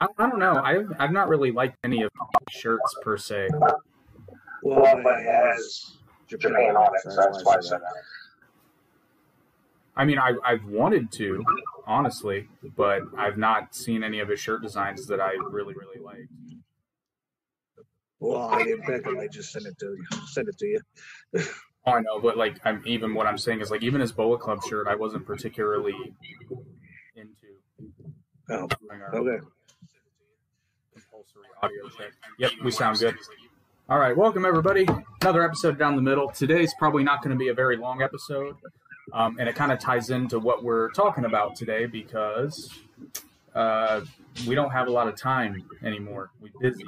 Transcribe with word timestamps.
I, 0.00 0.06
I 0.18 0.28
don't 0.28 0.38
know. 0.38 0.60
I've 0.62 0.92
I've 0.98 1.12
not 1.12 1.28
really 1.28 1.52
liked 1.52 1.78
any 1.84 2.02
of 2.02 2.10
the 2.14 2.50
shirts 2.50 2.94
per 3.02 3.16
se. 3.16 3.48
Well, 4.62 5.00
but 5.02 5.20
it 5.20 5.26
has 5.26 5.96
Japan 6.26 6.76
on 6.76 6.94
it, 6.94 7.02
so 7.02 7.16
that's 7.16 7.44
why 7.44 7.56
I 7.56 7.60
said 7.60 7.80
that. 7.80 8.02
I 9.96 10.04
mean, 10.04 10.18
I 10.18 10.32
I've 10.44 10.64
wanted 10.64 11.10
to, 11.12 11.44
honestly, 11.86 12.48
but 12.76 13.02
I've 13.16 13.38
not 13.38 13.74
seen 13.74 14.04
any 14.04 14.20
of 14.20 14.28
his 14.28 14.40
shirt 14.40 14.62
designs 14.62 15.06
that 15.06 15.20
I 15.20 15.32
really 15.50 15.74
really 15.74 16.00
like. 16.02 16.28
Well, 18.18 18.48
I 18.48 18.64
didn't 18.64 18.82
pick 18.82 19.06
it. 19.06 19.18
I 19.18 19.28
just 19.28 19.52
sent 19.52 19.66
it 19.66 19.78
to 19.78 19.86
you. 19.86 20.04
Send 20.26 20.48
it 20.48 20.58
to 20.58 20.66
you. 20.66 20.80
Oh, 21.86 21.92
I 21.92 22.00
know, 22.00 22.18
but 22.20 22.36
like, 22.36 22.58
I'm 22.64 22.82
even 22.84 23.14
what 23.14 23.26
I'm 23.26 23.38
saying 23.38 23.60
is 23.60 23.70
like, 23.70 23.82
even 23.82 24.00
his 24.00 24.10
Bullet 24.10 24.40
Club 24.40 24.60
shirt, 24.68 24.88
I 24.88 24.96
wasn't 24.96 25.24
particularly 25.24 25.94
into. 27.14 27.46
Oh, 28.50 28.68
okay. 29.14 29.46
Audio 31.62 31.88
check. 31.96 32.12
Yep, 32.38 32.52
we 32.64 32.70
sound 32.70 32.98
good. 32.98 33.16
All 33.88 33.98
right, 33.98 34.16
welcome 34.16 34.44
everybody. 34.44 34.86
Another 35.20 35.44
episode 35.44 35.78
down 35.78 35.96
the 35.96 36.02
middle. 36.02 36.30
Today's 36.30 36.74
probably 36.78 37.04
not 37.04 37.22
going 37.22 37.30
to 37.30 37.38
be 37.38 37.48
a 37.48 37.54
very 37.54 37.76
long 37.76 38.02
episode, 38.02 38.56
um, 39.12 39.36
and 39.38 39.48
it 39.48 39.54
kind 39.54 39.72
of 39.72 39.78
ties 39.78 40.10
into 40.10 40.38
what 40.38 40.64
we're 40.64 40.90
talking 40.90 41.24
about 41.24 41.56
today 41.56 41.86
because 41.86 42.70
uh, 43.54 44.00
we 44.46 44.54
don't 44.54 44.70
have 44.70 44.88
a 44.88 44.90
lot 44.90 45.08
of 45.08 45.16
time 45.16 45.64
anymore. 45.84 46.30
We're 46.40 46.50
busy. 46.60 46.84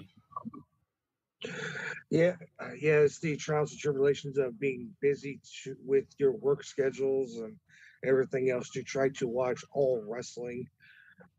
Yeah, 2.11 2.35
yeah. 2.81 3.01
It's 3.01 3.19
the 3.21 3.37
trials 3.37 3.73
and 3.73 3.81
tribulations 3.81 4.39
of 4.39 4.59
being 4.59 4.91
busy 5.01 5.41
with 5.85 6.07
your 6.19 6.33
work 6.33 6.65
schedules 6.65 7.37
and 7.37 7.57
everything 8.05 8.51
else 8.51 8.71
to 8.71 8.83
try 8.83 9.09
to 9.11 9.29
watch 9.29 9.65
all 9.73 10.03
wrestling. 10.07 10.67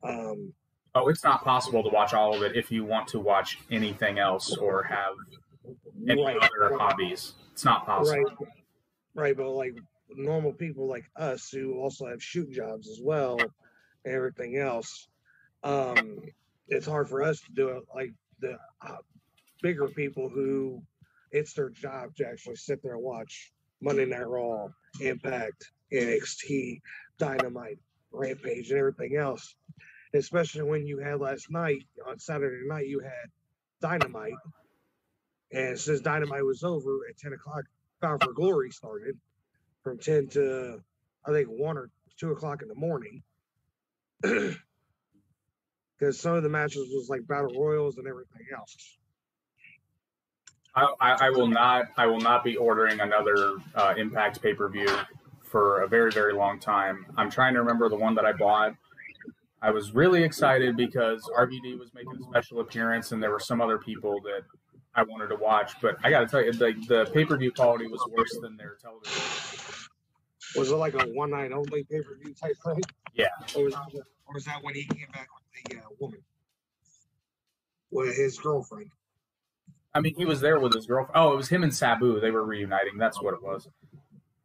Um, 0.04 0.54
Oh, 0.96 1.08
it's 1.10 1.24
not 1.24 1.44
possible 1.44 1.84
to 1.84 1.90
watch 1.90 2.14
all 2.14 2.36
of 2.36 2.42
it 2.42 2.56
if 2.56 2.72
you 2.72 2.84
want 2.84 3.08
to 3.10 3.20
watch 3.20 3.60
anything 3.70 4.18
else 4.18 4.56
or 4.58 4.84
have 4.84 5.14
any 6.08 6.24
right, 6.24 6.38
other 6.38 6.78
hobbies. 6.78 7.34
It's 7.52 7.64
not 7.64 7.86
possible. 7.86 8.18
right, 8.18 8.50
right. 9.14 9.38
But 9.38 9.50
like 9.52 9.76
normal 10.10 10.52
people 10.52 10.88
like 10.88 11.06
us 11.16 11.50
who 11.50 11.80
also 11.80 12.08
have 12.08 12.24
shoot 12.24 12.52
jobs 12.52 12.90
as 12.90 13.00
well, 13.02 13.40
and 13.40 14.14
everything 14.16 14.58
else, 14.58 15.08
um, 15.64 16.22
it's 16.68 16.88
hard 16.88 17.08
for 17.08 17.22
us 17.22 17.40
to 17.42 17.52
do 17.54 17.70
it. 17.70 17.84
Like 17.94 18.14
the 18.40 18.58
uh, 18.86 18.98
bigger 19.62 19.88
people 19.88 20.30
who 20.30 20.82
it's 21.32 21.54
their 21.54 21.70
job 21.70 22.16
to 22.16 22.28
actually 22.28 22.56
sit 22.56 22.82
there 22.82 22.94
and 22.94 23.04
watch 23.04 23.52
Monday 23.82 24.06
Night 24.06 24.28
Raw, 24.28 24.68
Impact, 25.00 25.72
NXT, 25.94 26.82
Dynamite, 27.18 27.80
Rampage, 28.12 28.72
and 28.72 28.80
everything 28.80 29.16
else. 29.16 29.56
Especially 30.14 30.64
when 30.64 30.86
you 30.88 31.00
had 31.00 31.20
last 31.20 31.52
night 31.52 31.84
on 32.08 32.18
Saturday 32.18 32.68
night, 32.68 32.88
you 32.88 33.00
had 33.00 33.30
Dynamite, 33.82 34.34
and 35.52 35.80
since 35.80 36.02
Dynamite 36.02 36.44
was 36.44 36.64
over 36.64 37.02
at 37.10 37.18
ten 37.18 37.34
o'clock, 37.34 37.64
Bound 38.02 38.24
for 38.24 38.34
Glory 38.34 38.72
started 38.72 39.18
from 39.84 40.00
ten 40.00 40.28
to 40.30 40.82
I 41.26 41.32
think 41.32 41.48
one 41.50 41.78
or 41.78 41.90
two 42.20 42.32
o'clock 42.32 42.62
in 42.62 42.68
the 42.68 42.76
morning. 42.76 43.24
Because 46.00 46.20
some 46.20 46.34
of 46.36 46.44
the 46.44 46.50
matches 46.50 46.88
was 46.94 47.10
like 47.10 47.28
battle 47.28 47.52
royals 47.60 47.98
and 47.98 48.08
everything 48.08 48.46
else. 48.56 48.98
I, 50.74 50.94
I, 51.02 51.28
I 51.28 51.30
will 51.32 51.48
not. 51.48 51.88
I 51.98 52.06
will 52.06 52.22
not 52.22 52.44
be 52.44 52.56
ordering 52.56 53.02
another 53.02 53.56
uh, 53.76 53.96
Impact 53.98 54.42
pay 54.42 54.54
per 54.54 54.70
view 54.70 54.88
for 55.44 55.82
a 55.82 55.88
very 55.88 56.12
very 56.12 56.34
long 56.34 56.60
time. 56.60 57.06
I'm 57.18 57.30
trying 57.30 57.54
to 57.56 57.60
remember 57.60 57.90
the 57.90 57.98
one 57.98 58.16
that 58.16 58.26
I 58.26 58.32
bought. 58.32 58.76
I 59.62 59.72
was 59.72 59.94
really 59.94 60.24
excited 60.24 60.78
because 60.78 61.30
RVD 61.38 61.78
was 61.78 61.94
making 61.94 62.16
a 62.20 62.24
special 62.24 62.62
appearance, 62.62 63.12
and 63.12 63.22
there 63.22 63.32
were 63.32 63.40
some 63.40 63.60
other 63.62 63.78
people 63.78 64.22
that 64.22 64.44
I 64.96 65.04
wanted 65.04 65.28
to 65.28 65.36
watch. 65.36 65.74
But 65.82 65.98
I 66.04 66.10
got 66.10 66.22
to 66.22 66.28
tell 66.28 66.44
you, 66.44 66.54
the, 66.54 66.74
the 66.88 67.12
pay 67.14 67.26
per 67.26 67.38
view 67.38 67.52
quality 67.52 67.88
was 67.88 68.02
worse 68.16 68.38
than 68.42 68.56
their 68.56 68.78
television. 68.82 69.22
Was 70.56 70.72
it 70.72 70.76
like 70.76 70.94
a 70.94 71.06
one 71.10 71.32
night 71.32 71.52
only 71.52 71.84
pay 71.84 72.02
per 72.02 72.16
view 72.16 72.34
type 72.34 72.56
thing? 72.66 72.82
Yeah. 73.14 73.28
Or 73.56 73.66
was, 73.66 73.74
that, 73.74 73.88
or 74.28 74.34
was 74.34 74.46
that 74.46 74.64
when 74.64 74.76
he 74.76 74.86
came 74.86 75.08
back 75.12 75.28
with 75.34 75.72
the 75.72 75.78
uh, 75.78 75.82
woman, 76.00 76.20
with 77.92 78.16
his 78.16 78.38
girlfriend? 78.40 78.92
I 79.94 80.00
mean, 80.02 80.16
he 80.16 80.26
was 80.26 80.40
there 80.40 80.60
with 80.60 80.74
his 80.74 80.86
girlfriend. 80.86 81.16
Oh, 81.16 81.34
it 81.34 81.36
was 81.36 81.50
him 81.50 81.64
and 81.64 81.74
Sabu. 81.74 82.20
They 82.20 82.32
were 82.32 82.46
reuniting. 82.46 82.98
That's 82.98 83.22
what 83.22 83.34
it 83.34 83.44
was. 83.44 83.68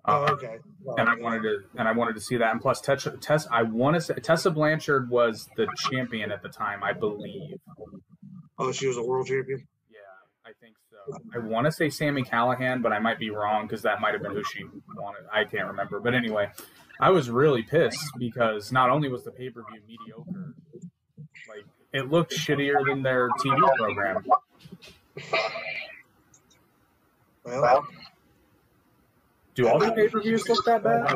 Oh, 0.07 0.25
Uh, 0.25 0.33
okay. 0.33 0.59
Well, 0.83 0.97
and 0.99 1.09
I 1.09 1.15
wanted 1.17 1.43
to, 1.43 1.63
and 1.77 1.89
I 1.89 1.93
wanted 1.93 2.15
to 2.15 2.21
see 2.21 2.37
that. 2.37 2.51
And 2.53 2.61
plus, 2.61 2.81
Tessa, 2.81 3.13
Tessa 3.13 3.49
I 3.51 3.63
want 3.63 3.95
to 3.95 4.01
say 4.01 4.15
Tessa 4.15 4.51
Blanchard 4.51 5.09
was 5.09 5.49
the 5.57 5.67
champion 5.77 6.31
at 6.31 6.43
the 6.43 6.49
time, 6.51 6.83
I 6.85 6.93
believe. 6.93 7.59
Oh, 8.59 8.71
she 8.71 8.87
was 8.87 8.97
a 8.99 9.03
world 9.03 9.27
champion. 9.27 9.67
Yeah, 9.91 9.99
I 10.45 10.51
think 10.61 10.75
so. 10.91 11.19
I 11.35 11.39
want 11.39 11.65
to 11.67 11.73
say 11.73 11.89
Sami 11.89 12.23
Callihan, 12.23 12.83
but 12.83 12.93
I 12.93 12.99
might 12.99 13.19
be 13.19 13.31
wrong 13.31 13.67
because 13.67 13.81
that 13.83 14.01
might 14.01 14.13
have 14.13 14.23
been 14.23 14.33
who 14.33 14.45
she 14.45 14.65
wanted. 14.97 15.23
I 15.33 15.45
can't 15.45 15.67
remember. 15.69 16.01
But 16.01 16.15
anyway, 16.15 16.51
I 17.01 17.11
was 17.11 17.31
really 17.31 17.63
pissed 17.63 18.05
because 18.19 18.71
not 18.73 18.91
only 18.91 19.09
was 19.09 19.25
the 19.25 19.31
pay 19.31 19.49
per 19.49 19.63
view 19.73 19.81
mediocre, 19.89 20.55
like 21.49 21.65
it 21.95 22.11
looked 22.11 22.33
shittier 22.33 22.85
than 22.87 23.03
their 23.03 23.29
TV 23.43 23.59
program. 23.79 24.25
Well, 27.45 27.87
Do 29.55 29.69
all 29.69 29.79
the 29.79 29.93
pay 29.93 30.09
per 30.09 30.21
views 30.21 30.49
look 30.49 30.65
that 30.65 30.83
bad? 30.83 31.09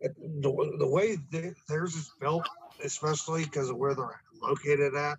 The, 0.00 0.76
the 0.78 0.86
way 0.86 1.16
th- 1.32 1.54
theirs 1.68 1.94
is 1.94 2.10
built, 2.20 2.48
especially 2.84 3.44
because 3.44 3.68
of 3.68 3.76
where 3.76 3.94
they're 3.94 4.20
located 4.40 4.94
at, 4.94 5.18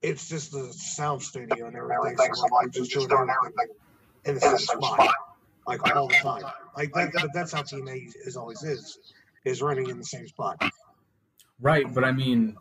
it's 0.00 0.28
just 0.28 0.52
the 0.52 0.72
sound 0.72 1.22
studio 1.22 1.66
and 1.66 1.76
everything. 1.76 2.34
So 2.34 2.46
like, 2.52 2.70
just 2.70 2.92
doing 2.92 3.10
everything 3.10 3.74
in 4.24 4.34
the 4.34 4.40
same 4.40 4.58
spot, 4.58 5.12
like 5.66 5.96
all 5.96 6.08
the 6.08 6.14
time. 6.14 6.44
Like 6.76 6.92
that, 6.94 7.12
but 7.14 7.30
that's 7.34 7.52
how 7.52 7.62
TNA 7.62 8.12
is 8.24 8.36
always 8.36 8.62
is, 8.62 8.98
is 9.44 9.60
running 9.62 9.90
in 9.90 9.98
the 9.98 10.04
same 10.04 10.28
spot. 10.28 10.62
Right, 11.60 11.92
but 11.92 12.04
I 12.04 12.12
mean, 12.12 12.56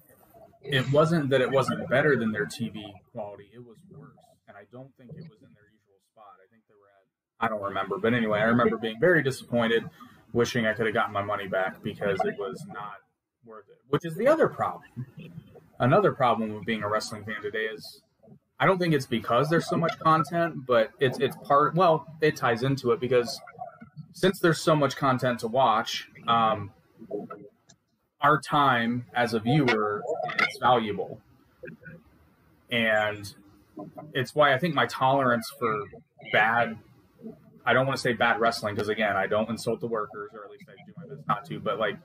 it 0.64 0.90
wasn't 0.92 1.30
that 1.30 1.42
it 1.42 1.52
wasn't 1.52 1.88
better 1.90 2.16
than 2.18 2.32
their 2.32 2.46
TV 2.46 2.92
quality. 3.12 3.50
It 3.54 3.60
was 3.60 3.78
worse, 3.92 4.18
and 4.48 4.58
I 4.58 4.64
don't 4.72 4.92
think 4.98 5.12
it 5.12 5.30
was 5.30 5.42
in 5.42 5.54
their 5.54 5.70
usual 5.70 6.00
spot. 6.12 6.34
I 6.42 6.48
think 6.50 6.64
they 6.68 6.74
were 6.74 6.88
at. 6.90 7.06
I 7.40 7.47
don't 7.47 7.62
remember, 7.62 7.97
but 7.97 8.13
anyway, 8.13 8.40
I 8.40 8.44
remember 8.44 8.78
being 8.78 9.00
very 9.00 9.22
disappointed, 9.22 9.90
wishing 10.34 10.66
I 10.66 10.73
could 10.73 10.85
have 10.85 10.96
gotten 10.96 11.13
my 11.13 11.23
money 11.23 11.47
back 11.47 11.84
because 11.84 12.19
it 12.23 12.35
was 12.40 12.66
not 12.68 12.96
worth 13.46 13.66
it. 13.69 13.78
Which 13.90 14.06
is 14.06 14.16
the 14.16 14.28
other 14.28 14.47
problem. 14.47 15.06
Another 15.79 16.13
problem 16.13 16.53
with 16.53 16.66
being 16.66 16.84
a 16.84 16.90
wrestling 16.90 17.25
fan 17.25 17.41
today 17.41 17.66
is 17.66 18.01
I 18.59 18.66
don't 18.66 18.78
think 18.79 18.94
it's 18.94 19.06
because 19.06 19.50
there's 19.50 19.68
so 19.68 19.75
much 19.75 19.97
content, 20.00 20.66
but 20.66 20.91
it's 21.00 21.19
it's 21.19 21.35
part. 21.44 21.75
Well, 21.75 22.07
it 22.22 22.38
ties 22.38 22.63
into 22.63 22.91
it 22.91 23.01
because 23.01 23.41
since 24.13 24.40
there's 24.40 24.62
so 24.62 24.75
much 24.75 24.95
content 24.95 25.40
to 25.40 25.47
watch, 25.47 26.09
um, 26.28 26.72
our 28.22 28.40
time 28.40 29.06
as 29.13 29.34
a 29.34 29.40
viewer 29.40 30.01
is 30.40 30.57
valuable. 30.62 31.19
And 32.72 33.34
it's 34.13 34.34
why 34.34 34.53
I 34.53 34.57
think 34.57 34.74
my 34.74 34.85
tolerance 34.85 35.51
for 35.59 35.84
bad 36.31 36.78
I 37.66 37.74
don't 37.74 37.88
want 37.88 37.98
to 37.98 38.02
say 38.02 38.14
bad 38.14 38.40
wrestling 38.40 38.76
because 38.76 38.90
again, 38.90 39.16
I 39.16 39.28
don't 39.28 39.50
insult 39.50 39.80
the 39.80 39.88
workers 39.88 40.31
or 40.34 40.46
at 40.46 40.52
least 40.52 40.66
I 40.70 40.74
do 40.86 40.94
my 40.98 41.16
best 41.16 41.28
not 41.28 41.46
to, 41.46 41.59
but 41.59 41.80
like 41.80 41.98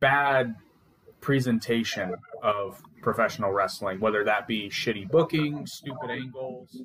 bad 0.00 0.54
presentation 1.20 2.14
of 2.42 2.80
professional 3.02 3.50
wrestling, 3.50 3.98
whether 4.00 4.24
that 4.24 4.46
be 4.46 4.68
shitty 4.68 5.10
booking, 5.10 5.66
stupid 5.66 6.10
angles. 6.10 6.82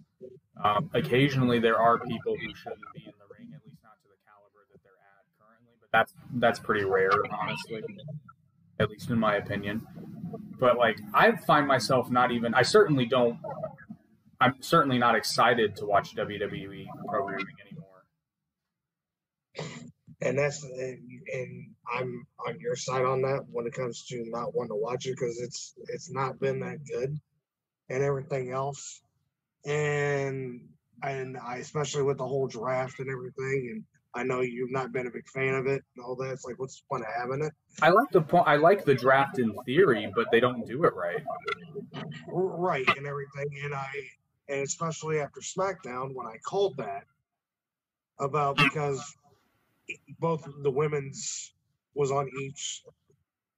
Um, 0.64 0.90
occasionally 0.94 1.60
there 1.60 1.78
are 1.80 2.00
people 2.00 2.36
who 2.36 2.56
shouldn't 2.56 2.82
be 2.96 3.04
in 3.06 3.14
the 3.20 3.26
ring, 3.38 3.52
at 3.54 3.62
least 3.66 3.80
not 3.84 3.98
to 4.02 4.08
the 4.08 4.18
caliber 4.26 4.66
that 4.72 4.80
they're 4.84 4.94
at 4.94 5.26
currently, 5.40 5.74
but 5.80 5.90
that's 5.92 6.14
that's 6.36 6.60
pretty 6.60 6.86
rare, 6.86 7.12
honestly. 7.32 7.84
At 8.80 8.90
least 8.90 9.10
in 9.10 9.20
my 9.20 9.36
opinion. 9.36 9.86
But 10.60 10.78
like 10.78 11.00
I 11.14 11.36
find 11.36 11.68
myself 11.68 12.10
not 12.10 12.32
even 12.32 12.54
I 12.54 12.62
certainly 12.62 13.06
don't 13.06 13.38
I'm 14.42 14.56
certainly 14.60 14.98
not 14.98 15.16
excited 15.16 15.76
to 15.78 15.86
watch 15.86 16.16
WWE 16.16 16.88
programming 17.08 17.46
anymore. 17.64 17.86
And 20.20 20.38
that's 20.38 20.64
and, 20.64 21.00
and 21.32 21.68
I'm 21.92 22.26
on 22.48 22.60
your 22.60 22.76
side 22.76 23.06
on 23.06 23.22
that 23.22 23.46
when 23.52 23.68
it 23.68 23.74
comes 23.74 24.04
to 24.08 24.24
not 24.30 24.56
wanting 24.56 24.70
to 24.70 24.76
watch 24.76 25.06
it 25.06 25.12
because 25.12 25.40
it's 25.40 25.76
it's 25.90 26.12
not 26.12 26.40
been 26.40 26.60
that 26.62 26.80
good 26.86 27.16
and 27.90 28.04
everything 28.04 28.52
else. 28.52 29.02
And 29.64 30.62
and 31.04 31.38
I 31.38 31.58
especially 31.58 32.02
with 32.02 32.18
the 32.18 32.28
whole 32.28 32.48
draft 32.48 33.00
and 33.00 33.12
everything 33.12 33.70
and 33.72 33.84
I 34.14 34.24
know 34.24 34.42
you've 34.42 34.72
not 34.72 34.92
been 34.92 35.08
a 35.08 35.12
big 35.12 35.28
fan 35.28 35.54
of 35.54 35.68
it 35.68 35.84
and 35.96 36.04
all 36.04 36.16
that. 36.16 36.32
It's 36.32 36.46
like 36.46 36.58
what's 36.58 36.78
the 36.78 36.84
point 36.90 37.04
of 37.04 37.14
having 37.16 37.46
it? 37.46 37.54
I 37.84 37.90
like 37.90 38.10
the 38.12 38.22
point 38.22 38.48
I 38.48 38.56
like 38.56 38.86
the 38.86 38.96
draft 38.96 39.38
in 39.38 39.54
theory, 39.66 40.12
but 40.16 40.28
they 40.32 40.40
don't 40.40 40.66
do 40.66 40.84
it 40.86 40.96
right. 40.96 41.24
Right 42.28 42.88
and 42.98 43.06
everything. 43.06 43.48
And 43.64 43.76
I 43.76 43.88
and 44.52 44.62
especially 44.62 45.20
after 45.20 45.40
SmackDown 45.40 46.14
when 46.14 46.28
I 46.28 46.38
called 46.46 46.78
that 46.78 47.04
about 48.20 48.58
because 48.58 49.02
both 50.20 50.48
the 50.62 50.70
women's 50.70 51.54
was 51.96 52.12
on 52.12 52.30
each 52.44 52.84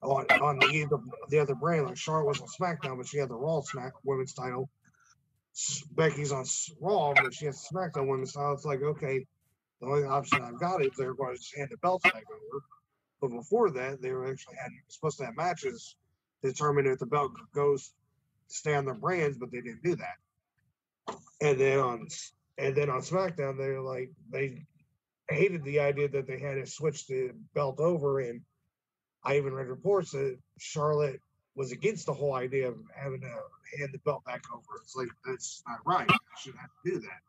on 0.01 0.25
on 0.41 0.59
the 0.59 0.85
the, 0.89 0.99
the 1.29 1.39
other 1.39 1.55
brand. 1.55 1.87
Like 1.87 1.97
Charlotte 1.97 2.27
was 2.27 2.41
on 2.41 2.47
SmackDown, 2.47 2.97
but 2.97 3.07
she 3.07 3.17
had 3.17 3.29
the 3.29 3.35
Raw 3.35 3.61
Smack 3.61 3.93
Women's 4.03 4.33
title. 4.33 4.69
Becky's 5.91 6.31
on 6.31 6.45
Raw, 6.81 7.13
but 7.13 7.33
she 7.33 7.45
has 7.45 7.67
SmackDown 7.71 8.07
Women's 8.07 8.33
title. 8.33 8.53
It's 8.53 8.65
like 8.65 8.81
okay, 8.81 9.25
the 9.81 9.87
only 9.87 10.03
option 10.03 10.41
I've 10.41 10.59
got 10.59 10.83
is 10.83 10.91
they're 10.97 11.13
going 11.13 11.33
to 11.35 11.37
just 11.37 11.55
hand 11.55 11.69
the 11.71 11.77
belts 11.77 12.03
back 12.03 12.23
over. 12.31 12.63
But 13.21 13.29
before 13.29 13.71
that, 13.71 14.01
they 14.01 14.11
were 14.11 14.29
actually 14.29 14.55
had 14.61 14.71
supposed 14.89 15.17
to 15.19 15.25
have 15.25 15.37
matches 15.37 15.95
to 16.41 16.51
determine 16.51 16.85
if 16.87 16.99
the 16.99 17.05
belt 17.05 17.31
goes 17.53 17.93
to 18.49 18.55
stay 18.55 18.75
on 18.75 18.85
their 18.85 18.95
brands, 18.95 19.37
but 19.37 19.51
they 19.51 19.61
didn't 19.61 19.83
do 19.83 19.95
that. 19.95 20.22
And 21.41 21.59
then 21.59 21.79
on 21.79 22.07
and 22.57 22.75
then 22.75 22.89
on 22.89 23.01
SmackDown, 23.01 23.57
they 23.57 23.69
were 23.69 23.81
like 23.81 24.11
they 24.31 24.65
hated 25.29 25.63
the 25.63 25.79
idea 25.79 26.07
that 26.09 26.27
they 26.27 26.39
had 26.39 26.55
to 26.55 26.65
switch 26.65 27.07
the 27.07 27.31
belt 27.53 27.79
over, 27.79 28.19
and 28.19 28.41
I 29.23 29.37
even 29.37 29.53
read 29.53 29.67
reports 29.67 30.11
that 30.11 30.37
Charlotte 30.59 31.21
was 31.55 31.71
against 31.71 32.05
the 32.05 32.13
whole 32.13 32.33
idea 32.33 32.67
of 32.67 32.77
having 32.95 33.21
to 33.21 33.27
hand 33.77 33.89
the 33.93 33.99
belt 33.99 34.23
back 34.25 34.41
over. 34.53 34.63
It's 34.81 34.95
like 34.95 35.09
that's 35.25 35.63
not 35.67 35.79
right. 35.85 36.09
You 36.09 36.17
shouldn't 36.39 36.61
have 36.61 36.69
to 36.85 36.91
do 36.91 36.99
that. 37.01 37.21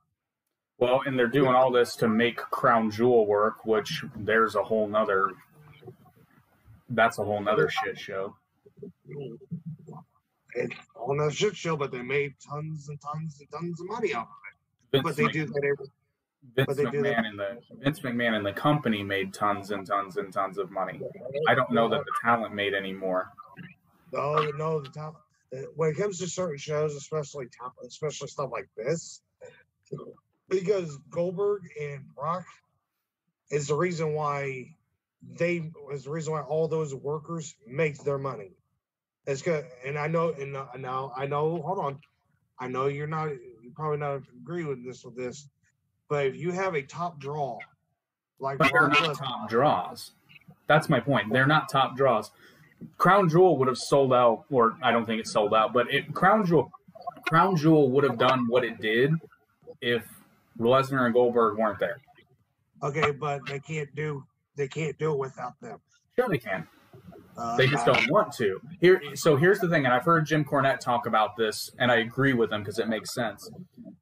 Well, 0.79 1.03
and 1.07 1.19
they're 1.19 1.29
doing 1.29 1.55
all 1.55 1.71
this 1.71 1.95
to 1.97 2.09
make 2.09 2.37
Crown 2.37 2.91
Jewel 2.91 3.27
work, 3.27 3.65
which 3.65 4.05
there's 4.17 4.55
a 4.57 4.63
whole 4.63 4.89
nother. 4.89 5.31
That's 6.91 7.19
a 7.19 7.25
whole 7.25 7.41
nother 7.41 7.69
shit 7.69 7.99
show. 7.99 8.37
On 11.21 11.29
a 11.29 11.31
shit 11.33 11.57
show, 11.57 11.77
but 11.77 11.91
they 11.91 12.03
made 12.03 12.35
tons 12.47 12.89
and 12.89 13.01
tons 13.01 13.41
and 13.41 13.51
tons 13.51 13.81
of 13.81 13.89
money 13.89 14.15
off 14.15 14.27
of 14.29 14.35
it. 14.51 14.97
Vince, 14.97 15.05
But 15.05 15.17
they 15.17 15.29
do 15.33 15.47
that 15.47 15.65
every 15.65 15.87
Vince 16.55 16.67
but 16.67 16.77
they 16.77 16.85
do 16.91 17.03
that- 17.03 17.17
McMahon 17.17 17.27
and 17.27 17.39
the 17.39 17.59
Vince 17.83 18.01
McMahon 18.01 18.37
and 18.37 18.47
the 18.47 18.53
company 18.53 19.03
made 19.03 19.33
tons 19.33 19.71
and 19.71 19.87
tons 19.87 20.17
and 20.17 20.33
tons 20.33 20.59
of 20.59 20.71
money. 20.71 21.01
I 21.49 21.55
don't 21.55 21.71
know 21.71 21.89
that 21.89 22.01
the 22.05 22.13
talent 22.23 22.55
made 22.55 22.75
any 22.75 22.93
more. 22.93 23.31
No, 24.13 24.51
no, 24.57 24.81
the 24.81 24.91
top. 24.91 25.25
uh, 25.53 25.59
When 25.75 25.91
it 25.91 25.97
comes 25.97 26.19
to 26.19 26.27
certain 26.29 26.59
shows, 26.59 26.95
especially 26.95 27.47
top, 27.49 27.75
especially 27.85 28.29
stuff 28.29 28.51
like 28.53 28.69
this, 28.77 29.23
because 30.49 30.97
Goldberg 31.11 31.63
and 31.81 32.05
Brock 32.15 32.45
is 33.51 33.67
the 33.69 33.75
reason 33.75 34.13
why 34.15 34.77
they 35.23 35.71
is 35.93 36.05
the 36.05 36.11
reason 36.11 36.33
why 36.35 36.43
all 36.43 36.69
those 36.69 36.95
workers 36.95 37.55
make 37.67 37.97
their 38.05 38.19
money. 38.19 38.53
It's 39.27 39.43
good, 39.43 39.65
and 39.85 39.99
I 39.99 40.07
know, 40.07 40.35
and 40.39 40.57
uh, 40.57 40.67
now 40.79 41.13
I 41.17 41.27
know. 41.27 41.63
Hold 41.63 41.79
on, 41.79 41.99
I 42.59 42.69
know 42.69 42.87
you're 42.87 43.07
not, 43.07 43.31
you 43.31 43.73
probably 43.75 43.99
not 43.99 44.23
agree 44.43 44.65
with 44.65 44.85
this 44.85 45.05
with 45.05 45.17
this, 45.17 45.49
but 46.09 46.27
if 46.27 46.37
you 46.37 46.51
have 46.53 46.75
a 46.75 46.83
top 46.83 47.19
draw, 47.19 47.59
like 48.39 48.59
But 48.59 48.71
they're 48.73 48.89
not 48.89 49.17
top 49.17 49.49
draws. 49.49 50.13
That's 50.67 50.89
my 50.89 51.01
point. 51.01 51.33
They're 51.33 51.47
not 51.47 51.69
top 51.71 51.97
draws. 51.97 52.31
Crown 52.99 53.29
Jewel 53.31 53.57
would 53.57 53.69
have 53.69 53.79
sold 53.79 54.13
out, 54.13 54.45
or 54.51 54.77
I 54.83 54.93
don't 54.93 55.07
think 55.07 55.21
it 55.21 55.27
sold 55.27 55.55
out, 55.55 55.73
but 55.73 55.93
it, 55.93 56.13
Crown 56.13 56.45
Jewel, 56.45 56.71
Crown 57.27 57.57
Jewel 57.57 57.91
would 57.91 58.05
have 58.05 58.19
done 58.19 58.47
what 58.47 58.63
it 58.63 58.79
did 58.81 59.13
if 59.81 60.05
Lesnar 60.59 61.07
and 61.07 61.15
Goldberg 61.15 61.57
weren't 61.57 61.79
there. 61.79 62.01
okay, 62.83 63.11
but 63.11 63.41
they 63.47 63.59
can't 63.59 63.89
do 63.95 64.23
they 64.57 64.69
can't 64.69 64.99
do 64.99 65.13
it 65.13 65.19
without 65.19 65.59
them. 65.61 65.79
Sure, 66.15 66.29
they 66.29 66.39
can. 66.39 66.69
Uh, 67.37 67.57
They 67.57 67.67
just 67.67 67.85
don't 67.87 68.11
want 68.11 68.33
to. 68.35 68.61
Here, 68.81 69.01
so 69.15 69.37
here's 69.37 69.59
the 69.59 69.69
thing, 69.69 69.85
and 69.85 69.95
I've 69.95 70.05
heard 70.05 70.27
Jim 70.27 70.45
Cornette 70.45 70.81
talk 70.81 71.07
about 71.07 71.37
this, 71.37 71.71
and 71.79 71.91
I 71.91 71.97
agree 71.97 72.33
with 72.33 72.53
him 72.53 72.63
because 72.63 72.79
it 72.79 72.89
makes 72.89 73.13
sense. 73.15 73.51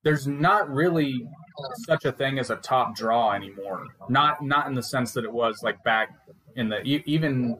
There's 0.02 0.26
not 0.26 0.68
really 0.68 1.26
such 1.86 2.04
a 2.04 2.12
thing 2.12 2.38
as 2.38 2.50
a 2.50 2.56
top 2.56 2.94
draw 2.96 3.32
anymore. 3.32 3.86
Not 4.08 4.42
not 4.42 4.66
in 4.66 4.74
the 4.74 4.82
sense 4.82 5.12
that 5.12 5.24
it 5.24 5.32
was 5.32 5.62
like 5.62 5.82
back 5.84 6.10
in 6.56 6.68
the 6.68 6.82
even. 6.82 7.58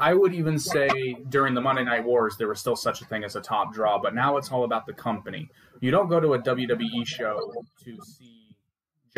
I 0.00 0.14
would 0.14 0.32
even 0.32 0.58
say 0.58 1.16
during 1.28 1.54
the 1.54 1.60
Monday 1.60 1.84
Night 1.84 2.04
Wars 2.04 2.36
there 2.36 2.48
was 2.48 2.60
still 2.60 2.76
such 2.76 3.02
a 3.02 3.04
thing 3.04 3.24
as 3.24 3.36
a 3.36 3.40
top 3.40 3.74
draw, 3.74 3.98
but 4.00 4.14
now 4.14 4.36
it's 4.36 4.50
all 4.50 4.64
about 4.64 4.86
the 4.86 4.92
company. 4.92 5.48
You 5.80 5.90
don't 5.90 6.08
go 6.08 6.18
to 6.20 6.34
a 6.34 6.38
WWE 6.38 7.06
show 7.06 7.52
to 7.84 7.98
see 8.04 8.37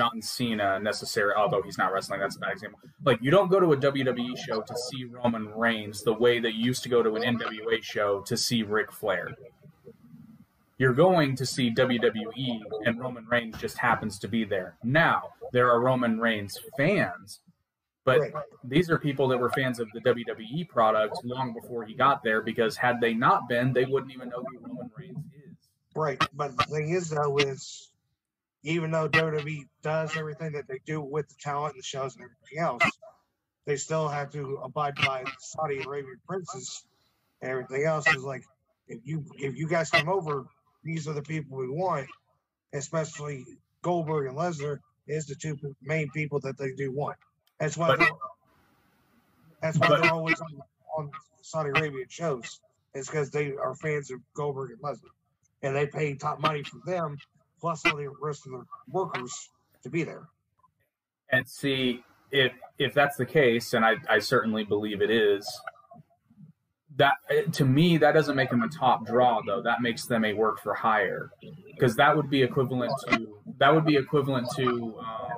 John 0.01 0.23
Cena 0.23 0.81
necessarily, 0.81 1.35
although 1.37 1.61
he's 1.61 1.77
not 1.77 1.93
wrestling. 1.93 2.21
That's 2.21 2.37
a 2.37 2.39
bad 2.39 2.53
example. 2.53 2.79
Like 3.05 3.19
you 3.21 3.31
don't 3.31 3.51
go 3.51 3.61
to 3.61 3.73
a 3.73 3.77
WWE 3.77 4.35
show 4.39 4.63
to 4.63 4.75
see 4.91 5.05
Roman 5.05 5.53
Reigns 5.55 6.03
the 6.03 6.15
way 6.15 6.41
that 6.41 6.55
you 6.55 6.65
used 6.65 6.83
to 6.85 6.89
go 6.89 7.03
to 7.03 7.17
an 7.17 7.23
NWA 7.37 7.83
show 7.83 8.21
to 8.23 8.35
see 8.35 8.63
Ric 8.63 8.91
Flair. 8.91 9.29
You're 10.79 10.95
going 10.95 11.37
to 11.37 11.45
see 11.45 11.71
WWE, 11.71 12.63
and 12.87 12.99
Roman 12.99 13.27
Reigns 13.27 13.59
just 13.59 13.77
happens 13.77 14.19
to 14.21 14.29
be 14.29 14.45
there. 14.45 14.77
Now 14.83 15.35
there 15.53 15.71
are 15.71 15.83
Roman 15.83 16.19
Reigns 16.19 16.59
fans, 16.79 17.41
but 18.05 18.21
Right. 18.21 18.33
these 18.65 18.89
are 18.91 18.99
people 18.99 19.29
that 19.29 19.39
were 19.39 19.51
fans 19.51 19.81
of 19.81 19.89
the 19.93 20.01
WWE 20.01 20.67
product 20.67 21.23
long 21.25 21.53
before 21.53 21.85
he 21.85 21.93
got 21.93 22.23
there. 22.23 22.41
Because 22.41 22.75
had 22.79 23.03
they 23.03 23.13
not 23.13 23.51
been, 23.51 23.75
they 23.75 23.85
wouldn't 23.85 24.13
even 24.15 24.31
know 24.31 24.43
who 24.49 24.59
Roman 24.67 24.91
Reigns 24.97 25.27
is. 25.35 25.57
Right, 25.95 26.19
but 26.33 26.57
the 26.57 26.65
thing 26.65 26.89
is 26.89 27.11
though 27.11 27.37
is 27.37 27.90
even 28.63 28.91
though 28.91 29.09
WWE 29.09 29.63
does 29.83 30.17
everything 30.17 30.53
that 30.53 30.69
they 30.69 30.79
do 30.87 31.01
with 31.01 31.29
the 31.29 31.35
talent 31.41 31.75
and 31.75 31.83
the 31.83 31.87
shows 31.87 32.15
and 32.17 32.25
everything 32.25 32.59
else, 32.59 32.83
they 33.67 33.77
still 33.77 34.09
have 34.09 34.31
to 34.33 34.59
abide 34.63 34.95
by 34.97 35.25
Saudi 35.39 35.79
Arabian 35.83 36.19
princes 36.27 36.85
and 37.41 37.51
everything 37.51 37.85
else. 37.85 38.07
Is 38.09 38.23
like 38.25 38.45
if 38.89 38.99
you 39.05 39.25
if 39.39 39.57
you 39.57 39.69
guys 39.69 39.91
come 39.91 40.09
over, 40.09 40.47
these 40.85 41.09
are 41.09 41.13
the 41.15 41.23
people 41.23 41.57
we 41.59 41.69
want, 41.69 42.07
especially 42.73 43.45
Goldberg 43.83 44.29
and 44.29 44.37
Lesnar 44.37 44.79
is 45.07 45.27
the 45.27 45.35
two 45.35 45.57
main 45.83 46.11
people 46.11 46.41
that 46.41 46.59
they 46.59 46.73
do 46.73 46.93
want. 46.93 47.17
That's 47.59 47.77
why 47.77 47.97
But- 47.97 48.13
that's 49.61 49.79
why 49.79 49.89
but- 49.89 50.03
they're 50.03 50.13
always 50.13 50.41
on, 50.41 50.61
on 50.97 51.11
Saudi 51.43 51.71
Arabian 51.71 52.07
shows. 52.09 52.61
It's 52.95 53.09
because 53.09 53.31
they 53.31 53.53
are 53.55 53.75
fans 53.77 54.11
of 54.11 54.21
Goldberg 54.35 54.73
and 54.73 54.81
Lesnar 54.81 55.11
and 55.63 55.77
they 55.77 55.87
pay 55.87 56.15
top 56.15 56.41
money 56.41 56.63
for 56.63 56.81
them, 56.87 57.17
plus 57.61 57.85
all 57.87 57.97
the 57.97 58.09
rest 58.21 58.47
of 58.47 58.53
the 58.53 58.65
workers 58.89 59.51
to 59.83 59.91
be 59.91 60.03
there. 60.03 60.29
And 61.31 61.49
see 61.49 62.03
if 62.31 62.53
if 62.79 62.95
that's 62.95 63.17
the 63.17 63.27
case, 63.27 63.75
and 63.75 63.85
I, 63.85 63.97
I 64.09 64.19
certainly 64.19 64.65
believe 64.65 65.03
it 65.03 65.11
is. 65.11 65.49
That 66.97 67.15
to 67.53 67.65
me, 67.65 67.97
that 67.99 68.13
doesn't 68.13 68.37
make 68.37 68.51
them 68.51 68.63
a 68.63 68.69
top 68.69 69.07
draw, 69.07 69.41
though. 69.47 69.63
That 69.63 69.81
makes 69.81 70.07
them 70.07 70.25
a 70.25 70.33
work 70.33 70.61
for 70.61 70.75
hire, 70.75 71.31
because 71.73 71.97
that 71.97 72.17
would 72.17 72.29
be 72.29 72.43
equivalent 72.43 72.93
to 73.09 73.39
that 73.59 73.73
would 73.73 73.87
be 73.87 73.97
equivalent 73.97 74.49
to. 74.57 74.99
Um, 74.99 75.31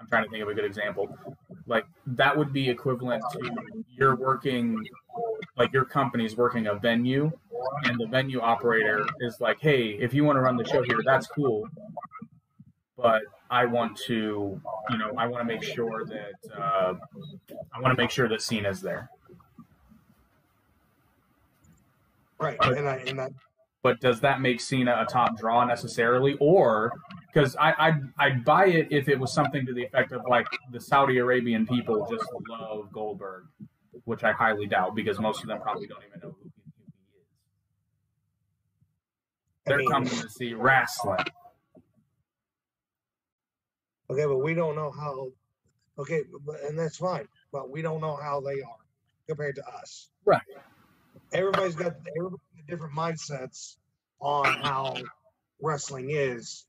I'm 0.00 0.06
trying 0.08 0.24
to 0.24 0.30
think 0.30 0.42
of 0.42 0.48
a 0.48 0.54
good 0.54 0.64
example. 0.64 1.16
Like 1.66 1.86
that 2.06 2.36
would 2.36 2.52
be 2.52 2.70
equivalent 2.70 3.24
to 3.32 3.50
you're 3.96 4.14
working, 4.14 4.86
like 5.56 5.72
your 5.72 5.84
company's 5.84 6.36
working 6.36 6.68
a 6.68 6.76
venue, 6.76 7.32
and 7.84 7.98
the 7.98 8.06
venue 8.06 8.40
operator 8.40 9.06
is 9.20 9.40
like, 9.40 9.58
"Hey, 9.60 9.90
if 10.00 10.12
you 10.14 10.24
want 10.24 10.36
to 10.36 10.40
run 10.40 10.56
the 10.56 10.64
show 10.64 10.82
here, 10.82 10.98
that's 11.04 11.26
cool, 11.26 11.68
but 12.96 13.22
I 13.50 13.66
want 13.66 13.96
to, 14.06 14.60
you 14.90 14.98
know, 14.98 15.12
I 15.16 15.26
want 15.26 15.46
to 15.46 15.54
make 15.54 15.62
sure 15.62 16.04
that 16.06 16.58
uh, 16.58 16.94
I 17.74 17.80
want 17.80 17.96
to 17.96 18.02
make 18.02 18.10
sure 18.10 18.28
that 18.28 18.42
Cena's 18.42 18.80
there." 18.80 19.10
Right. 22.38 22.56
But- 22.58 22.76
And 22.78 22.88
I 22.88 22.96
and 23.06 23.18
that 23.18 23.32
but 23.82 24.00
does 24.00 24.18
that 24.22 24.40
make 24.40 24.60
Cena 24.60 24.96
a 25.00 25.04
top 25.06 25.38
draw 25.38 25.64
necessarily? 25.64 26.36
Or 26.40 26.92
because 27.32 27.54
I 27.54 27.72
I'd, 27.78 28.00
I'd 28.18 28.44
buy 28.44 28.66
it 28.66 28.88
if 28.90 29.08
it 29.08 29.16
was 29.16 29.32
something 29.32 29.64
to 29.64 29.72
the 29.72 29.84
effect 29.84 30.10
of 30.10 30.22
like 30.28 30.46
the 30.72 30.80
Saudi 30.80 31.18
Arabian 31.18 31.64
people 31.68 32.04
just 32.10 32.28
love 32.48 32.90
Goldberg, 32.92 33.44
which 34.04 34.24
I 34.24 34.32
highly 34.32 34.66
doubt 34.66 34.96
because 34.96 35.20
most 35.20 35.42
of 35.42 35.46
them 35.48 35.60
probably 35.60 35.86
don't 35.86 36.02
even 36.04 36.18
know 36.20 36.34
who 36.36 36.42
he, 36.42 36.50
who 36.74 37.12
he 37.14 37.20
is. 37.20 37.26
I 39.55 39.55
They're 39.66 39.78
mean, 39.78 39.90
coming 39.90 40.10
to 40.10 40.28
see 40.28 40.54
wrestling. 40.54 41.18
okay, 44.10 44.26
but 44.26 44.38
we 44.38 44.54
don't 44.54 44.76
know 44.76 44.92
how 44.92 45.28
okay, 45.98 46.22
but, 46.44 46.62
and 46.62 46.78
that's 46.78 46.96
fine. 46.96 47.26
But 47.52 47.70
we 47.70 47.82
don't 47.82 48.00
know 48.00 48.16
how 48.16 48.40
they 48.40 48.62
are 48.62 48.76
compared 49.26 49.56
to 49.56 49.66
us. 49.66 50.10
Right. 50.24 50.42
Everybody's 51.32 51.74
got 51.74 51.94
everybody's 52.16 52.38
got 52.56 52.66
different 52.68 52.94
mindsets 52.94 53.76
on 54.20 54.46
how 54.62 54.96
wrestling 55.60 56.10
is 56.10 56.64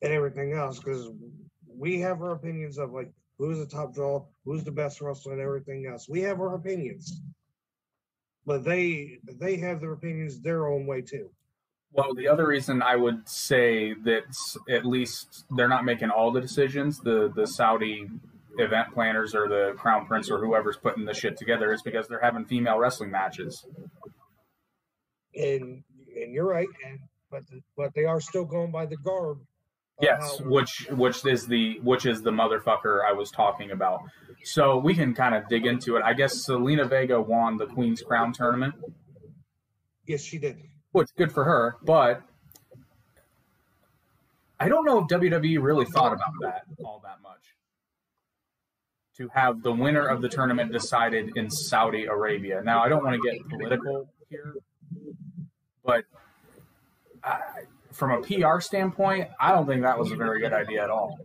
and 0.00 0.12
everything 0.12 0.52
else 0.52 0.78
because 0.78 1.10
we 1.66 2.00
have 2.00 2.22
our 2.22 2.32
opinions 2.32 2.78
of 2.78 2.92
like 2.92 3.12
who's 3.38 3.58
the 3.58 3.66
top 3.66 3.94
draw, 3.94 4.24
who's 4.44 4.64
the 4.64 4.72
best 4.72 5.00
wrestler, 5.00 5.32
and 5.32 5.42
everything 5.42 5.86
else. 5.86 6.08
We 6.08 6.20
have 6.22 6.40
our 6.40 6.54
opinions, 6.54 7.20
but 8.46 8.64
they 8.64 9.18
they 9.24 9.56
have 9.56 9.80
their 9.80 9.92
opinions 9.92 10.40
their 10.40 10.68
own 10.68 10.86
way 10.86 11.02
too. 11.02 11.30
Well, 11.92 12.14
the 12.14 12.28
other 12.28 12.46
reason 12.46 12.82
I 12.82 12.96
would 12.96 13.28
say 13.28 13.92
that 13.92 14.24
at 14.68 14.86
least 14.86 15.44
they're 15.56 15.68
not 15.68 15.84
making 15.84 16.10
all 16.10 16.32
the 16.32 16.40
decisions, 16.40 16.98
the 17.00 17.30
the 17.34 17.46
Saudi 17.46 18.08
event 18.58 18.92
planners 18.92 19.34
or 19.34 19.48
the 19.48 19.74
crown 19.76 20.06
prince 20.06 20.30
or 20.30 20.38
whoever's 20.38 20.76
putting 20.76 21.04
the 21.04 21.14
shit 21.14 21.36
together 21.36 21.72
is 21.72 21.82
because 21.82 22.06
they're 22.08 22.20
having 22.20 22.44
female 22.44 22.78
wrestling 22.78 23.10
matches. 23.10 23.64
and 25.34 25.82
and 26.14 26.34
you're 26.34 26.46
right 26.46 26.68
and 26.86 26.98
but 27.30 27.46
the, 27.48 27.60
but 27.76 27.94
they 27.94 28.04
are 28.04 28.20
still 28.20 28.44
going 28.44 28.70
by 28.70 28.84
the 28.84 28.96
garb 28.96 29.38
Yes, 30.00 30.40
which 30.40 30.88
which 30.90 31.24
is 31.24 31.46
the 31.46 31.78
which 31.80 32.06
is 32.06 32.22
the 32.22 32.30
motherfucker 32.30 33.00
I 33.06 33.12
was 33.12 33.30
talking 33.30 33.70
about. 33.70 34.00
So 34.42 34.76
we 34.78 34.94
can 34.94 35.14
kind 35.14 35.34
of 35.34 35.48
dig 35.48 35.64
into 35.64 35.96
it. 35.96 36.02
I 36.02 36.14
guess 36.14 36.46
Zelina 36.46 36.88
Vega 36.88 37.20
won 37.20 37.56
the 37.56 37.66
Queen's 37.66 38.02
Crown 38.02 38.32
tournament, 38.32 38.74
yes, 40.06 40.22
she 40.22 40.38
did. 40.38 40.58
Which 40.92 41.08
good 41.16 41.32
for 41.32 41.44
her. 41.44 41.76
But 41.82 42.22
I 44.60 44.68
don't 44.68 44.84
know 44.84 44.98
if 44.98 45.08
WWE 45.08 45.60
really 45.62 45.86
thought 45.86 46.12
about 46.12 46.32
that 46.42 46.62
all 46.84 47.00
that 47.04 47.20
much. 47.22 47.40
To 49.16 49.28
have 49.34 49.62
the 49.62 49.72
winner 49.72 50.06
of 50.06 50.22
the 50.22 50.28
tournament 50.28 50.72
decided 50.72 51.32
in 51.36 51.50
Saudi 51.50 52.06
Arabia. 52.06 52.62
Now 52.64 52.82
I 52.82 52.88
don't 52.88 53.04
want 53.04 53.20
to 53.20 53.30
get 53.30 53.46
political 53.48 54.08
here, 54.30 54.54
but 55.84 56.04
I, 57.22 57.40
from 57.92 58.10
a 58.12 58.22
PR 58.22 58.60
standpoint, 58.60 59.28
I 59.38 59.50
don't 59.50 59.66
think 59.66 59.82
that 59.82 59.98
was 59.98 60.12
a 60.12 60.16
very 60.16 60.40
good 60.40 60.52
idea 60.52 60.82
at 60.82 60.90
all. 60.90 61.18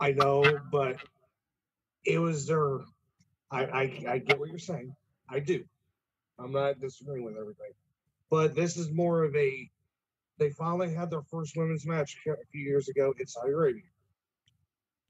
I 0.00 0.12
know, 0.12 0.44
but 0.70 0.96
it 2.04 2.18
was 2.18 2.46
their. 2.46 2.78
I, 3.50 3.64
I 3.64 4.04
I 4.08 4.18
get 4.18 4.38
what 4.38 4.48
you're 4.48 4.58
saying. 4.58 4.94
I 5.28 5.40
do. 5.40 5.64
I'm 6.38 6.52
not 6.52 6.80
disagreeing 6.80 7.24
with 7.24 7.36
everything, 7.36 7.70
but 8.30 8.54
this 8.54 8.76
is 8.76 8.90
more 8.90 9.22
of 9.24 9.34
a. 9.36 9.70
They 10.38 10.50
finally 10.50 10.92
had 10.92 11.10
their 11.10 11.22
first 11.22 11.56
women's 11.56 11.86
match 11.86 12.18
a 12.28 12.36
few 12.52 12.60
years 12.62 12.88
ago 12.88 13.14
in 13.18 13.26
Saudi 13.26 13.52
Arabia. 13.52 13.82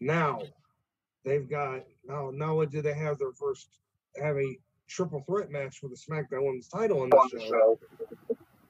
Now, 0.00 0.40
they've 1.24 1.48
got 1.48 1.80
now. 2.06 2.30
Not 2.32 2.50
only 2.50 2.66
do 2.66 2.82
they 2.82 2.94
have 2.94 3.18
their 3.18 3.32
first 3.32 3.68
have 4.22 4.36
a 4.36 4.56
triple 4.88 5.22
threat 5.28 5.50
match 5.50 5.78
for 5.78 5.88
the 5.88 5.96
SmackDown 5.96 6.44
Women's 6.46 6.68
title 6.68 7.00
on 7.02 7.10
On 7.12 7.28
the 7.32 7.38
the 7.38 7.44
show, 7.44 7.78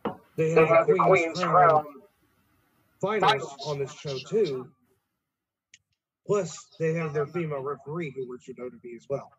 show. 0.07 0.21
they 0.37 0.55
They 0.55 0.61
have 0.61 0.69
have 0.69 0.87
the 0.87 0.95
the 0.95 0.99
Queen's, 1.01 1.39
Queen's 1.39 1.41
Crown 1.41 1.85
Crown 1.85 1.85
finals 3.01 3.55
on 3.67 3.79
this 3.79 3.93
show 3.93 4.17
too. 4.29 4.69
Plus, 6.27 6.57
they 6.79 6.95
have 6.95 7.13
their 7.13 7.27
female 7.27 7.63
referee 7.63 8.13
who 8.17 8.29
works 8.29 8.45
for 8.45 8.53
WWE 8.53 8.97
as 8.97 9.07
well, 9.09 9.31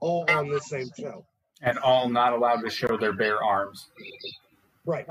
all 0.00 0.24
on 0.28 0.48
this 0.50 0.68
same 0.68 0.88
show. 0.98 1.24
and 1.62 1.78
all 1.78 2.08
not 2.08 2.32
allowed 2.34 2.60
to 2.62 2.70
show 2.70 2.96
their 2.98 3.12
bare 3.14 3.42
arms. 3.42 3.88
Right. 4.86 5.06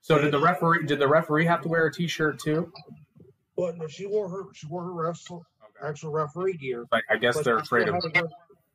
So 0.00 0.18
did 0.18 0.32
the 0.32 0.40
referee? 0.40 0.84
Did 0.86 0.98
the 0.98 1.08
referee 1.08 1.46
have 1.46 1.62
to 1.62 1.68
wear 1.68 1.86
a 1.86 1.92
T-shirt 1.92 2.38
too? 2.40 2.72
But 3.56 3.76
no, 3.78 3.86
she 3.86 4.06
wore 4.06 4.28
her 4.28 4.44
she 4.54 4.66
wore 4.66 4.84
her 4.84 4.92
wrestle, 4.92 5.44
actual 5.82 6.10
referee 6.12 6.54
gear. 6.58 6.84
Like 6.92 7.04
I 7.10 7.16
guess 7.16 7.36
but 7.36 7.44
they're 7.44 7.58
afraid 7.58 7.88
of. 7.88 7.94
wear- 8.14 8.24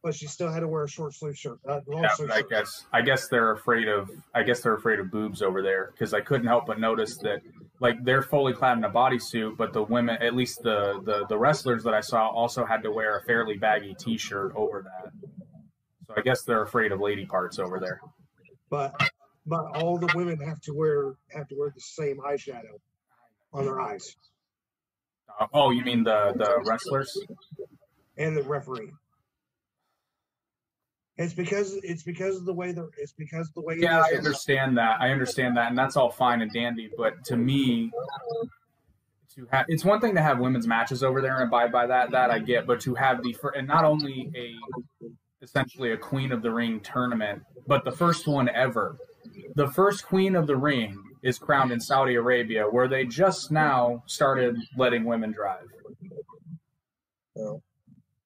but 0.03 0.13
she 0.15 0.27
still 0.27 0.49
had 0.51 0.59
to 0.61 0.67
wear 0.67 0.83
a 0.83 0.89
short 0.89 1.13
sleeve 1.13 1.35
shirt. 1.37 1.57
Uh, 1.67 1.81
long 1.87 2.03
Yeah, 2.03 2.13
sleeve 2.13 2.31
I 2.31 2.37
shirt. 2.39 2.49
guess 2.49 2.85
I 2.93 3.01
guess 3.01 3.27
they're 3.27 3.51
afraid 3.51 3.87
of. 3.87 4.09
I 4.33 4.43
guess 4.43 4.61
they're 4.61 4.75
afraid 4.75 4.99
of 4.99 5.11
boobs 5.11 5.41
over 5.41 5.61
there 5.61 5.89
because 5.91 6.13
I 6.13 6.21
couldn't 6.21 6.47
help 6.47 6.65
but 6.67 6.79
notice 6.79 7.17
that 7.19 7.41
like 7.81 8.01
they're 8.03 8.21
fully 8.21 8.53
clad 8.53 8.77
in 8.77 8.83
a 8.85 8.89
bodysuit, 8.89 9.57
but 9.57 9.73
the 9.73 9.83
women, 9.83 10.17
at 10.21 10.33
least 10.35 10.61
the 10.63 11.01
the 11.03 11.25
the 11.27 11.37
wrestlers 11.37 11.83
that 11.83 11.93
I 11.93 12.01
saw, 12.01 12.29
also 12.29 12.63
had 12.63 12.83
to 12.83 12.91
wear 12.91 13.17
a 13.17 13.23
fairly 13.23 13.57
baggy 13.57 13.95
T-shirt 13.99 14.53
over 14.55 14.83
that. 14.83 15.11
So 16.07 16.13
I 16.15 16.21
guess 16.21 16.43
they're 16.43 16.63
afraid 16.63 16.91
of 16.91 17.01
lady 17.01 17.25
parts 17.25 17.59
over 17.59 17.79
there. 17.79 17.99
But 18.69 18.95
but 19.47 19.65
all 19.77 19.97
the 19.97 20.11
women 20.15 20.37
have 20.39 20.59
to 20.61 20.73
wear 20.73 21.13
have 21.33 21.47
to 21.47 21.55
wear 21.55 21.71
the 21.73 21.81
same 21.81 22.17
eyeshadow 22.19 22.77
on 23.53 23.65
their 23.65 23.79
eyes 23.79 24.15
Uh, 25.39 25.47
oh, 25.53 25.71
you 25.71 25.83
mean 25.83 26.03
the 26.03 26.33
the 26.35 26.61
wrestlers? 26.65 27.17
and 28.17 28.35
the 28.35 28.43
referee. 28.43 28.91
It's 31.17 31.33
because 31.33 31.73
it's 31.83 32.03
because 32.03 32.37
of 32.37 32.45
the 32.45 32.53
way 32.53 32.71
the 32.73 32.89
it's 32.97 33.13
because 33.13 33.47
of 33.47 33.53
the 33.55 33.61
way 33.61 33.77
Yeah, 33.79 34.01
I 34.01 34.15
understand 34.15 34.77
that. 34.77 35.01
I 35.01 35.09
understand 35.09 35.57
that, 35.57 35.69
and 35.69 35.77
that's 35.77 35.97
all 35.97 36.11
fine 36.11 36.41
and 36.41 36.51
dandy. 36.51 36.91
But 36.95 37.23
to 37.25 37.37
me, 37.37 37.91
to 39.33 39.47
have 39.51 39.65
it's 39.67 39.83
one 39.83 39.99
thing 39.99 40.13
to 40.15 40.21
have 40.21 40.37
women's 40.39 40.67
matches 40.67 41.03
over 41.03 41.21
there 41.21 41.35
and 41.35 41.47
abide 41.47 41.71
by 41.71 41.87
that. 41.87 42.11
That 42.11 42.29
I 42.29 42.37
get, 42.39 42.67
but 42.67 42.79
to 42.81 42.93
have 42.95 43.23
the 43.23 43.35
and 43.55 43.67
not 43.67 43.83
only 43.83 44.31
a 44.35 45.05
essentially 45.43 45.91
a 45.91 45.97
Queen 45.97 46.31
of 46.31 46.43
the 46.43 46.51
Ring 46.51 46.79
tournament, 46.81 47.41
but 47.65 47.83
the 47.83 47.91
first 47.91 48.27
one 48.27 48.47
ever. 48.49 48.97
The 49.55 49.67
first 49.69 50.05
Queen 50.05 50.35
of 50.35 50.47
the 50.47 50.55
Ring 50.55 51.01
is 51.23 51.37
crowned 51.39 51.71
in 51.71 51.79
Saudi 51.79 52.15
Arabia, 52.15 52.63
where 52.65 52.87
they 52.87 53.05
just 53.05 53.51
now 53.51 54.03
started 54.05 54.55
letting 54.77 55.03
women 55.05 55.31
drive. 55.31 55.65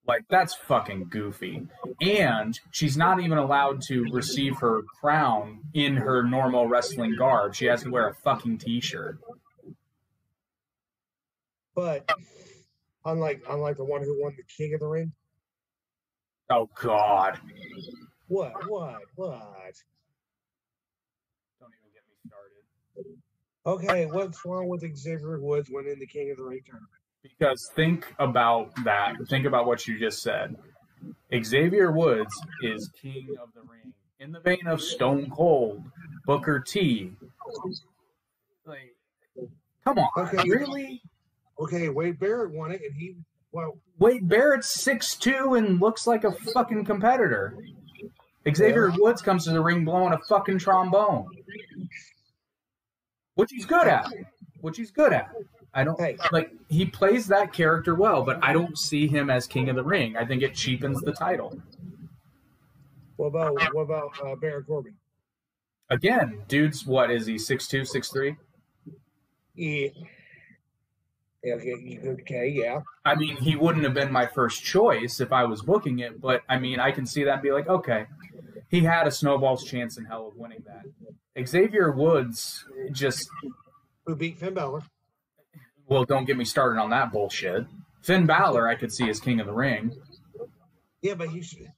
Like 0.08 0.24
that's 0.30 0.53
fucking 0.56 1.08
goofy. 1.10 1.68
And 2.01 2.60
she's 2.72 2.98
not 2.98 3.22
even 3.22 3.38
allowed 3.38 3.82
to 3.84 4.06
receive 4.12 4.58
her 4.60 4.82
crown 5.00 5.62
in 5.74 5.96
her 5.96 6.24
normal 6.24 6.68
wrestling 6.68 7.15
garb. 7.18 7.56
She 7.56 7.65
has 7.65 7.84
to 7.84 7.89
wear 7.91 8.10
a 8.10 8.13
fucking 8.15 8.58
t-shirt. 8.58 9.20
but 11.75 12.10
unlike 13.06 13.41
unlike 13.50 13.77
the 13.77 13.86
one 13.86 14.03
who 14.03 14.22
won 14.22 14.34
the 14.36 14.44
King 14.44 14.74
of 14.74 14.80
the 14.82 14.88
Ring, 14.88 15.12
Oh 16.50 16.70
god. 16.82 17.39
what 18.27 18.51
what 18.70 19.00
what? 19.15 19.74
Don't 21.60 21.72
even 21.80 21.91
get 21.94 22.03
me 22.10 22.15
started. 22.27 23.18
Okay, 23.65 24.08
what's 24.08 24.44
wrong 24.46 24.68
with 24.68 24.82
Xavier 24.98 25.39
Woods 25.39 25.70
winning 25.72 26.00
the 26.00 26.08
King 26.08 26.32
of 26.32 26.38
the 26.38 26.44
Ring 26.44 26.62
tournament? 26.65 26.89
Because 27.22 27.70
think 27.75 28.12
about 28.18 28.72
that. 28.84 29.13
Think 29.30 29.46
about 29.46 29.68
what 29.68 29.88
you 29.88 30.00
just 30.00 30.24
said. 30.24 30.56
Xavier 31.44 31.91
Woods 31.91 32.34
is 32.63 32.89
king 33.00 33.27
of 33.41 33.50
the 33.53 33.62
ring. 33.62 33.94
In 34.20 34.32
the 34.32 34.39
vein 34.39 34.65
of 34.68 34.82
Stone 34.82 35.30
Cold, 35.32 35.84
Booker 36.25 36.60
T. 36.60 37.12
Like 38.65 38.96
come 39.84 40.00
on, 40.00 40.10
Okay. 40.18 40.50
really? 40.50 41.01
Okay, 41.60 41.89
Wade 41.89 42.20
Barrett 42.20 42.51
won 42.51 42.72
it, 42.72 42.82
and 42.84 42.94
he 42.96 43.15
well, 43.51 43.77
Wade 44.00 44.27
Barrett's 44.27 44.68
six 44.82 45.15
two 45.15 45.56
and 45.56 45.80
looks 45.80 46.08
like 46.08 46.24
a 46.24 46.32
fucking 46.32 46.86
competitor. 46.86 47.56
Xavier 48.51 48.91
Woods 48.98 49.22
comes 49.22 49.46
to 49.46 49.51
the 49.51 49.62
ring 49.62 49.86
blowing 49.86 50.13
a 50.13 50.20
fucking 50.30 50.58
trombone, 50.60 51.27
which 53.41 53.50
he's 53.51 53.65
good 53.65 53.88
at. 53.88 54.07
Which 54.62 54.77
he's 54.77 54.91
good 54.91 55.13
at. 55.13 55.31
I 55.74 55.83
don't 55.83 56.00
like 56.31 56.51
he 56.69 56.86
plays 56.86 57.25
that 57.27 57.51
character 57.51 57.95
well, 57.95 58.24
but 58.24 58.38
I 58.43 58.53
don't 58.53 58.77
see 58.77 59.07
him 59.07 59.31
as 59.31 59.48
king 59.48 59.67
of 59.67 59.75
the 59.75 59.83
ring. 59.83 60.15
I 60.15 60.25
think 60.25 60.43
it 60.43 60.53
cheapens 60.53 61.01
the 61.01 61.12
title. 61.12 61.60
what 63.15 63.27
about 63.27 63.55
what 63.74 63.81
about 63.81 64.12
uh, 64.24 64.36
Baron 64.36 64.63
Corbin? 64.63 64.93
Again, 65.89 66.43
dude's 66.48 66.86
what 66.86 67.10
is 67.10 67.25
he? 67.25 67.39
Six 67.39 67.67
two, 67.67 67.83
six 67.83 68.10
three? 68.10 68.36
Yeah. 69.55 69.88
Yeah, 71.43 71.55
Okay, 71.55 72.00
okay, 72.05 72.48
yeah. 72.50 72.81
I 73.03 73.15
mean, 73.15 73.36
he 73.38 73.55
wouldn't 73.55 73.83
have 73.83 73.95
been 73.95 74.12
my 74.12 74.27
first 74.27 74.63
choice 74.63 75.19
if 75.19 75.33
I 75.33 75.45
was 75.45 75.63
booking 75.63 75.98
it, 75.98 76.21
but 76.21 76.43
I 76.48 76.60
mean, 76.60 76.79
I 76.79 76.91
can 76.91 77.07
see 77.07 77.24
that 77.24 77.33
and 77.33 77.41
be 77.41 77.51
like, 77.51 77.67
okay, 77.67 78.05
he 78.69 78.81
had 78.81 79.07
a 79.07 79.12
snowball's 79.12 79.63
chance 79.63 79.98
in 79.98 80.05
hell 80.05 80.27
of 80.27 80.38
winning 80.38 80.63
that. 80.67 80.83
Xavier 81.45 81.91
Woods 81.91 82.65
just 82.91 83.27
Who 84.05 84.15
beat 84.15 84.38
Finn 84.38 84.53
Balor? 84.53 84.81
well, 85.88 86.05
don't 86.05 86.25
get 86.25 86.38
me 86.38 86.45
started 86.45 86.79
on 86.79 86.89
that 86.91 87.11
bullshit. 87.11 87.65
Finn 88.01 88.25
Balor, 88.25 88.67
I 88.67 88.75
could 88.75 88.91
see 88.91 89.09
as 89.09 89.19
king 89.19 89.39
of 89.39 89.47
the 89.47 89.53
ring. 89.53 89.95
Yeah, 91.01 91.15
but 91.15 91.29
he 91.29 91.41
should. 91.41 91.71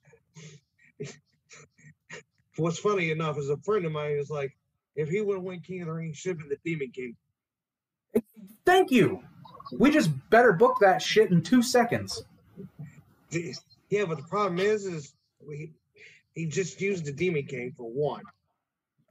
What's 2.57 2.77
funny 2.77 3.09
enough 3.09 3.37
is 3.39 3.49
a 3.49 3.57
friend 3.57 3.85
of 3.85 3.91
mine 3.91 4.11
is 4.11 4.29
like, 4.29 4.55
if 4.95 5.09
he 5.09 5.21
would 5.21 5.37
have 5.37 5.43
won 5.43 5.59
King 5.61 5.81
of 5.81 5.87
the 5.87 5.93
Ring, 5.93 6.09
he 6.09 6.13
should 6.13 6.37
have 6.37 6.39
been 6.39 6.49
the 6.49 6.57
Demon 6.63 6.91
King. 6.91 7.15
Thank 8.65 8.91
you. 8.91 9.23
We 9.79 9.89
just 9.89 10.11
better 10.29 10.53
book 10.53 10.77
that 10.81 11.01
shit 11.01 11.31
in 11.31 11.41
two 11.41 11.63
seconds. 11.63 12.23
Yeah, 13.31 14.05
but 14.05 14.17
the 14.17 14.23
problem 14.29 14.59
is, 14.59 14.85
is 14.85 15.15
he, 15.49 15.71
he 16.33 16.45
just 16.45 16.79
used 16.79 17.05
the 17.05 17.11
Demon 17.11 17.45
King 17.45 17.73
for 17.75 17.89
one. 17.89 18.21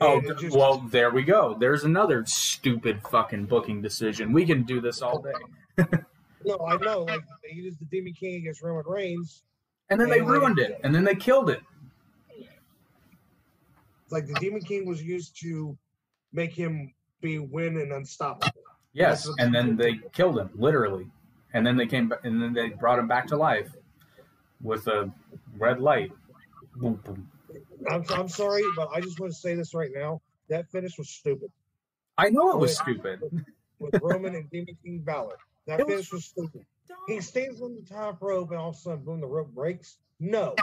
Oh, 0.05 0.21
just- 0.35 0.57
well, 0.57 0.79
there 0.91 1.11
we 1.11 1.23
go. 1.23 1.55
There's 1.59 1.85
another 1.85 2.25
stupid 2.27 3.01
fucking 3.11 3.47
booking 3.47 3.81
decision. 3.83 4.33
We 4.33 4.45
can 4.47 4.63
do 4.65 4.81
this 4.81 5.03
all 5.03 5.21
day. 5.23 5.85
No, 6.45 6.59
I 6.67 6.77
know. 6.77 7.05
Like 7.05 7.21
they 7.45 7.55
used 7.55 7.79
the 7.79 7.85
Demon 7.85 8.15
King 8.15 8.35
against 8.35 8.63
Roman 8.63 8.83
Reigns. 8.85 9.45
And 9.91 10.01
then 10.01 10.11
they 10.11 10.19
And- 10.19 10.29
ruined 10.29 10.59
it. 10.59 10.81
And 10.83 10.93
then 10.93 11.05
they 11.05 11.15
killed 11.15 11.49
it. 11.51 11.61
Like 14.11 14.27
the 14.27 14.35
Demon 14.35 14.61
King 14.61 14.85
was 14.87 15.01
used 15.03 15.41
to 15.43 15.77
make 16.33 16.53
him 16.53 16.93
be 17.21 17.39
win 17.39 17.77
and 17.79 17.93
unstoppable. 17.93 18.53
Yes. 18.93 19.29
And 19.39 19.55
then 19.55 19.77
they 19.77 20.01
killed 20.13 20.37
him, 20.39 20.51
literally. 20.55 21.07
And 21.55 21.65
then 21.67 21.77
they 21.77 21.87
came 21.87 22.09
back, 22.09 22.25
and 22.25 22.43
then 22.43 22.53
they 22.53 22.71
brought 22.71 22.99
him 22.99 23.07
back 23.07 23.27
to 23.29 23.37
life 23.37 23.71
with 24.61 24.87
a 24.89 25.11
red 25.57 25.81
light. 25.81 26.11
Boom, 26.77 27.01
boom. 27.05 27.29
I'm, 27.91 28.05
I'm 28.11 28.29
sorry, 28.29 28.63
but 28.77 28.89
I 28.93 29.01
just 29.01 29.19
want 29.21 29.33
to 29.33 29.39
say 29.39 29.55
this 29.55 29.75
right 29.75 29.91
now. 29.95 30.21
That 30.49 30.71
finish 30.71 30.99
was 30.99 31.09
stupid 31.09 31.51
I 32.19 32.29
know 32.29 32.51
it 32.51 32.59
was 32.59 32.79
Wait. 32.87 32.97
stupid. 32.97 33.45
with 33.79 33.95
Roman 34.03 34.35
and 34.35 34.51
Demon 34.51 34.77
King 34.85 34.99
Balor. 35.01 35.37
That 35.67 35.81
It 35.81 35.87
finish 35.87 36.13
was 36.13 36.25
stupid. 36.27 36.65
He 37.09 37.21
stands 37.21 37.61
on 37.61 37.75
the 37.75 37.83
top 37.83 38.21
rope 38.21 38.51
and 38.51 38.59
all 38.59 38.71
of 38.71 38.77
a 38.77 38.79
sudden, 38.79 39.05
boom, 39.05 39.21
the 39.21 39.27
rope 39.27 39.53
breaks. 39.55 39.97
No, 40.21 40.55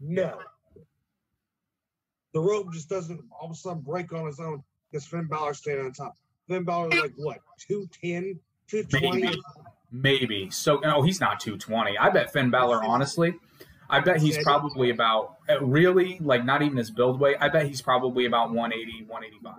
no. 0.00 0.38
The 2.34 2.40
rope 2.40 2.72
just 2.72 2.88
doesn't 2.88 3.20
all 3.30 3.46
of 3.46 3.52
a 3.52 3.54
sudden 3.54 3.82
break 3.82 4.12
on 4.12 4.26
its 4.26 4.40
own 4.40 4.62
because 4.90 5.06
Finn 5.06 5.26
Balor 5.26 5.54
standing 5.54 5.86
on 5.86 5.92
top. 5.92 6.16
Finn 6.48 6.64
Balor 6.64 6.88
is 6.92 7.00
like 7.00 7.12
what, 7.16 7.38
210, 7.68 8.40
Two 8.68 8.82
twenty. 8.84 9.22
Maybe. 9.22 9.40
Maybe. 9.90 10.50
So 10.50 10.78
no, 10.78 11.02
he's 11.02 11.20
not 11.20 11.40
220. 11.40 11.96
I 11.98 12.08
bet 12.10 12.32
Finn 12.32 12.50
Balor, 12.50 12.82
honestly, 12.82 13.34
I 13.92 14.00
bet 14.00 14.20
he's 14.22 14.42
probably 14.42 14.88
about 14.88 15.36
uh, 15.50 15.62
really 15.62 16.18
like 16.20 16.46
not 16.46 16.62
even 16.62 16.78
his 16.78 16.90
build 16.90 17.20
weight. 17.20 17.36
I 17.40 17.50
bet 17.50 17.66
he's 17.66 17.82
probably 17.82 18.24
about 18.24 18.50
180, 18.50 19.04
185. 19.04 19.54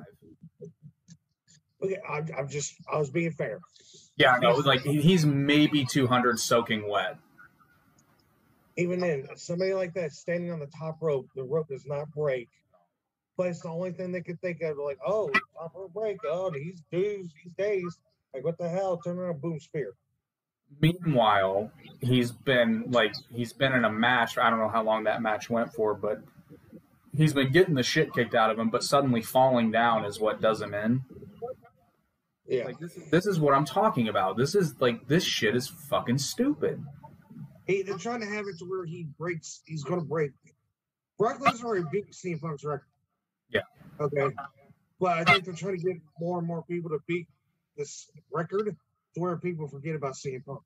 Okay, 1.83 1.97
I'm, 2.09 2.27
I'm 2.37 2.49
just 2.49 2.73
I 2.91 2.97
was 2.97 3.11
being 3.11 3.31
fair. 3.31 3.59
Yeah, 4.17 4.37
no, 4.41 4.55
like 4.55 4.81
he's 4.81 5.23
maybe 5.23 5.85
200 5.85 6.39
soaking 6.39 6.89
wet. 6.89 7.17
Even 8.75 8.99
then, 8.99 9.27
somebody 9.35 9.75
like 9.75 9.93
that 9.93 10.11
standing 10.13 10.51
on 10.51 10.59
the 10.59 10.67
top 10.67 10.97
rope, 10.99 11.27
the 11.35 11.43
rope 11.43 11.67
does 11.67 11.85
not 11.85 12.11
break. 12.11 12.49
But 13.37 13.47
it's 13.47 13.61
the 13.61 13.69
only 13.69 13.91
thing 13.91 14.11
they 14.11 14.21
could 14.21 14.39
think 14.41 14.61
of, 14.61 14.77
like, 14.77 14.99
oh, 15.05 15.29
top 15.55 15.73
rope 15.75 15.93
break. 15.93 16.17
Oh, 16.25 16.51
he's 16.51 16.81
dudes, 16.91 17.33
he's 17.43 17.53
dazed. 17.57 17.99
Like, 18.33 18.43
what 18.43 18.57
the 18.57 18.69
hell? 18.69 18.97
Turn 18.97 19.17
around, 19.17 19.41
boom, 19.41 19.59
spear. 19.59 19.93
Meanwhile, 20.81 21.71
he's 22.01 22.31
been 22.31 22.85
like 22.89 23.13
he's 23.31 23.53
been 23.53 23.73
in 23.73 23.85
a 23.85 23.91
match. 23.91 24.37
I 24.37 24.49
don't 24.49 24.59
know 24.59 24.69
how 24.69 24.83
long 24.83 25.05
that 25.05 25.21
match 25.21 25.49
went 25.49 25.73
for, 25.73 25.93
but 25.93 26.21
he's 27.15 27.33
been 27.33 27.51
getting 27.51 27.75
the 27.75 27.83
shit 27.83 28.13
kicked 28.13 28.35
out 28.35 28.51
of 28.51 28.59
him. 28.59 28.69
But 28.69 28.83
suddenly 28.83 29.21
falling 29.21 29.71
down 29.71 30.05
is 30.05 30.19
what 30.19 30.41
does 30.41 30.61
him 30.61 30.73
in. 30.73 31.01
Yeah. 32.47 32.65
Like 32.65 32.79
this 32.79 32.95
is 32.97 33.09
this 33.09 33.25
is 33.25 33.39
what 33.39 33.53
I'm 33.53 33.65
talking 33.65 34.09
about. 34.09 34.37
This 34.37 34.55
is 34.55 34.79
like 34.79 35.07
this 35.07 35.23
shit 35.23 35.55
is 35.55 35.67
fucking 35.67 36.17
stupid. 36.17 36.83
He, 37.65 37.81
they're 37.81 37.97
trying 37.97 38.19
to 38.19 38.27
have 38.27 38.45
it 38.47 38.57
to 38.59 38.65
where 38.65 38.85
he 38.85 39.07
breaks. 39.17 39.61
He's 39.65 39.83
going 39.83 40.01
to 40.01 40.05
break. 40.05 40.31
Brock 41.17 41.39
Lesnar 41.39 41.63
already 41.63 41.85
beat 41.91 42.11
CM 42.11 42.41
Punk's 42.41 42.65
record. 42.65 42.87
Yeah. 43.49 43.61
Okay. 43.99 44.35
But 44.99 45.17
I 45.17 45.23
think 45.23 45.45
they're 45.45 45.53
trying 45.53 45.77
to 45.77 45.83
get 45.83 45.97
more 46.19 46.39
and 46.39 46.47
more 46.47 46.63
people 46.63 46.89
to 46.89 46.99
beat 47.07 47.27
this 47.77 48.09
record 48.31 48.75
where 49.15 49.37
people 49.37 49.67
forget 49.67 49.95
about 49.95 50.13
CM 50.13 50.43
Punk. 50.45 50.61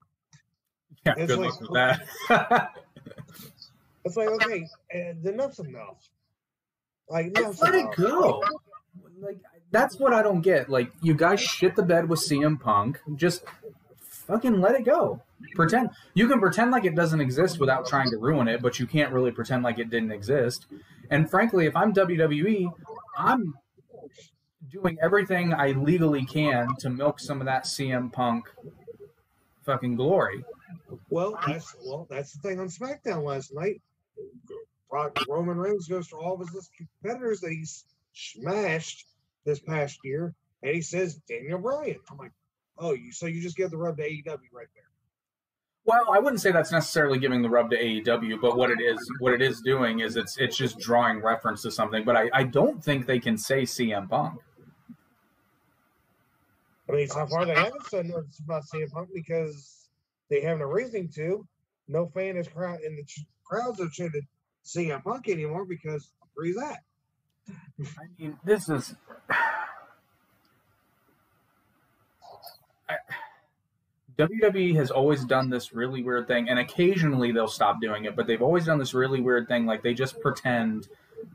Yeah, 1.06 1.14
It's 1.18 1.28
good 1.28 1.40
like- 1.40 1.50
luck 1.52 1.62
with 1.62 1.74
that. 1.74 2.72
It's 4.06 4.16
like, 4.16 4.30
okay, 4.30 4.66
enough's 5.26 5.60
enough. 5.60 5.98
Like, 7.10 7.38
enough's 7.38 7.62
Let 7.62 7.76
it 7.76 7.94
go. 7.98 8.42
Like 9.20 9.38
that's 9.72 10.00
what 10.00 10.14
I 10.14 10.22
don't 10.22 10.40
get. 10.40 10.70
Like 10.70 10.92
you 11.02 11.14
guys 11.14 11.42
shit 11.42 11.76
the 11.76 11.84
bed 11.84 12.08
with 12.08 12.20
CM 12.22 12.58
Punk. 12.58 13.02
Just 13.16 13.44
fucking 14.00 14.62
let 14.62 14.76
it 14.76 14.86
go. 14.86 15.22
Pretend 15.56 15.90
you 16.14 16.28
can 16.30 16.40
pretend 16.40 16.72
like 16.72 16.86
it 16.86 16.96
doesn't 16.96 17.20
exist 17.20 17.60
without 17.60 17.86
trying 17.86 18.10
to 18.12 18.18
ruin 18.18 18.48
it, 18.48 18.62
but 18.62 18.80
you 18.80 18.88
can't 18.88 19.12
really 19.12 19.32
pretend 19.32 19.64
like 19.64 19.78
it 19.78 19.90
didn't 19.90 20.12
exist. 20.14 20.68
And 21.10 21.30
frankly, 21.30 21.66
if 21.66 21.76
I'm 21.76 21.94
WWE, 21.94 22.72
I'm 23.18 23.56
doing 24.72 24.98
everything 25.02 25.54
I 25.54 25.72
legally 25.72 26.26
can 26.26 26.68
to 26.80 26.90
milk 26.90 27.20
some 27.20 27.42
of 27.42 27.46
that 27.46 27.66
CM 27.66 28.12
Punk 28.12 28.46
fucking 29.66 29.96
glory. 29.96 30.44
Well, 31.10 31.38
that's 31.46 31.76
well, 31.86 32.08
that's 32.10 32.34
the 32.34 32.48
thing 32.48 32.60
on 32.60 32.68
SmackDown 32.68 33.24
last 33.24 33.54
night. 33.54 33.82
Brock 34.90 35.18
Roman 35.28 35.58
Reigns 35.58 35.88
goes 35.88 36.08
to 36.10 36.16
all 36.16 36.42
of 36.42 36.50
his 36.50 36.70
competitors 36.76 37.42
that 37.42 37.52
he's 37.52 37.86
smashed 38.14 39.06
this 39.46 39.60
past 39.60 40.00
year, 40.04 40.34
and 40.64 40.74
he 40.74 40.82
says 40.82 41.16
Daniel 41.28 41.60
Bryan. 41.60 42.00
I'm 42.10 42.18
like, 42.18 42.32
oh, 42.78 42.94
you 42.94 43.12
so 43.12 43.26
you 43.26 43.42
just 43.42 43.58
give 43.58 43.72
the 43.72 43.78
rub 43.78 43.98
to 43.98 44.04
AEW 44.04 44.40
right 44.54 44.68
there. 44.74 44.84
Well, 45.86 46.06
I 46.12 46.20
wouldn't 46.20 46.42
say 46.42 46.52
that's 46.52 46.72
necessarily 46.72 47.18
giving 47.18 47.42
the 47.42 47.50
rub 47.50 47.70
to 47.70 47.78
AEW, 47.78 48.42
but 48.42 48.58
what 48.58 48.70
it 48.70 48.82
is, 48.82 49.00
what 49.20 49.34
it 49.34 49.42
is 49.42 49.62
doing 49.62 50.00
is 50.02 50.18
it's 50.18 50.38
it's 50.38 50.58
just 50.58 50.80
drawing 50.80 51.22
reference 51.22 51.62
to 51.62 51.72
something. 51.72 52.04
But 52.04 52.18
I, 52.18 52.30
I 52.34 52.44
don't 52.44 52.84
think 52.84 53.06
they 53.06 53.20
can 53.20 53.38
say 53.38 53.64
CM 53.64 54.10
Punk. 54.10 54.42
I 56.90 56.94
mean, 56.94 57.08
so 57.08 57.26
far 57.28 57.46
they 57.46 57.54
haven't 57.54 57.86
said 57.88 58.06
nothing 58.06 58.30
about 58.46 58.64
CM 58.74 58.90
Punk 58.92 59.10
because 59.14 59.90
they 60.30 60.42
haven't 60.42 60.62
a 60.62 60.68
reason 60.68 61.10
to. 61.16 61.46
No 61.88 62.08
fan 62.08 62.38
is 62.38 62.48
crowd 62.48 62.80
in 62.86 62.96
the 62.96 63.04
ch- 63.04 63.26
crowds 63.46 63.82
are 63.82 63.90
chanted 63.90 64.26
CM 64.66 65.04
Punk 65.04 65.28
anymore 65.30 65.66
because 65.66 66.12
where 66.34 66.46
he's 66.46 66.58
at. 66.58 66.80
I 67.80 68.04
mean, 68.18 68.38
this 68.44 68.70
is. 68.70 68.96
WWE 74.18 74.76
has 74.76 74.90
always 74.90 75.24
done 75.26 75.50
this 75.50 75.74
really 75.74 76.02
weird 76.02 76.28
thing, 76.28 76.50
and 76.50 76.58
occasionally 76.58 77.32
they'll 77.32 77.48
stop 77.48 77.80
doing 77.80 78.06
it, 78.06 78.16
but 78.16 78.26
they've 78.26 78.42
always 78.42 78.66
done 78.66 78.80
this 78.80 78.94
really 78.94 79.22
weird 79.22 79.48
thing. 79.48 79.66
Like 79.66 79.84
they 79.84 79.94
just 79.94 80.20
pretend 80.22 80.88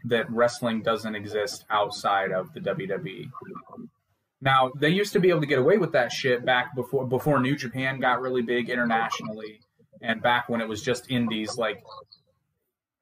that 0.04 0.30
wrestling 0.30 0.82
doesn't 0.82 1.14
exist 1.14 1.64
outside 1.70 2.32
of 2.32 2.52
the 2.54 2.60
WWE. 2.60 3.30
Now 4.42 4.72
they 4.74 4.88
used 4.88 5.12
to 5.12 5.20
be 5.20 5.30
able 5.30 5.40
to 5.40 5.46
get 5.46 5.60
away 5.60 5.78
with 5.78 5.92
that 5.92 6.10
shit 6.10 6.44
back 6.44 6.74
before 6.74 7.06
before 7.06 7.38
New 7.38 7.56
Japan 7.56 8.00
got 8.00 8.20
really 8.20 8.42
big 8.42 8.68
internationally, 8.68 9.60
and 10.02 10.20
back 10.20 10.48
when 10.48 10.60
it 10.60 10.68
was 10.68 10.82
just 10.82 11.08
indies. 11.10 11.56
Like 11.56 11.84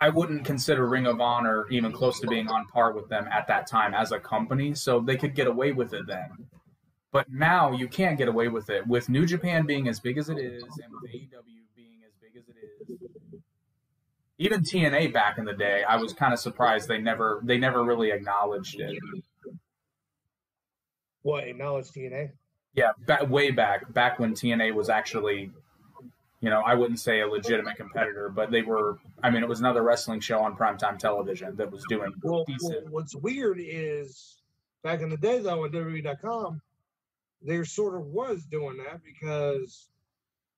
I 0.02 0.10
wouldn't 0.10 0.44
consider 0.44 0.86
Ring 0.86 1.06
of 1.06 1.18
Honor 1.18 1.66
even 1.70 1.92
close 1.92 2.20
to 2.20 2.26
being 2.26 2.48
on 2.48 2.66
par 2.66 2.92
with 2.92 3.08
them 3.08 3.26
at 3.32 3.48
that 3.48 3.66
time 3.66 3.94
as 3.94 4.12
a 4.12 4.20
company, 4.20 4.74
so 4.74 5.00
they 5.00 5.16
could 5.16 5.34
get 5.34 5.46
away 5.46 5.72
with 5.72 5.94
it 5.94 6.06
then. 6.06 6.48
But 7.10 7.32
now 7.32 7.72
you 7.72 7.88
can't 7.88 8.18
get 8.18 8.28
away 8.28 8.48
with 8.48 8.68
it 8.68 8.86
with 8.86 9.08
New 9.08 9.24
Japan 9.24 9.64
being 9.64 9.88
as 9.88 9.98
big 9.98 10.18
as 10.18 10.28
it 10.28 10.38
is, 10.38 10.62
and 10.62 10.92
with 10.92 11.10
AEW 11.10 11.64
being 11.74 12.02
as 12.06 12.12
big 12.20 12.36
as 12.36 12.48
it 12.50 12.56
is. 12.62 13.40
Even 14.36 14.60
TNA 14.60 15.10
back 15.14 15.38
in 15.38 15.46
the 15.46 15.54
day, 15.54 15.84
I 15.88 15.96
was 15.96 16.12
kind 16.12 16.34
of 16.34 16.38
surprised 16.38 16.86
they 16.86 16.98
never 16.98 17.40
they 17.42 17.56
never 17.56 17.82
really 17.82 18.10
acknowledged 18.10 18.78
it. 18.78 18.98
What 21.22 21.44
acknowledge 21.44 21.88
TNA? 21.88 22.30
Yeah, 22.74 22.92
back, 23.06 23.28
way 23.28 23.50
back, 23.50 23.92
back 23.92 24.18
when 24.18 24.32
TNA 24.32 24.74
was 24.74 24.88
actually, 24.88 25.50
you 26.40 26.50
know, 26.50 26.60
I 26.60 26.74
wouldn't 26.74 27.00
say 27.00 27.20
a 27.20 27.26
legitimate 27.26 27.76
competitor, 27.76 28.28
but 28.28 28.50
they 28.50 28.62
were. 28.62 28.98
I 29.22 29.30
mean, 29.30 29.42
it 29.42 29.48
was 29.48 29.60
another 29.60 29.82
wrestling 29.82 30.20
show 30.20 30.40
on 30.40 30.56
primetime 30.56 30.98
television 30.98 31.56
that 31.56 31.70
was 31.70 31.84
doing 31.88 32.12
Well, 32.22 32.36
well, 32.36 32.44
decent. 32.44 32.90
what's 32.90 33.14
weird 33.14 33.58
is 33.60 34.40
back 34.82 35.00
in 35.00 35.08
the 35.10 35.16
day 35.16 35.40
though 35.40 35.64
on 35.64 35.72
WWE.com, 35.72 36.62
there 37.42 37.64
sort 37.64 37.96
of 37.96 38.06
was 38.06 38.44
doing 38.44 38.76
that 38.78 39.00
because 39.04 39.88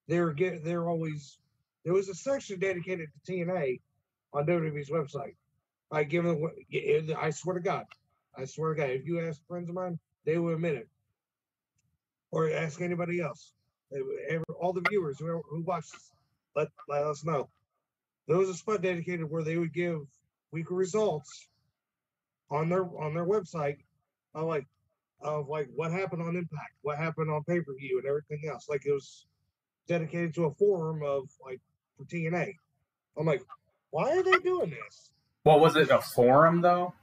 they 0.06 0.20
were 0.20 0.32
get 0.32 0.64
they're 0.64 0.88
always 0.88 1.38
there 1.84 1.94
was 1.94 2.08
a 2.08 2.14
section 2.14 2.60
dedicated 2.60 3.08
to 3.26 3.32
TNA 3.32 3.80
on 4.32 4.46
WWE's 4.46 4.90
website. 4.90 5.34
I 5.90 6.04
give 6.04 6.24
them 6.24 6.44
I 7.18 7.30
swear 7.30 7.54
to 7.54 7.62
God, 7.62 7.84
I 8.36 8.44
swear 8.44 8.74
to 8.74 8.80
God, 8.80 8.90
if 8.90 9.06
you 9.06 9.20
ask 9.20 9.40
friends 9.48 9.68
of 9.68 9.74
mine, 9.74 9.98
they 10.24 10.38
will 10.38 10.54
admit 10.54 10.74
it. 10.74 10.88
Or 12.30 12.50
ask 12.50 12.80
anybody 12.80 13.20
else. 13.20 13.52
They 13.90 14.00
would- 14.00 14.18
every- 14.28 14.44
all 14.58 14.72
the 14.72 14.84
viewers 14.88 15.18
who, 15.18 15.42
who 15.50 15.62
watch 15.62 15.90
this, 15.90 16.12
let, 16.56 16.68
let 16.88 17.02
us 17.04 17.24
know. 17.24 17.50
There 18.28 18.38
was 18.38 18.48
a 18.48 18.54
spot 18.54 18.82
dedicated 18.82 19.28
where 19.30 19.42
they 19.42 19.58
would 19.58 19.72
give 19.72 20.00
weekly 20.52 20.76
results 20.76 21.48
on 22.50 22.68
their 22.68 22.84
on 22.84 23.14
their 23.14 23.24
website 23.26 23.78
of 24.34 24.44
like 24.46 24.66
of 25.20 25.48
like 25.48 25.68
what 25.74 25.90
happened 25.90 26.22
on 26.22 26.36
Impact, 26.36 26.72
what 26.82 26.98
happened 26.98 27.30
on 27.30 27.42
pay 27.44 27.60
per 27.60 27.74
view, 27.74 27.98
and 27.98 28.06
everything 28.06 28.48
else. 28.48 28.68
Like 28.68 28.86
it 28.86 28.92
was 28.92 29.26
dedicated 29.88 30.34
to 30.34 30.44
a 30.44 30.54
forum 30.54 31.02
of 31.02 31.28
like 31.44 31.60
for 31.96 32.04
TNA. 32.04 32.54
I'm 33.18 33.26
like, 33.26 33.42
why 33.90 34.10
are 34.16 34.22
they 34.22 34.38
doing 34.38 34.70
this? 34.70 35.10
Well, 35.44 35.58
was 35.58 35.74
it 35.76 35.90
a 35.90 36.00
forum 36.00 36.60
though? 36.60 36.94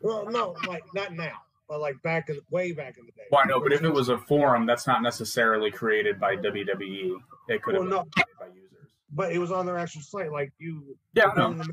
Well, 0.00 0.28
no, 0.30 0.54
like 0.68 0.84
not 0.94 1.14
now, 1.14 1.38
but 1.70 1.80
like 1.80 2.02
back 2.02 2.28
in 2.28 2.38
way 2.50 2.72
back 2.72 2.98
in 2.98 3.06
the 3.06 3.12
day. 3.12 3.22
Well, 3.30 3.40
I 3.44 3.46
know, 3.48 3.60
but 3.60 3.72
if 3.72 3.82
it 3.82 3.88
was 3.88 4.08
a 4.08 4.18
forum, 4.18 4.66
that's 4.66 4.88
not 4.88 5.02
necessarily 5.02 5.70
created 5.70 6.18
by 6.18 6.34
WWE. 6.36 7.14
It 7.48 7.62
could 7.62 7.74
have 7.76 7.82
Well, 7.82 7.82
been 7.82 7.88
no. 7.90 8.04
created 8.12 8.38
by 8.40 8.46
users. 8.48 8.88
but 9.12 9.32
it 9.32 9.38
was 9.38 9.52
on 9.52 9.64
their 9.66 9.78
actual 9.78 10.02
site. 10.02 10.32
Like 10.32 10.52
you, 10.58 10.96
Yeah, 11.14 11.30
no. 11.36 11.52
the 11.54 11.72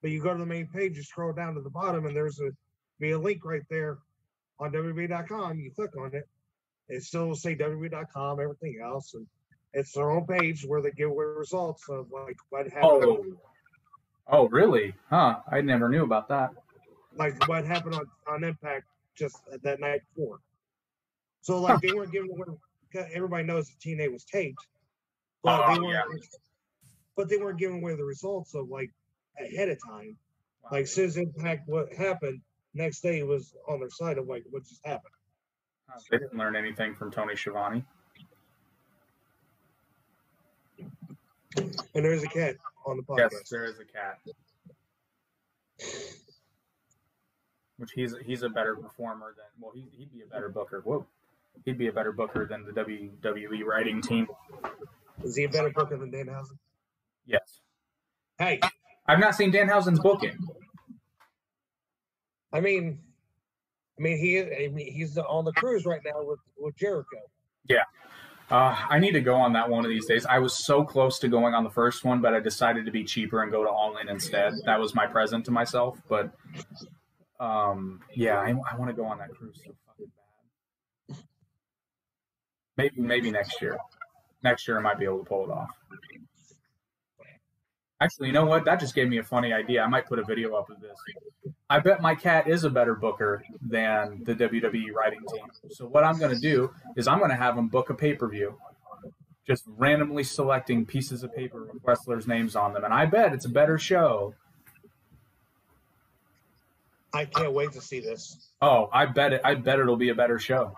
but 0.00 0.12
you 0.12 0.22
go 0.22 0.32
to 0.32 0.38
the 0.38 0.46
main 0.46 0.68
page, 0.68 0.96
you 0.96 1.02
scroll 1.02 1.32
down 1.32 1.54
to 1.56 1.60
the 1.60 1.68
bottom, 1.70 2.06
and 2.06 2.14
there's 2.14 2.38
a 2.40 2.50
be 3.00 3.10
a 3.10 3.18
link 3.18 3.44
right 3.44 3.62
there 3.68 3.98
on 4.60 4.70
WWE.com. 4.72 5.58
You 5.58 5.72
click 5.72 5.96
on 5.98 6.14
it, 6.14 6.28
it 6.88 7.02
still 7.02 7.26
will 7.26 7.34
say 7.36 7.56
WWE.com, 7.56 8.38
everything 8.40 8.78
else, 8.80 9.14
and 9.14 9.26
it's 9.74 9.92
their 9.92 10.10
own 10.10 10.26
page 10.26 10.64
where 10.64 10.80
they 10.80 10.92
give 10.92 11.10
away 11.10 11.24
results 11.24 11.88
of 11.88 12.06
like 12.12 12.36
what 12.50 12.66
happened, 12.68 12.84
Oh, 12.84 13.24
oh, 14.28 14.48
really? 14.48 14.94
Huh? 15.10 15.40
I 15.50 15.60
never 15.60 15.88
knew 15.88 16.04
about 16.04 16.28
that. 16.28 16.50
like 17.16 17.48
what 17.48 17.64
happened 17.64 17.96
on, 17.96 18.06
on 18.28 18.44
Impact 18.44 18.84
just 19.18 19.36
uh, 19.52 19.58
that 19.62 19.80
night 19.80 20.02
before. 20.14 20.38
So 21.42 21.60
like 21.60 21.80
they 21.80 21.92
weren't 21.92 22.12
giving 22.12 22.30
away. 22.30 22.56
Everybody 23.14 23.44
knows 23.44 23.66
that 23.68 23.78
TNA 23.80 24.10
was 24.12 24.24
taped, 24.24 24.66
but 25.42 25.60
Oh, 25.68 25.74
they 25.74 25.80
weren't. 25.80 25.92
yeah. 26.22 26.38
But 27.16 27.28
they 27.28 27.36
weren't 27.36 27.58
giving 27.58 27.82
away 27.82 27.94
the 27.96 28.04
results 28.04 28.54
of 28.54 28.68
like 28.68 28.90
ahead 29.38 29.68
of 29.68 29.78
time. 29.86 30.16
Like 30.70 30.86
since 30.86 31.16
Impact 31.16 31.68
what 31.68 31.92
happened, 31.92 32.40
next 32.74 33.00
day 33.00 33.22
was 33.22 33.54
on 33.68 33.80
their 33.80 33.90
side 33.90 34.18
of 34.18 34.26
like 34.26 34.44
what 34.50 34.64
just 34.64 34.84
happened. 34.86 35.12
They 36.10 36.18
didn't 36.18 36.36
learn 36.36 36.54
anything 36.54 36.94
from 36.94 37.10
Tony 37.10 37.34
Schiavone. 37.34 37.82
And 41.56 42.04
there's 42.04 42.22
a 42.22 42.28
cat 42.28 42.56
on 42.86 42.96
the 42.98 43.02
podcast. 43.02 43.30
Yes, 43.32 43.48
there 43.50 43.64
is 43.64 43.78
a 43.80 43.84
cat. 43.84 44.18
Which 47.78 47.92
he's 47.92 48.14
he's 48.24 48.42
a 48.42 48.48
better 48.48 48.74
performer 48.74 49.34
than 49.36 49.46
well 49.60 49.72
he 49.72 49.86
he'd 49.96 50.12
be 50.12 50.22
a 50.22 50.26
better 50.26 50.48
booker. 50.48 50.82
Whoa. 50.84 51.06
He'd 51.64 51.78
be 51.78 51.88
a 51.88 51.92
better 51.92 52.12
booker 52.12 52.46
than 52.46 52.64
the 52.64 52.72
WWE 52.72 53.64
writing 53.64 54.00
team. 54.00 54.28
Is 55.24 55.36
he 55.36 55.44
a 55.44 55.48
better 55.48 55.70
booker 55.70 55.96
than 55.96 56.10
Danhausen? 56.10 56.58
Yes. 57.26 57.60
Hey, 58.38 58.60
I've 59.06 59.18
not 59.18 59.34
seen 59.34 59.52
Danhausen's 59.52 60.00
booking. 60.00 60.36
I 62.52 62.60
mean, 62.60 63.00
I 63.98 64.02
mean 64.02 64.18
he 64.18 64.40
I 64.40 64.68
mean, 64.68 64.92
he's 64.92 65.18
on 65.18 65.44
the 65.44 65.52
cruise 65.52 65.84
right 65.84 66.00
now 66.04 66.22
with 66.22 66.40
with 66.58 66.76
Jericho. 66.76 67.18
Yeah. 67.68 67.84
Uh, 68.50 68.74
I 68.88 68.98
need 68.98 69.12
to 69.12 69.20
go 69.20 69.34
on 69.34 69.52
that 69.52 69.68
one 69.68 69.84
of 69.84 69.90
these 69.90 70.06
days. 70.06 70.24
I 70.24 70.38
was 70.38 70.54
so 70.54 70.82
close 70.82 71.18
to 71.18 71.28
going 71.28 71.52
on 71.52 71.64
the 71.64 71.70
first 71.70 72.02
one, 72.02 72.22
but 72.22 72.32
I 72.32 72.40
decided 72.40 72.86
to 72.86 72.90
be 72.90 73.04
cheaper 73.04 73.42
and 73.42 73.52
go 73.52 73.62
to 73.62 73.68
All 73.68 73.98
In 73.98 74.08
instead. 74.08 74.54
That 74.64 74.80
was 74.80 74.94
my 74.94 75.06
present 75.06 75.44
to 75.46 75.50
myself. 75.50 76.00
But 76.08 76.32
um, 77.40 78.00
yeah, 78.14 78.38
I, 78.38 78.48
I 78.50 78.76
want 78.76 78.88
to 78.88 78.94
go 78.94 79.04
on 79.04 79.18
that 79.18 79.30
cruise 79.30 79.60
so 79.64 79.72
fucking 79.86 80.10
bad. 81.08 81.16
Maybe 82.76 83.00
maybe 83.00 83.30
next 83.30 83.60
year. 83.60 83.78
Next 84.42 84.66
year 84.68 84.78
I 84.78 84.80
might 84.80 84.98
be 84.98 85.04
able 85.04 85.18
to 85.18 85.24
pull 85.24 85.44
it 85.44 85.50
off. 85.50 85.70
Actually, 88.00 88.28
you 88.28 88.32
know 88.32 88.44
what? 88.44 88.64
That 88.64 88.78
just 88.78 88.94
gave 88.94 89.08
me 89.08 89.18
a 89.18 89.24
funny 89.24 89.52
idea. 89.52 89.82
I 89.82 89.88
might 89.88 90.06
put 90.06 90.20
a 90.20 90.24
video 90.24 90.54
up 90.54 90.70
of 90.70 90.80
this. 90.80 90.96
I 91.68 91.80
bet 91.80 92.00
my 92.00 92.14
cat 92.14 92.48
is 92.48 92.62
a 92.62 92.70
better 92.70 92.94
booker 92.94 93.44
than 93.60 94.22
the 94.24 94.34
WWE 94.34 94.92
writing 94.94 95.20
team. 95.32 95.44
So 95.70 95.86
what 95.86 96.04
I'm 96.04 96.18
going 96.18 96.32
to 96.34 96.40
do 96.40 96.70
is 96.96 97.08
I'm 97.08 97.18
going 97.18 97.30
to 97.30 97.36
have 97.36 97.58
him 97.58 97.68
book 97.68 97.90
a 97.90 97.94
pay-per-view, 97.94 98.56
just 99.46 99.64
randomly 99.66 100.22
selecting 100.22 100.86
pieces 100.86 101.24
of 101.24 101.34
paper 101.34 101.68
with 101.72 101.82
wrestlers' 101.84 102.28
names 102.28 102.54
on 102.54 102.72
them, 102.72 102.84
and 102.84 102.94
I 102.94 103.06
bet 103.06 103.32
it's 103.32 103.46
a 103.46 103.50
better 103.50 103.78
show. 103.78 104.34
I 107.12 107.24
can't 107.24 107.52
wait 107.52 107.72
to 107.72 107.80
see 107.80 108.00
this. 108.00 108.50
Oh, 108.60 108.88
I 108.92 109.06
bet 109.06 109.32
it. 109.32 109.40
I 109.44 109.54
bet 109.54 109.78
it'll 109.78 109.96
be 109.96 110.10
a 110.10 110.14
better 110.14 110.38
show. 110.38 110.74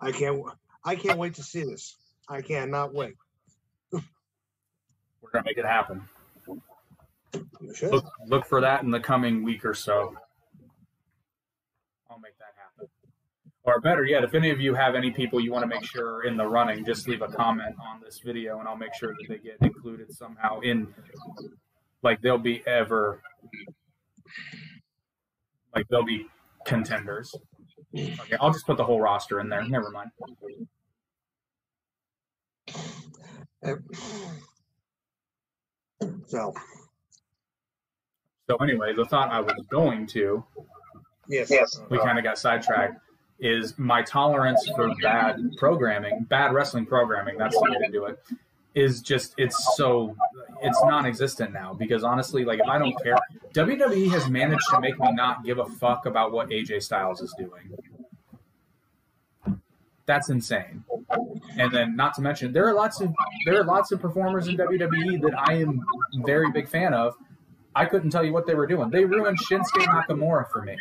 I 0.00 0.12
can't. 0.12 0.42
I 0.84 0.96
can't 0.96 1.18
wait 1.18 1.34
to 1.34 1.42
see 1.42 1.62
this. 1.62 1.96
I 2.28 2.42
cannot 2.42 2.92
wait. 2.92 3.14
We're 3.92 5.30
gonna 5.32 5.44
make 5.44 5.58
it 5.58 5.64
happen. 5.64 6.02
You 7.60 7.74
should. 7.74 7.90
Look, 7.92 8.04
look 8.26 8.46
for 8.46 8.60
that 8.60 8.82
in 8.82 8.90
the 8.90 9.00
coming 9.00 9.42
week 9.42 9.64
or 9.64 9.74
so. 9.74 10.14
I'll 12.10 12.18
make 12.18 12.36
that 12.38 12.54
happen. 12.56 12.88
Or 13.64 13.80
better 13.80 14.04
yet, 14.04 14.24
if 14.24 14.34
any 14.34 14.50
of 14.50 14.60
you 14.60 14.74
have 14.74 14.94
any 14.94 15.10
people 15.12 15.40
you 15.40 15.52
want 15.52 15.62
to 15.62 15.68
make 15.68 15.84
sure 15.84 16.16
are 16.16 16.24
in 16.24 16.36
the 16.36 16.46
running, 16.46 16.84
just 16.84 17.08
leave 17.08 17.22
a 17.22 17.28
comment 17.28 17.76
on 17.80 18.00
this 18.04 18.18
video, 18.18 18.58
and 18.58 18.68
I'll 18.68 18.76
make 18.76 18.92
sure 18.92 19.14
that 19.14 19.28
they 19.28 19.38
get 19.38 19.56
included 19.60 20.12
somehow 20.12 20.60
in. 20.60 20.92
Like 22.02 22.20
they'll 22.20 22.36
be 22.36 22.62
ever. 22.66 23.22
Like 25.74 25.88
they'll 25.88 26.04
be 26.04 26.26
contenders. 26.66 27.34
Okay, 27.94 28.36
I'll 28.40 28.52
just 28.52 28.66
put 28.66 28.76
the 28.76 28.84
whole 28.84 29.00
roster 29.00 29.40
in 29.40 29.48
there. 29.48 29.64
Never 29.64 29.90
mind. 29.90 30.10
So 36.26 36.52
So 38.50 38.56
anyway, 38.56 38.92
the 38.94 39.04
thought 39.04 39.30
I 39.30 39.40
was 39.40 39.54
going 39.70 40.06
to 40.08 40.44
yes, 41.28 41.50
Yes. 41.50 41.80
we 41.90 41.98
kind 41.98 42.18
of 42.18 42.24
got 42.24 42.38
sidetracked 42.38 43.00
is 43.38 43.78
my 43.78 44.02
tolerance 44.02 44.68
for 44.76 44.92
bad 45.02 45.40
programming 45.56 46.24
bad 46.28 46.52
wrestling 46.52 46.86
programming 46.86 47.36
that's 47.38 47.54
the 47.56 47.62
way 47.62 47.86
to 47.86 47.90
do 47.90 48.04
it 48.04 48.18
is 48.74 49.00
just 49.00 49.34
it's 49.36 49.74
so 49.76 50.14
it's 50.62 50.80
non-existent 50.84 51.52
now 51.52 51.74
because 51.74 52.04
honestly 52.04 52.44
like 52.44 52.60
if 52.60 52.66
i 52.66 52.78
don't 52.78 52.94
care 53.02 53.16
wwe 53.54 54.10
has 54.10 54.28
managed 54.28 54.64
to 54.70 54.80
make 54.80 54.98
me 54.98 55.12
not 55.12 55.44
give 55.44 55.58
a 55.58 55.66
fuck 55.66 56.06
about 56.06 56.32
what 56.32 56.48
aj 56.50 56.82
styles 56.82 57.20
is 57.20 57.34
doing 57.38 57.70
that's 60.06 60.30
insane 60.30 60.84
and 61.58 61.72
then 61.72 61.94
not 61.96 62.14
to 62.14 62.20
mention 62.20 62.52
there 62.52 62.66
are 62.66 62.74
lots 62.74 63.00
of 63.00 63.12
there 63.46 63.60
are 63.60 63.64
lots 63.64 63.92
of 63.92 64.00
performers 64.00 64.48
in 64.48 64.56
wwe 64.56 65.20
that 65.20 65.34
i 65.48 65.54
am 65.54 65.80
very 66.24 66.50
big 66.50 66.68
fan 66.68 66.92
of 66.94 67.14
i 67.74 67.84
couldn't 67.84 68.10
tell 68.10 68.24
you 68.24 68.32
what 68.32 68.46
they 68.46 68.54
were 68.54 68.66
doing 68.66 68.90
they 68.90 69.04
ruined 69.04 69.38
shinsuke 69.38 69.86
nakamura 69.86 70.48
for 70.50 70.62
me 70.62 70.76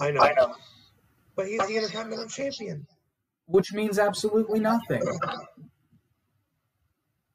I 0.00 0.10
know. 0.12 0.20
I 0.20 0.32
know. 0.32 0.54
But 1.36 1.46
he's 1.48 1.60
the 1.66 1.76
Intercontinental 1.76 2.26
Champion. 2.26 2.86
which 3.46 3.72
means 3.72 3.98
absolutely 3.98 4.60
nothing. 4.60 5.02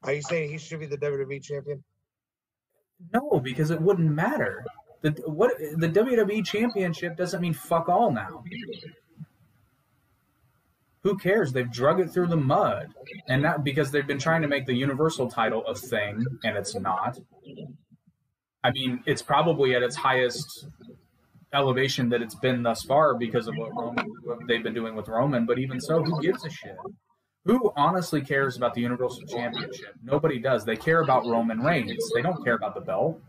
Are 0.06 0.12
you 0.12 0.22
saying 0.22 0.50
he 0.50 0.58
should 0.58 0.80
be 0.80 0.86
the 0.86 0.96
WWE 0.96 1.42
Champion? 1.42 1.82
No, 3.12 3.40
because 3.40 3.70
it 3.70 3.80
wouldn't 3.80 4.10
matter. 4.10 4.64
The 5.02 5.10
what 5.26 5.58
the 5.58 5.88
WWE 5.88 6.44
Championship 6.46 7.16
doesn't 7.16 7.40
mean 7.40 7.52
fuck 7.52 7.88
all 7.88 8.10
now. 8.10 8.44
Who 11.02 11.16
cares? 11.18 11.52
They've 11.52 11.70
drug 11.70 12.00
it 12.00 12.10
through 12.10 12.28
the 12.28 12.36
mud, 12.36 12.88
and 13.28 13.42
not 13.42 13.62
because 13.62 13.90
they've 13.90 14.06
been 14.06 14.18
trying 14.18 14.42
to 14.42 14.48
make 14.48 14.66
the 14.66 14.74
Universal 14.74 15.30
title 15.30 15.64
a 15.66 15.74
thing, 15.74 16.24
and 16.42 16.56
it's 16.56 16.74
not. 16.74 17.18
I 18.64 18.70
mean, 18.72 19.02
it's 19.06 19.22
probably 19.22 19.74
at 19.76 19.82
its 19.82 19.94
highest 19.94 20.66
elevation 21.52 22.08
that 22.08 22.22
it's 22.22 22.34
been 22.34 22.62
thus 22.62 22.82
far 22.82 23.14
because 23.14 23.46
of 23.46 23.54
what 23.56 23.74
Roman 23.74 24.06
what 24.24 24.38
they've 24.48 24.62
been 24.62 24.74
doing 24.74 24.96
with 24.96 25.08
Roman. 25.08 25.46
But 25.46 25.58
even 25.58 25.80
so, 25.80 26.02
who 26.02 26.20
gives 26.20 26.44
a 26.44 26.50
shit? 26.50 26.76
Who 27.46 27.72
honestly 27.76 28.20
cares 28.20 28.56
about 28.56 28.74
the 28.74 28.80
Universal 28.80 29.26
Championship? 29.28 29.94
Nobody 30.02 30.40
does. 30.40 30.64
They 30.64 30.74
care 30.74 31.00
about 31.00 31.26
Roman 31.26 31.60
Reigns. 31.60 32.10
They 32.12 32.20
don't 32.20 32.42
care 32.42 32.54
about 32.54 32.74
the 32.74 32.80
belt. 32.80 33.20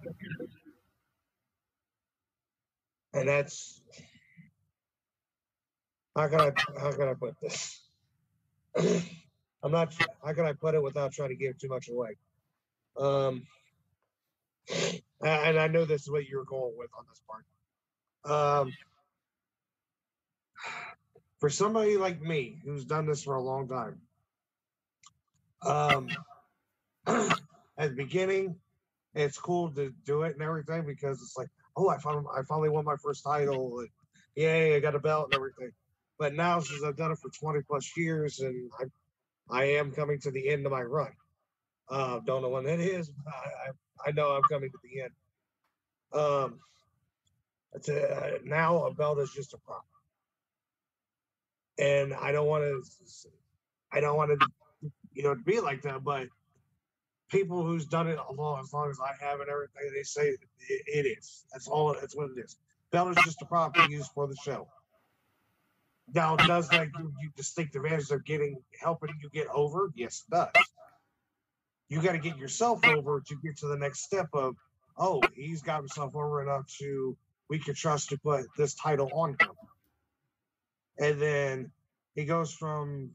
And 3.14 3.30
that's 3.30 3.80
how 6.16 6.28
can 6.30 6.42
I 6.42 6.52
how 6.80 6.92
can 6.94 7.10
I 7.10 7.14
put 7.14 7.36
this? 7.40 7.80
I'm 9.64 9.72
not 9.72 9.94
how 10.26 10.34
can 10.34 10.46
I 10.46 10.54
put 10.54 10.74
it 10.74 10.82
without 10.82 11.12
trying 11.12 11.30
to 11.30 11.36
give 11.36 11.60
too 11.60 11.70
much 11.70 11.88
away? 11.88 12.18
Um 12.98 13.44
and 15.22 15.60
I 15.60 15.68
know 15.68 15.86
this 15.86 16.02
is 16.02 16.10
what 16.10 16.28
you 16.28 16.38
were 16.38 16.46
going 16.46 16.74
with 16.76 16.90
on 16.98 17.06
this 17.08 17.22
part. 17.30 18.66
Um 18.66 18.74
for 21.40 21.52
somebody 21.52 21.98
like 21.98 22.20
me 22.20 22.58
who's 22.66 22.84
done 22.84 23.06
this 23.06 23.24
for 23.24 23.36
a 23.36 23.42
long 23.42 23.68
time, 23.68 24.02
um 25.64 26.10
at 27.08 27.90
the 27.90 27.96
beginning 27.96 28.56
it's 29.18 29.38
cool 29.38 29.72
to 29.72 29.94
do 30.06 30.24
it 30.24 30.34
and 30.34 30.42
everything 30.42 30.86
because 30.86 31.22
it's 31.22 31.36
like, 31.38 31.50
oh, 31.76 31.90
I 31.90 31.98
finally, 31.98 32.26
I 32.36 32.44
finally 32.44 32.70
won 32.70 32.86
my 32.86 32.98
first 32.98 33.24
title. 33.24 33.80
And 33.80 33.90
yay, 34.36 34.76
I 34.76 34.80
got 34.80 34.96
a 34.96 35.00
belt 35.00 35.26
and 35.26 35.36
everything. 35.36 35.72
But 36.20 36.34
now, 36.34 36.60
since 36.60 36.84
I've 36.84 36.98
done 36.98 37.12
it 37.12 37.20
for 37.20 37.30
20 37.30 37.62
plus 37.68 37.92
years 37.98 38.40
and 38.40 38.70
I, 38.80 38.86
I 39.50 39.64
am 39.78 39.92
coming 39.92 40.20
to 40.22 40.32
the 40.32 40.50
end 40.50 40.66
of 40.66 40.72
my 40.72 40.82
run. 40.82 41.12
Uh, 41.90 42.20
don't 42.26 42.42
know 42.42 42.50
when 42.50 42.66
that 42.66 42.80
is, 42.80 43.10
I, 43.28 43.32
I, 43.32 44.10
I 44.10 44.12
know 44.12 44.32
I'm 44.32 44.44
coming 44.44 44.70
to 44.70 44.78
the 44.84 45.02
end. 45.02 45.12
Um, 46.14 46.60
a, 47.88 48.40
now 48.44 48.86
a 48.86 48.94
belt 48.94 49.20
is 49.20 49.32
just 49.32 49.54
a 49.54 49.58
prop. 49.58 49.86
And 51.80 52.14
I 52.14 52.32
don't 52.32 52.48
want 52.48 52.64
to, 52.64 52.84
I 53.92 54.00
don't 54.00 54.18
want 54.18 54.38
to, 54.40 54.48
you 55.18 55.24
know, 55.24 55.34
to 55.34 55.42
be 55.42 55.60
like 55.60 55.82
that, 55.82 56.04
but 56.04 56.28
people 57.30 57.66
who's 57.66 57.88
done 57.88 58.08
it 58.08 58.20
a 58.30 58.34
long 58.34 58.60
as 58.60 58.72
long 58.72 58.92
as 58.92 59.00
I 59.00 59.12
have 59.26 59.40
and 59.40 59.50
everything, 59.50 59.92
they 59.92 60.04
say 60.04 60.28
it, 60.28 60.40
it 60.70 61.18
is. 61.18 61.44
That's 61.52 61.68
all. 61.68 61.96
That's 62.00 62.16
what 62.16 62.30
it 62.30 62.40
is. 62.40 62.58
Belt 62.92 63.18
is 63.18 63.26
just 63.26 63.42
a 63.42 63.46
prop 63.46 63.76
used 63.90 64.12
for 64.14 64.28
the 64.28 64.36
show. 64.36 64.68
Now, 66.14 66.36
does 66.36 66.70
that 66.70 66.94
give 66.94 67.12
you 67.20 67.32
distinct 67.36 67.76
advantage 67.76 68.12
of 68.12 68.24
getting 68.26 68.62
helping 68.80 69.10
you 69.22 69.30
get 69.32 69.48
over? 69.48 69.90
Yes, 69.96 70.24
it 70.28 70.36
does. 70.36 70.66
You 71.90 72.00
got 72.02 72.12
to 72.12 72.20
get 72.20 72.38
yourself 72.38 72.86
over 72.86 73.20
to 73.20 73.36
get 73.44 73.58
to 73.58 73.68
the 73.68 73.78
next 73.78 74.04
step 74.04 74.28
of, 74.34 74.56
oh, 75.00 75.22
he's 75.34 75.64
got 75.64 75.80
himself 75.80 76.16
over 76.16 76.44
enough 76.44 76.68
to 76.80 77.18
we 77.50 77.58
can 77.58 77.74
trust 77.74 78.10
to 78.10 78.20
put 78.20 78.46
this 78.56 78.76
title 78.76 79.10
on 79.14 79.32
him. 79.32 79.52
And 81.00 81.20
then 81.20 81.72
he 82.14 82.24
goes 82.26 82.54
from 82.54 83.12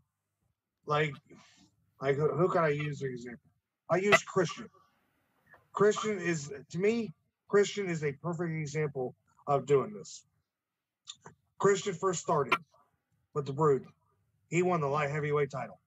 like 0.86 1.14
like 2.02 2.16
who 2.16 2.28
who 2.28 2.48
can 2.48 2.64
I 2.64 2.70
use 2.70 2.96
as 2.96 3.02
an 3.02 3.10
example? 3.14 3.50
I 3.88 3.96
use 3.96 4.22
Christian. 4.24 4.68
Christian 5.72 6.18
is 6.18 6.52
to 6.70 6.78
me, 6.78 7.12
Christian 7.48 7.88
is 7.88 8.02
a 8.04 8.12
perfect 8.12 8.52
example 8.52 9.14
of 9.46 9.66
doing 9.66 9.92
this. 9.94 10.24
Christian 11.58 11.94
first 11.94 12.20
started 12.20 12.54
with 13.34 13.46
the 13.46 13.52
Brood. 13.52 13.86
He 14.48 14.62
won 14.62 14.80
the 14.80 14.88
light 14.88 15.10
heavyweight 15.10 15.50
title, 15.50 15.78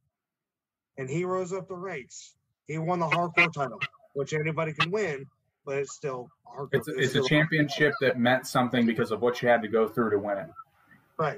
and 0.98 1.10
he 1.10 1.26
rose 1.26 1.54
up 1.54 1.68
the 1.68 1.76
ranks. 1.76 2.34
He 2.68 2.78
won 2.78 3.00
the 3.00 3.08
hardcore 3.08 3.54
title, 3.54 3.80
which 4.14 4.34
anybody 4.34 4.74
can 4.74 4.90
win, 4.90 5.26
but 5.66 5.78
it's 5.78 5.94
still 5.94 6.30
hardcore. 6.48 6.70
It's, 6.72 6.88
it's 6.88 7.08
a 7.08 7.10
still- 7.10 7.28
championship 7.28 7.94
that 8.02 8.18
meant 8.18 8.48
something 8.48 8.86
because 8.86 9.12
of 9.12 9.22
what 9.22 9.42
you 9.42 9.50
had 9.50 9.62
to 9.62 9.68
go 9.68 9.88
through 9.88 10.12
to 10.12 10.18
win 10.18 10.38
it. 10.38 10.48
Right. 11.18 11.38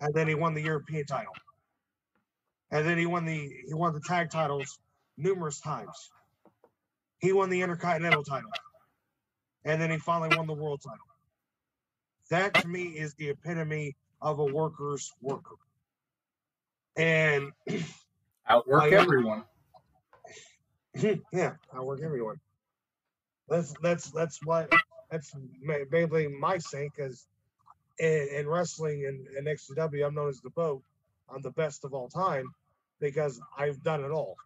And 0.00 0.12
then 0.14 0.26
he 0.26 0.34
won 0.34 0.54
the 0.54 0.62
European 0.62 1.04
title. 1.04 1.32
And 2.74 2.86
then 2.88 2.98
he 2.98 3.06
won 3.06 3.26
the 3.26 3.38
he 3.68 3.74
won 3.74 3.94
the 3.94 4.02
tag 4.02 4.30
titles 4.32 4.80
numerous 5.18 5.60
times. 5.60 6.12
He 7.20 7.32
won 7.32 7.50
the 7.50 7.62
Intercontinental 7.62 8.24
title. 8.24 8.52
And 9.64 9.80
then 9.80 9.90
he 9.90 9.98
finally 9.98 10.30
won 10.30 10.46
the 10.48 10.54
world 10.54 10.82
title. 10.82 10.98
that 12.30 12.56
to 12.56 12.68
me 12.68 12.84
is 12.98 13.14
the 13.16 13.30
epitome 13.30 13.96
of 14.22 14.40
a 14.40 14.46
worker's 14.46 15.12
worker. 15.22 15.56
And 16.96 17.52
Outwork 18.48 18.92
I- 18.92 18.92
everyone. 18.92 19.44
yeah, 21.32 21.54
outwork 21.74 22.02
everyone. 22.04 22.36
That's 23.48 23.74
that's 23.82 24.10
that's 24.12 24.40
what 24.44 24.70
that's 25.10 25.32
ma- 25.62 25.84
mainly 25.90 26.28
my 26.28 26.58
saying 26.58 26.90
because 26.96 27.26
in, 27.98 28.28
in 28.32 28.48
wrestling 28.48 29.06
and, 29.06 29.26
and 29.36 29.46
XCW, 29.46 30.06
I'm 30.06 30.14
known 30.14 30.30
as 30.30 30.40
the 30.40 30.50
boat. 30.50 30.82
I'm 31.34 31.42
the 31.42 31.52
best 31.52 31.84
of 31.84 31.94
all 31.94 32.08
time 32.08 32.46
because 33.00 33.40
I've 33.56 33.82
done 33.82 34.04
it 34.04 34.10
all. 34.10 34.36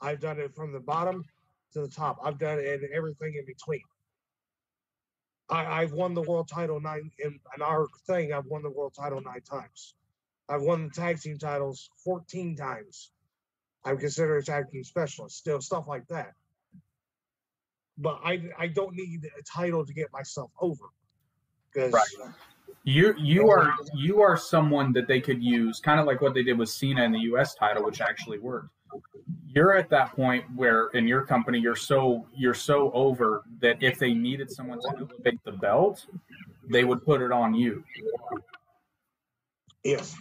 I've 0.00 0.20
done 0.20 0.38
it 0.40 0.54
from 0.54 0.72
the 0.72 0.80
bottom 0.80 1.24
to 1.72 1.80
the 1.82 1.88
top. 1.88 2.18
I've 2.22 2.38
done 2.38 2.58
it 2.58 2.82
and 2.82 2.92
everything 2.92 3.34
in 3.38 3.44
between. 3.46 3.82
I, 5.48 5.82
I've 5.82 5.92
won 5.92 6.14
the 6.14 6.22
world 6.22 6.48
title 6.48 6.80
nine 6.80 7.10
in, 7.18 7.38
in 7.56 7.62
our 7.62 7.86
thing. 8.06 8.32
I've 8.32 8.46
won 8.46 8.62
the 8.62 8.70
world 8.70 8.94
title 8.98 9.20
nine 9.20 9.42
times. 9.42 9.94
I've 10.48 10.62
won 10.62 10.84
the 10.84 10.90
tag 10.90 11.20
team 11.20 11.38
titles 11.38 11.90
14 12.04 12.56
times. 12.56 13.12
I'm 13.84 13.98
considered 13.98 14.38
a 14.38 14.42
tag 14.42 14.70
team 14.70 14.84
specialist, 14.84 15.36
still 15.38 15.60
stuff 15.60 15.86
like 15.88 16.06
that. 16.08 16.34
But 17.98 18.20
I 18.24 18.42
I 18.58 18.66
don't 18.68 18.94
need 18.94 19.28
a 19.38 19.42
title 19.42 19.84
to 19.84 19.92
get 19.92 20.12
myself 20.12 20.50
over. 20.60 20.84
Because 21.72 21.92
Right. 21.92 22.32
You 22.84 23.14
you 23.18 23.50
are 23.50 23.74
you 23.94 24.20
are 24.20 24.36
someone 24.36 24.92
that 24.94 25.06
they 25.06 25.20
could 25.20 25.42
use, 25.42 25.80
kind 25.80 26.00
of 26.00 26.06
like 26.06 26.20
what 26.20 26.34
they 26.34 26.42
did 26.42 26.58
with 26.58 26.68
Cena 26.68 27.04
in 27.04 27.12
the 27.12 27.20
U.S. 27.20 27.54
title, 27.54 27.84
which 27.84 28.00
actually 28.00 28.38
worked. 28.38 28.70
You're 29.46 29.76
at 29.76 29.90
that 29.90 30.14
point 30.14 30.44
where 30.54 30.88
in 30.88 31.06
your 31.06 31.24
company 31.24 31.58
you're 31.58 31.76
so 31.76 32.26
you're 32.34 32.54
so 32.54 32.90
over 32.92 33.42
that 33.60 33.82
if 33.82 33.98
they 33.98 34.14
needed 34.14 34.50
someone 34.50 34.80
to 34.80 34.88
elevate 34.96 35.40
the 35.44 35.52
belt, 35.52 36.06
they 36.70 36.84
would 36.84 37.04
put 37.04 37.20
it 37.20 37.32
on 37.32 37.54
you 37.54 37.84
yes, 39.84 40.16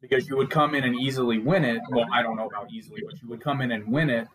because 0.00 0.28
you 0.28 0.36
would 0.36 0.50
come 0.50 0.74
in 0.74 0.84
and 0.84 0.94
easily 0.96 1.38
win 1.38 1.64
it. 1.64 1.80
Well, 1.90 2.06
I 2.12 2.22
don't 2.22 2.36
know 2.36 2.46
about 2.46 2.70
easily, 2.70 3.02
but 3.04 3.20
you 3.22 3.28
would 3.28 3.40
come 3.40 3.60
in 3.60 3.72
and 3.72 3.86
win 3.90 4.10
it, 4.10 4.28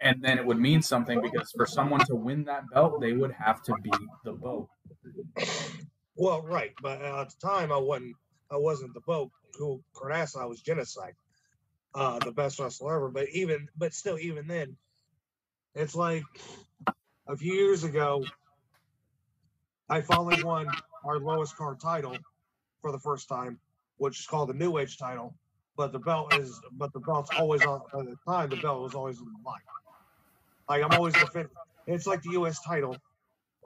and 0.00 0.22
then 0.22 0.38
it 0.38 0.46
would 0.46 0.58
mean 0.58 0.82
something 0.82 1.20
because 1.20 1.52
for 1.52 1.66
someone 1.66 2.04
to 2.06 2.14
win 2.14 2.44
that 2.44 2.64
belt, 2.72 3.00
they 3.00 3.12
would 3.12 3.32
have 3.32 3.62
to 3.64 3.74
beat 3.82 3.94
the 4.24 4.32
boat. 4.32 4.68
Well, 6.18 6.42
right, 6.42 6.72
but 6.82 7.02
at 7.02 7.30
the 7.30 7.48
time 7.48 7.72
I 7.72 7.78
wasn't 7.78 8.16
I 8.50 8.58
wasn't 8.58 8.94
the 8.94 9.02
boat 9.02 9.30
who 9.58 9.82
Carnassa, 9.96 10.42
I 10.42 10.46
was 10.46 10.62
genocide, 10.62 11.14
uh, 11.94 12.20
the 12.20 12.32
best 12.32 12.60
wrestler 12.60 12.96
ever. 12.96 13.10
But 13.10 13.28
even 13.32 13.68
but 13.78 13.94
still, 13.94 14.18
even 14.18 14.48
then, 14.48 14.76
it's 15.74 15.94
like 15.96 16.24
a 17.28 17.36
few 17.36 17.54
years 17.54 17.84
ago, 17.84 18.24
I 19.88 20.02
finally 20.02 20.36
won 20.36 20.66
our 21.04 21.20
lowest 21.20 21.56
card 21.56 21.80
title 21.80 22.18
for 22.82 22.92
the 22.92 23.00
first 23.00 23.28
time, 23.28 23.60
which 23.98 24.20
is 24.20 24.26
called 24.26 24.50
the 24.50 24.54
New 24.54 24.78
Age 24.78 24.98
title. 24.98 25.36
But 25.76 25.92
the 25.92 26.00
belt 26.00 26.34
is, 26.34 26.60
but 26.72 26.92
the 26.92 27.00
belt's 27.00 27.30
always 27.30 27.64
on. 27.64 27.82
At 27.94 28.06
the 28.06 28.16
time, 28.28 28.50
the 28.50 28.56
belt 28.56 28.82
was 28.82 28.94
always 28.94 29.20
on 29.20 29.26
the 29.26 29.48
line. 29.48 29.60
Like 30.68 30.82
I'm 30.82 30.94
always 30.94 31.16
defending. 31.16 31.52
It's 31.86 32.06
like 32.06 32.22
the 32.22 32.32
U.S. 32.32 32.60
title, 32.66 32.96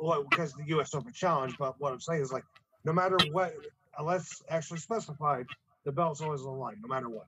well, 0.02 0.24
because 0.28 0.52
the 0.52 0.64
U.S. 0.68 0.94
Open 0.94 1.12
Challenge. 1.12 1.54
But 1.58 1.74
what 1.78 1.92
I'm 1.92 2.00
saying 2.00 2.22
is 2.22 2.32
like, 2.32 2.44
no 2.84 2.92
matter 2.92 3.16
what, 3.30 3.52
unless 3.98 4.42
actually 4.48 4.78
specified, 4.78 5.46
the 5.84 5.92
belt's 5.92 6.20
always 6.20 6.40
on 6.40 6.46
the 6.46 6.52
line, 6.52 6.76
no 6.82 6.92
matter 6.92 7.08
what. 7.08 7.26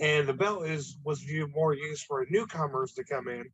And 0.00 0.28
the 0.28 0.34
belt 0.34 0.66
is 0.66 0.96
was 1.04 1.20
viewed 1.20 1.54
more 1.54 1.74
used 1.74 2.04
for 2.04 2.26
newcomers 2.28 2.92
to 2.94 3.04
come 3.04 3.28
in 3.28 3.44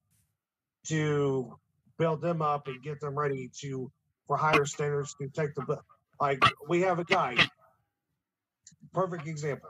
to 0.86 1.56
build 1.98 2.20
them 2.20 2.42
up 2.42 2.66
and 2.66 2.82
get 2.82 3.00
them 3.00 3.16
ready 3.16 3.50
to 3.60 3.90
for 4.26 4.36
higher 4.36 4.64
standards 4.64 5.14
to 5.20 5.28
take 5.28 5.54
the 5.54 5.62
belt. 5.62 5.84
Like 6.20 6.42
we 6.68 6.82
have 6.82 6.98
a 6.98 7.04
guy, 7.04 7.36
perfect 8.92 9.28
example. 9.28 9.68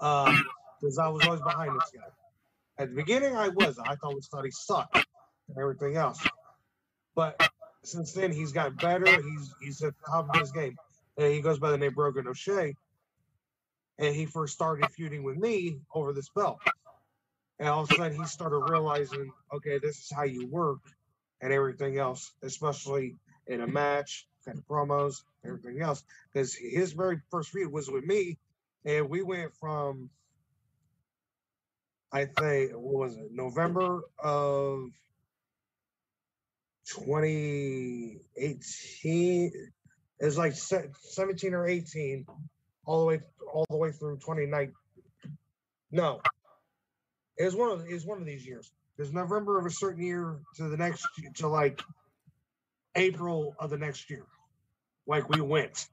Um, 0.00 0.44
because 0.80 0.98
I 0.98 1.08
was 1.08 1.24
always 1.24 1.40
behind 1.40 1.74
this 1.74 1.90
guy. 1.94 2.82
At 2.82 2.90
the 2.90 2.94
beginning, 2.94 3.34
I 3.34 3.48
was. 3.48 3.78
I 3.78 3.96
thought 3.96 4.14
thought 4.30 4.44
he 4.44 4.50
sucked 4.50 5.04
and 5.48 5.58
everything 5.58 5.96
else. 5.96 6.24
But 7.18 7.50
since 7.82 8.12
then, 8.12 8.30
he's 8.30 8.52
gotten 8.52 8.76
better. 8.76 9.04
He's 9.04 9.52
he's 9.60 9.82
at 9.82 9.92
the 9.98 10.04
top 10.08 10.28
of 10.32 10.40
his 10.40 10.52
game. 10.52 10.76
And 11.16 11.32
he 11.32 11.40
goes 11.40 11.58
by 11.58 11.72
the 11.72 11.76
name 11.76 11.92
Brogan 11.92 12.28
O'Shea. 12.28 12.76
And 13.98 14.14
he 14.14 14.24
first 14.24 14.54
started 14.54 14.88
feuding 14.92 15.24
with 15.24 15.36
me 15.36 15.80
over 15.92 16.12
this 16.12 16.28
belt. 16.28 16.60
And 17.58 17.68
all 17.68 17.82
of 17.82 17.90
a 17.90 17.94
sudden, 17.96 18.16
he 18.16 18.24
started 18.26 18.58
realizing, 18.70 19.32
okay, 19.52 19.80
this 19.80 19.96
is 19.96 20.12
how 20.14 20.22
you 20.22 20.46
work 20.46 20.78
and 21.40 21.52
everything 21.52 21.98
else, 21.98 22.30
especially 22.44 23.16
in 23.48 23.62
a 23.62 23.66
match, 23.66 24.28
kind 24.44 24.56
of 24.56 24.64
promos, 24.68 25.22
everything 25.44 25.82
else. 25.82 26.04
Because 26.32 26.54
his 26.54 26.92
very 26.92 27.20
first 27.32 27.50
feud 27.50 27.72
was 27.72 27.90
with 27.90 28.04
me, 28.04 28.38
and 28.84 29.10
we 29.10 29.22
went 29.22 29.52
from, 29.56 30.08
I 32.12 32.26
think, 32.26 32.74
what 32.74 33.08
was 33.08 33.16
it, 33.16 33.32
November 33.32 34.02
of 34.20 34.90
2018. 36.94 39.52
It 40.20 40.24
was 40.24 40.36
like 40.36 40.54
17 40.54 41.54
or 41.54 41.64
18, 41.66 42.26
all 42.84 43.00
the 43.00 43.06
way 43.06 43.20
all 43.52 43.64
the 43.70 43.76
way 43.76 43.92
through 43.92 44.16
2019. 44.16 44.74
No, 45.90 46.20
it 47.36 47.44
was 47.44 47.54
one 47.54 47.70
of 47.70 47.86
it 47.86 47.92
was 47.92 48.04
one 48.04 48.18
of 48.18 48.26
these 48.26 48.44
years. 48.46 48.70
Was 48.98 49.12
November 49.12 49.60
of 49.60 49.66
a 49.66 49.70
certain 49.70 50.02
year 50.02 50.40
to 50.56 50.68
the 50.68 50.76
next 50.76 51.06
to 51.36 51.46
like 51.46 51.80
April 52.96 53.54
of 53.58 53.70
the 53.70 53.78
next 53.78 54.10
year. 54.10 54.26
Like 55.06 55.28
we 55.28 55.40
went 55.40 55.86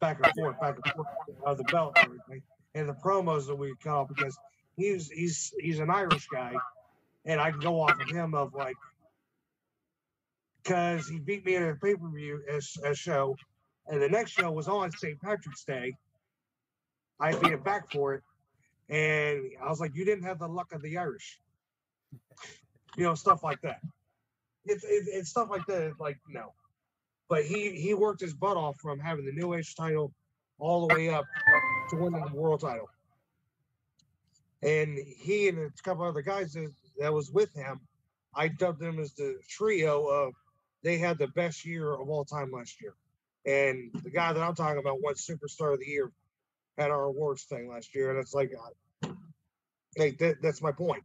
back 0.00 0.18
and 0.24 0.32
forth, 0.34 0.58
back 0.58 0.76
and 0.82 0.94
forth 0.94 1.06
of 1.44 1.58
the 1.58 1.64
belt 1.64 1.92
and 1.96 2.06
everything, 2.06 2.42
and 2.74 2.88
the 2.88 2.94
promos 2.94 3.46
that 3.46 3.56
we 3.56 3.74
cut 3.82 3.92
off 3.92 4.08
because 4.08 4.38
he's 4.76 5.10
he's 5.10 5.52
he's 5.60 5.80
an 5.80 5.90
Irish 5.90 6.28
guy, 6.28 6.54
and 7.26 7.38
I 7.40 7.50
can 7.50 7.60
go 7.60 7.82
off 7.82 8.00
of 8.00 8.08
him 8.08 8.34
of 8.34 8.54
like 8.54 8.76
because 10.66 11.08
he 11.08 11.18
beat 11.18 11.44
me 11.46 11.54
in 11.54 11.62
a 11.62 11.74
pay 11.76 11.94
per 11.94 12.08
view 12.08 12.42
show, 12.94 13.36
and 13.86 14.02
the 14.02 14.08
next 14.08 14.32
show 14.32 14.50
was 14.50 14.66
on 14.66 14.90
St. 14.90 15.20
Patrick's 15.20 15.64
Day. 15.64 15.94
I 17.20 17.32
beat 17.32 17.52
him 17.52 17.62
back 17.62 17.90
for 17.92 18.14
it, 18.14 18.22
and 18.88 19.52
I 19.62 19.68
was 19.68 19.80
like, 19.80 19.94
"You 19.94 20.04
didn't 20.04 20.24
have 20.24 20.38
the 20.38 20.48
luck 20.48 20.72
of 20.72 20.82
the 20.82 20.98
Irish," 20.98 21.40
you 22.96 23.04
know, 23.04 23.14
stuff 23.14 23.42
like 23.42 23.60
that. 23.62 23.80
It's 24.64 25.30
stuff 25.30 25.48
like 25.50 25.64
that. 25.66 25.92
Like 26.00 26.18
no, 26.28 26.52
but 27.28 27.44
he 27.44 27.70
he 27.70 27.94
worked 27.94 28.20
his 28.20 28.34
butt 28.34 28.56
off 28.56 28.76
from 28.80 28.98
having 28.98 29.24
the 29.24 29.32
New 29.32 29.54
Age 29.54 29.76
title 29.76 30.12
all 30.58 30.86
the 30.86 30.94
way 30.94 31.10
up 31.10 31.26
to 31.90 31.96
winning 31.96 32.24
the 32.24 32.36
world 32.36 32.60
title. 32.60 32.88
And 34.62 34.98
he 34.98 35.48
and 35.48 35.58
a 35.58 35.70
couple 35.84 36.04
other 36.04 36.22
guys 36.22 36.56
that 36.98 37.12
was 37.12 37.30
with 37.30 37.54
him, 37.54 37.78
I 38.34 38.48
dubbed 38.48 38.80
them 38.80 38.98
as 38.98 39.12
the 39.12 39.38
trio 39.48 40.06
of 40.06 40.32
they 40.86 40.98
had 40.98 41.18
the 41.18 41.26
best 41.26 41.64
year 41.64 41.92
of 41.92 42.08
all 42.08 42.24
time 42.24 42.52
last 42.52 42.80
year. 42.80 42.94
And 43.44 43.90
the 44.04 44.10
guy 44.10 44.32
that 44.32 44.40
I'm 44.40 44.54
talking 44.54 44.78
about 44.78 45.02
won 45.02 45.14
Superstar 45.14 45.72
of 45.72 45.80
the 45.80 45.86
Year 45.86 46.12
at 46.78 46.92
our 46.92 47.04
awards 47.06 47.42
thing 47.42 47.68
last 47.68 47.92
year. 47.92 48.10
And 48.10 48.20
it's 48.20 48.32
like, 48.32 48.52
uh, 49.02 49.08
hey, 49.96 50.12
that, 50.12 50.36
that's 50.40 50.62
my 50.62 50.70
point. 50.70 51.02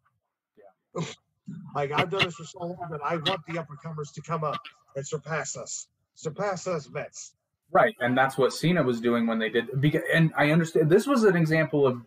Yeah. 0.56 1.04
like 1.76 1.92
I've 1.92 2.12
done 2.12 2.26
this 2.26 2.36
for 2.36 2.44
so 2.44 2.60
long 2.60 2.88
that 2.92 3.02
I 3.04 3.16
want 3.16 3.42
the 3.48 3.58
up 3.58 3.70
and 3.72 3.82
comers 3.82 4.12
to 4.12 4.22
come 4.22 4.44
up 4.44 4.62
and 4.96 5.06
surpass 5.06 5.58
us, 5.58 5.88
surpass 6.14 6.68
us 6.68 6.86
vets. 6.86 7.34
Right, 7.72 7.96
and 8.02 8.16
that's 8.16 8.38
what 8.38 8.54
Cena 8.54 8.84
was 8.84 9.02
doing 9.02 9.26
when 9.26 9.40
they 9.40 9.50
did. 9.50 9.82
Because, 9.82 10.02
and 10.14 10.32
I 10.38 10.52
understand 10.52 10.92
this 10.92 11.08
was 11.08 11.24
an 11.24 11.36
example 11.36 11.88
of 11.88 12.04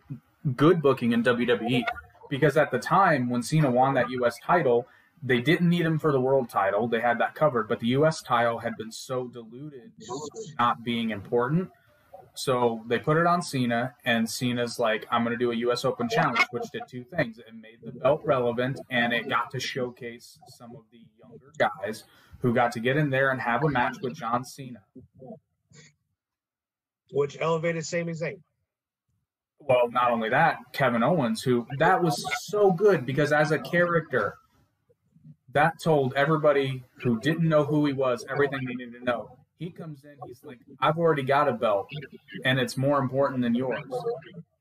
good 0.55 0.81
booking 0.81 1.11
in 1.11 1.23
WWE 1.23 1.83
because 2.29 2.55
at 2.55 2.71
the 2.71 2.79
time 2.79 3.29
when 3.29 3.43
Cena 3.43 3.69
won 3.69 3.95
that 3.95 4.09
U.S. 4.11 4.37
title, 4.41 4.87
they 5.25 5.41
didn't 5.41 5.69
need 5.69 5.81
him 5.81 5.97
for 5.97 6.11
the 6.11 6.21
world 6.21 6.49
title; 6.49 6.87
they 6.87 7.01
had 7.01 7.19
that 7.19 7.33
covered. 7.33 7.67
But 7.67 7.79
the 7.79 7.87
U.S. 7.87 8.21
title 8.21 8.59
had 8.59 8.77
been 8.77 8.91
so 8.91 9.27
diluted 9.27 9.91
not 10.59 10.83
being 10.83 11.09
important, 11.09 11.71
so 12.35 12.83
they 12.87 12.99
put 12.99 13.17
it 13.17 13.25
on 13.25 13.41
Cena, 13.41 13.95
and 14.05 14.29
Cena's 14.29 14.77
like, 14.77 15.07
"I'm 15.09 15.23
going 15.23 15.37
to 15.37 15.43
do 15.43 15.51
a 15.51 15.55
U.S. 15.55 15.83
Open 15.83 16.07
challenge," 16.07 16.45
which 16.51 16.69
did 16.71 16.83
two 16.87 17.03
things: 17.03 17.39
it 17.39 17.45
made 17.55 17.79
the 17.83 17.99
belt 17.99 18.21
relevant, 18.23 18.79
and 18.91 19.13
it 19.13 19.27
got 19.27 19.49
to 19.51 19.59
showcase 19.59 20.37
some 20.47 20.75
of 20.75 20.83
the 20.91 20.99
younger 21.19 21.51
guys 21.57 22.03
who 22.39 22.53
got 22.53 22.71
to 22.73 22.79
get 22.79 22.95
in 22.95 23.09
there 23.09 23.31
and 23.31 23.41
have 23.41 23.63
a 23.63 23.69
match 23.69 23.97
with 24.01 24.13
John 24.15 24.45
Cena. 24.45 24.81
which 27.11 27.37
elevated 27.41 27.83
Sami 27.83 28.13
Zayn. 28.13 28.41
well, 29.59 29.89
not 29.89 30.11
only 30.11 30.29
that, 30.29 30.57
Kevin 30.71 31.01
Owens, 31.01 31.41
who 31.41 31.65
that 31.79 32.03
was 32.03 32.23
so 32.43 32.71
good 32.71 33.07
because 33.07 33.31
as 33.31 33.51
a 33.51 33.57
character, 33.57 34.35
that 35.55 35.81
told 35.81 36.13
everybody 36.15 36.83
who 37.01 37.17
didn't 37.21 37.47
know 37.47 37.63
who 37.63 37.85
he 37.85 37.93
was 37.93 38.25
everything 38.29 38.59
they 38.65 38.75
needed 38.75 38.99
to 38.99 39.03
know. 39.03 39.29
He 39.57 39.69
comes 39.69 40.03
in, 40.03 40.15
he's 40.27 40.43
like, 40.43 40.59
I've 40.81 40.97
already 40.97 41.23
got 41.23 41.47
a 41.47 41.53
belt, 41.53 41.87
and 42.43 42.59
it's 42.59 42.75
more 42.75 42.99
important 42.99 43.41
than 43.41 43.55
yours. 43.55 43.85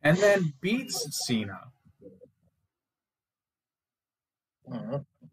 And 0.04 0.16
then 0.16 0.54
beats 0.60 1.26
Cena. 1.26 1.58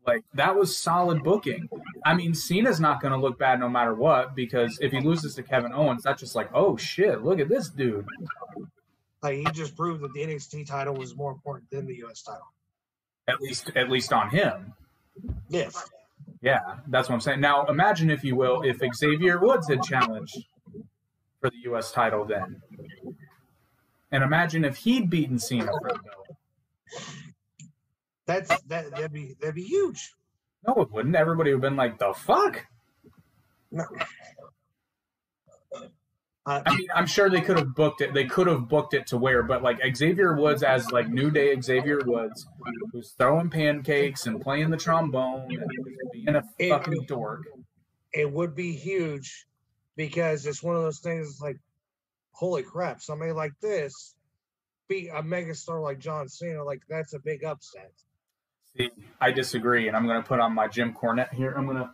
Like, 0.07 0.23
that 0.33 0.55
was 0.55 0.75
solid 0.75 1.23
booking. 1.23 1.69
I 2.03 2.15
mean, 2.15 2.33
Cena's 2.33 2.79
not 2.79 2.99
going 2.99 3.13
to 3.13 3.19
look 3.19 3.37
bad 3.37 3.59
no 3.59 3.69
matter 3.69 3.93
what 3.93 4.35
because 4.35 4.79
if 4.81 4.91
he 4.91 4.99
loses 4.99 5.35
to 5.35 5.43
Kevin 5.43 5.73
Owens, 5.73 6.01
that's 6.01 6.19
just 6.19 6.35
like, 6.35 6.49
oh 6.55 6.75
shit, 6.75 7.23
look 7.23 7.39
at 7.39 7.49
this 7.49 7.69
dude. 7.69 8.07
Like 9.21 9.37
he 9.37 9.45
just 9.53 9.77
proved 9.77 10.01
that 10.01 10.11
the 10.13 10.21
NXT 10.21 10.65
title 10.65 10.95
was 10.95 11.15
more 11.15 11.31
important 11.31 11.69
than 11.69 11.85
the 11.85 12.03
US 12.05 12.23
title. 12.23 12.51
At 13.27 13.39
least, 13.39 13.69
at 13.75 13.91
least 13.91 14.11
on 14.11 14.31
him. 14.31 14.73
Yes. 15.49 15.89
Yeah, 16.41 16.59
that's 16.87 17.09
what 17.09 17.15
I'm 17.15 17.21
saying. 17.21 17.41
Now, 17.41 17.65
imagine 17.65 18.09
if 18.09 18.23
you 18.23 18.35
will, 18.35 18.61
if 18.63 18.79
Xavier 18.95 19.39
Woods 19.39 19.67
had 19.67 19.83
challenged 19.83 20.37
for 21.39 21.49
the 21.49 21.57
U.S. 21.65 21.91
title 21.91 22.25
then, 22.25 22.61
and 24.11 24.23
imagine 24.23 24.65
if 24.65 24.77
he'd 24.77 25.09
beaten 25.09 25.37
Cena 25.37 25.71
for 25.81 25.89
the 25.89 25.99
belt. 25.99 26.27
That's 28.25 28.61
that 28.63 28.91
that'd 28.91 29.13
be 29.13 29.35
that'd 29.39 29.55
be 29.55 29.63
huge. 29.63 30.13
No, 30.67 30.75
it 30.81 30.91
wouldn't. 30.91 31.15
Everybody 31.15 31.51
would 31.51 31.63
have 31.63 31.69
been 31.71 31.75
like, 31.75 31.97
"The 31.99 32.13
fuck." 32.13 32.65
No. 33.71 33.85
Uh, 36.45 36.61
I 36.65 36.75
mean, 36.75 36.87
I'm 36.95 37.05
sure 37.05 37.29
they 37.29 37.41
could 37.41 37.57
have 37.57 37.75
booked 37.75 38.01
it. 38.01 38.13
They 38.15 38.25
could 38.25 38.47
have 38.47 38.67
booked 38.67 38.95
it 38.95 39.05
to 39.07 39.17
where, 39.17 39.43
but 39.43 39.61
like 39.61 39.79
Xavier 39.95 40.35
Woods 40.35 40.63
as 40.63 40.89
like 40.91 41.07
New 41.07 41.29
Day 41.29 41.59
Xavier 41.61 41.99
Woods, 42.05 42.47
who's 42.91 43.11
throwing 43.17 43.49
pancakes 43.51 44.25
and 44.25 44.41
playing 44.41 44.71
the 44.71 44.77
trombone 44.77 45.47
and 45.51 46.11
being 46.11 46.29
a 46.35 46.43
It- 46.57 46.69
fucking 46.69 47.05
dork. 47.07 47.43
it 48.13 48.31
would 48.31 48.55
be 48.55 48.71
huge 48.73 49.45
because 49.95 50.45
it's 50.47 50.63
one 50.63 50.75
of 50.75 50.81
those 50.81 50.99
things 50.99 51.39
like, 51.39 51.57
holy 52.31 52.63
crap, 52.63 53.01
somebody 53.01 53.31
like 53.33 53.53
this 53.61 54.15
beat 54.87 55.09
a 55.09 55.21
megastar 55.21 55.81
like 55.81 55.99
John 55.99 56.27
Cena, 56.27 56.63
like 56.63 56.81
that's 56.89 57.13
a 57.13 57.19
big 57.19 57.43
upset. 57.43 57.91
See, 58.75 58.89
I 59.19 59.31
disagree, 59.31 59.87
and 59.87 59.95
I'm 59.95 60.07
going 60.07 60.21
to 60.21 60.27
put 60.27 60.39
on 60.39 60.53
my 60.55 60.67
Jim 60.67 60.93
Cornette 60.93 61.33
here. 61.33 61.51
I'm 61.55 61.65
going 61.65 61.77
to. 61.77 61.91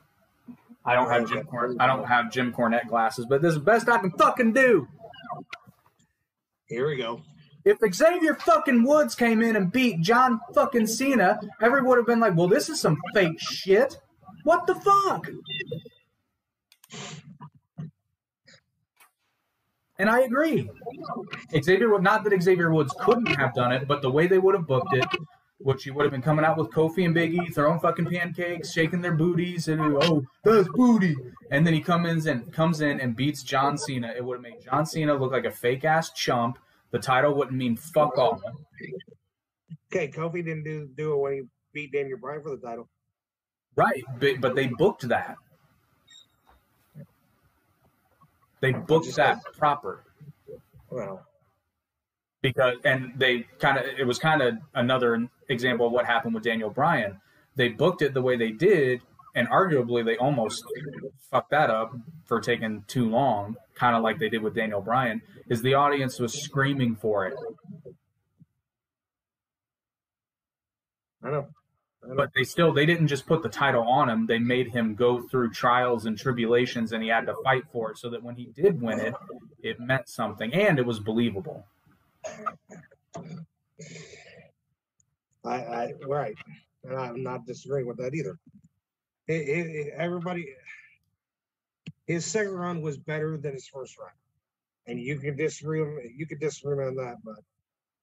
I 0.88 0.96
don't 0.96 1.10
have 1.10 1.30
Jim 1.30 1.46
Cornette. 1.46 1.76
I 1.82 1.86
don't 1.86 2.06
have 2.06 2.32
Jim 2.32 2.54
Cornette 2.54 2.88
glasses, 2.88 3.26
but 3.30 3.42
this 3.42 3.50
is 3.50 3.60
the 3.60 3.66
best 3.66 3.90
I 3.90 3.98
can 3.98 4.12
fucking 4.12 4.54
do. 4.54 4.88
Here 6.66 6.88
we 6.88 6.96
go. 6.96 7.22
If 7.66 7.80
Xavier 7.94 8.36
fucking 8.36 8.84
Woods 8.84 9.14
came 9.14 9.42
in 9.42 9.58
and 9.58 9.70
beat 9.70 10.00
John 10.00 10.40
fucking 10.56 10.88
Cena, 10.88 11.42
everyone 11.62 11.90
would 11.90 11.98
have 11.98 12.08
been 12.08 12.22
like, 12.22 12.38
"Well, 12.38 12.48
this 12.48 12.70
is 12.70 12.80
some 12.80 12.98
fake 13.14 13.38
shit. 13.38 14.00
What 14.46 14.66
the 14.66 14.76
fuck?" 14.76 15.28
And 20.00 20.10
I 20.10 20.22
agree. 20.22 20.70
Xavier 21.62 22.00
not 22.00 22.24
that 22.24 22.42
Xavier 22.42 22.72
Woods 22.72 22.94
couldn't 23.02 23.36
have 23.36 23.54
done 23.54 23.74
it, 23.74 23.88
but 23.88 24.02
the 24.02 24.10
way 24.10 24.28
they 24.28 24.38
would 24.38 24.56
have 24.56 24.68
booked 24.68 24.94
it, 24.94 25.06
which 25.60 25.84
he 25.84 25.92
would 25.92 26.04
have 26.04 26.12
been 26.12 26.22
coming 26.22 26.46
out 26.46 26.58
with 26.58 26.70
Kofi 26.70 27.06
and 27.06 27.16
Biggie, 27.16 27.54
throwing 27.54 27.80
fucking 27.80 28.06
pancakes, 28.06 28.72
shaking 28.72 29.02
their 29.02 29.16
booties, 29.16 29.68
and 29.68 29.82
oh, 29.82 30.24
that's 30.44 30.70
booty. 30.70 31.16
And 31.52 31.66
then 31.66 31.74
he 31.74 31.82
comes 31.82 32.26
in 32.26 32.42
comes 32.52 32.82
in 32.82 33.00
and 33.00 33.16
beats 33.16 33.44
John 33.44 33.78
Cena. 33.78 34.14
It 34.16 34.24
would 34.24 34.36
have 34.36 34.44
made 34.44 34.62
John 34.64 34.86
Cena 34.86 35.16
look 35.16 35.32
like 35.32 35.46
a 35.46 35.52
fake 35.52 35.86
ass 35.86 36.12
chump. 36.12 36.60
The 36.92 37.00
title 37.00 37.34
wouldn't 37.34 37.58
mean 37.58 37.76
fuck 37.76 38.18
all. 38.18 38.42
Okay, 39.92 40.10
Kofi 40.10 40.46
didn't 40.46 40.64
do 40.64 40.90
do 40.96 41.14
it 41.14 41.18
when 41.18 41.34
he 41.34 41.42
beat 41.74 41.92
Daniel 41.92 42.20
Bryan 42.20 42.42
for 42.42 42.56
the 42.56 42.58
title. 42.58 42.88
Right, 43.76 44.04
but, 44.20 44.42
but 44.42 44.56
they 44.56 44.68
booked 44.68 45.08
that. 45.08 45.36
They 48.60 48.72
booked 48.72 49.16
that 49.16 49.40
proper. 49.56 50.04
Well, 50.90 51.24
because 52.48 52.76
and 52.86 53.12
they 53.18 53.46
kind 53.60 53.78
of 53.78 53.86
it 53.98 54.06
was 54.06 54.20
kind 54.20 54.42
of 54.42 54.56
another 54.74 55.28
example 55.50 55.88
of 55.88 55.92
what 55.92 56.06
happened 56.06 56.34
with 56.34 56.44
Daniel 56.44 56.70
Bryan. 56.70 57.20
They 57.56 57.70
booked 57.70 58.02
it 58.02 58.14
the 58.14 58.22
way 58.22 58.38
they 58.38 58.52
did, 58.52 59.02
and 59.36 59.50
arguably 59.50 60.06
they 60.06 60.18
almost 60.18 60.64
fucked 61.30 61.52
that 61.52 61.70
up 61.70 61.94
for 62.26 62.40
taking 62.40 62.84
too 62.88 63.10
long, 63.10 63.56
kind 63.76 63.96
of 63.96 64.04
like 64.04 64.20
they 64.20 64.30
did 64.30 64.42
with 64.42 64.56
Daniel 64.56 64.82
Bryan. 64.82 65.22
Is 65.50 65.62
the 65.62 65.74
audience 65.74 66.20
was 66.20 66.42
screaming 66.42 66.96
for 66.96 67.28
it, 67.28 67.34
I 71.24 71.32
know. 71.32 71.48
I 72.04 72.08
know. 72.08 72.16
but 72.16 72.30
they 72.34 72.44
still 72.44 72.72
they 72.72 72.86
didn't 72.86 73.08
just 73.08 73.26
put 73.26 73.44
the 73.44 73.50
title 73.50 73.84
on 73.84 74.10
him. 74.10 74.26
They 74.28 74.40
made 74.40 74.70
him 74.70 74.96
go 74.96 75.22
through 75.28 75.52
trials 75.52 76.06
and 76.06 76.18
tribulations, 76.18 76.94
and 76.94 77.04
he 77.04 77.10
had 77.10 77.26
to 77.26 77.36
fight 77.44 77.64
for 77.74 77.92
it, 77.92 77.98
so 77.98 78.10
that 78.12 78.24
when 78.24 78.36
he 78.36 78.46
did 78.56 78.82
win 78.82 79.00
it, 79.02 79.16
it 79.62 79.80
meant 79.82 80.08
something 80.08 80.54
and 80.54 80.80
it 80.80 80.86
was 80.86 81.00
believable. 81.00 81.66
I, 85.46 85.56
I 85.56 85.94
right, 86.08 86.36
and 86.84 86.96
I'm 86.98 87.24
not 87.24 87.46
disagreeing 87.46 87.88
with 87.88 87.98
that 87.98 88.14
either. 88.14 88.38
It, 89.28 89.34
it, 89.48 89.68
it- 89.76 89.94
everybody, 89.96 90.54
his 92.06 92.26
second 92.26 92.54
run 92.54 92.82
was 92.82 92.98
better 92.98 93.38
than 93.38 93.54
his 93.54 93.68
first 93.68 93.98
run, 93.98 94.12
and 94.88 95.00
you 95.00 95.20
can 95.20 95.36
disagree. 95.36 95.82
with 95.82 96.06
You 96.16 96.26
could 96.28 96.40
disagree 96.40 96.86
on 96.86 96.96
that, 96.96 97.18
but 97.24 97.36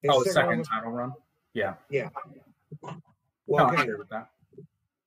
his 0.03 0.11
Oh, 0.13 0.23
the 0.25 0.31
second 0.31 0.51
run 0.51 0.63
title 0.65 0.91
run. 0.93 1.13
Yeah, 1.53 1.75
yeah. 1.91 2.09
well, 3.47 3.67
no, 3.71 3.77
I 3.77 3.83
agree 3.83 3.97
with 3.97 4.09
that. 4.11 4.31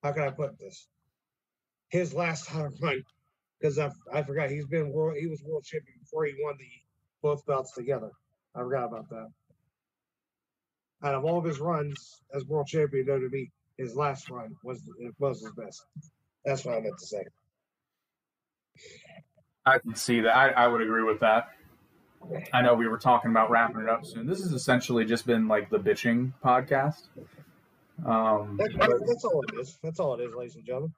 how 0.03 0.11
can 0.11 0.23
I 0.23 0.29
put 0.29 0.57
this? 0.59 0.87
His 1.89 2.13
last 2.13 2.45
title 2.49 2.71
run, 2.81 3.03
because 3.59 3.79
I 3.79 3.91
I 4.13 4.21
forgot 4.23 4.49
he's 4.51 4.67
been 4.67 4.91
world. 4.91 5.17
He 5.19 5.27
was 5.27 5.41
world 5.43 5.63
champion 5.63 5.97
before 5.99 6.25
he 6.25 6.35
won 6.39 6.55
the 6.59 6.69
both 7.23 7.45
belts 7.47 7.73
together. 7.73 8.11
I 8.57 8.61
forgot 8.61 8.85
about 8.85 9.09
that. 9.09 9.27
Out 11.03 11.13
of 11.15 11.23
all 11.25 11.37
of 11.37 11.45
his 11.45 11.59
runs 11.59 12.21
as 12.33 12.43
world 12.45 12.67
champion 12.67 13.05
WWE, 13.05 13.51
his 13.77 13.95
last 13.95 14.29
run 14.31 14.55
was 14.63 14.81
it 14.99 15.13
was 15.19 15.41
his 15.41 15.51
best. 15.51 15.85
That's 16.43 16.65
what 16.65 16.75
I 16.75 16.79
meant 16.81 16.97
to 16.97 17.05
say. 17.05 17.23
I 19.65 19.79
can 19.79 19.95
see 19.95 20.21
that. 20.21 20.35
I, 20.35 20.49
I 20.49 20.67
would 20.67 20.81
agree 20.81 21.03
with 21.03 21.19
that. 21.19 21.49
I 22.53 22.61
know 22.61 22.73
we 22.73 22.87
were 22.87 22.97
talking 22.97 23.31
about 23.31 23.51
wrapping 23.51 23.81
it 23.81 23.89
up 23.89 24.05
soon. 24.05 24.25
This 24.25 24.41
has 24.41 24.51
essentially 24.53 25.05
just 25.05 25.27
been 25.27 25.47
like 25.47 25.69
the 25.69 25.77
bitching 25.79 26.33
podcast. 26.43 27.03
Um, 28.05 28.57
That, 28.57 28.71
that- 28.79 29.03
that's 29.07 29.23
all 29.25 29.43
it 29.47 29.59
is. 29.59 29.77
That's 29.83 29.99
all 29.99 30.15
it 30.19 30.23
is, 30.23 30.33
ladies 30.33 30.55
and 30.55 30.65
gentlemen. 30.65 30.93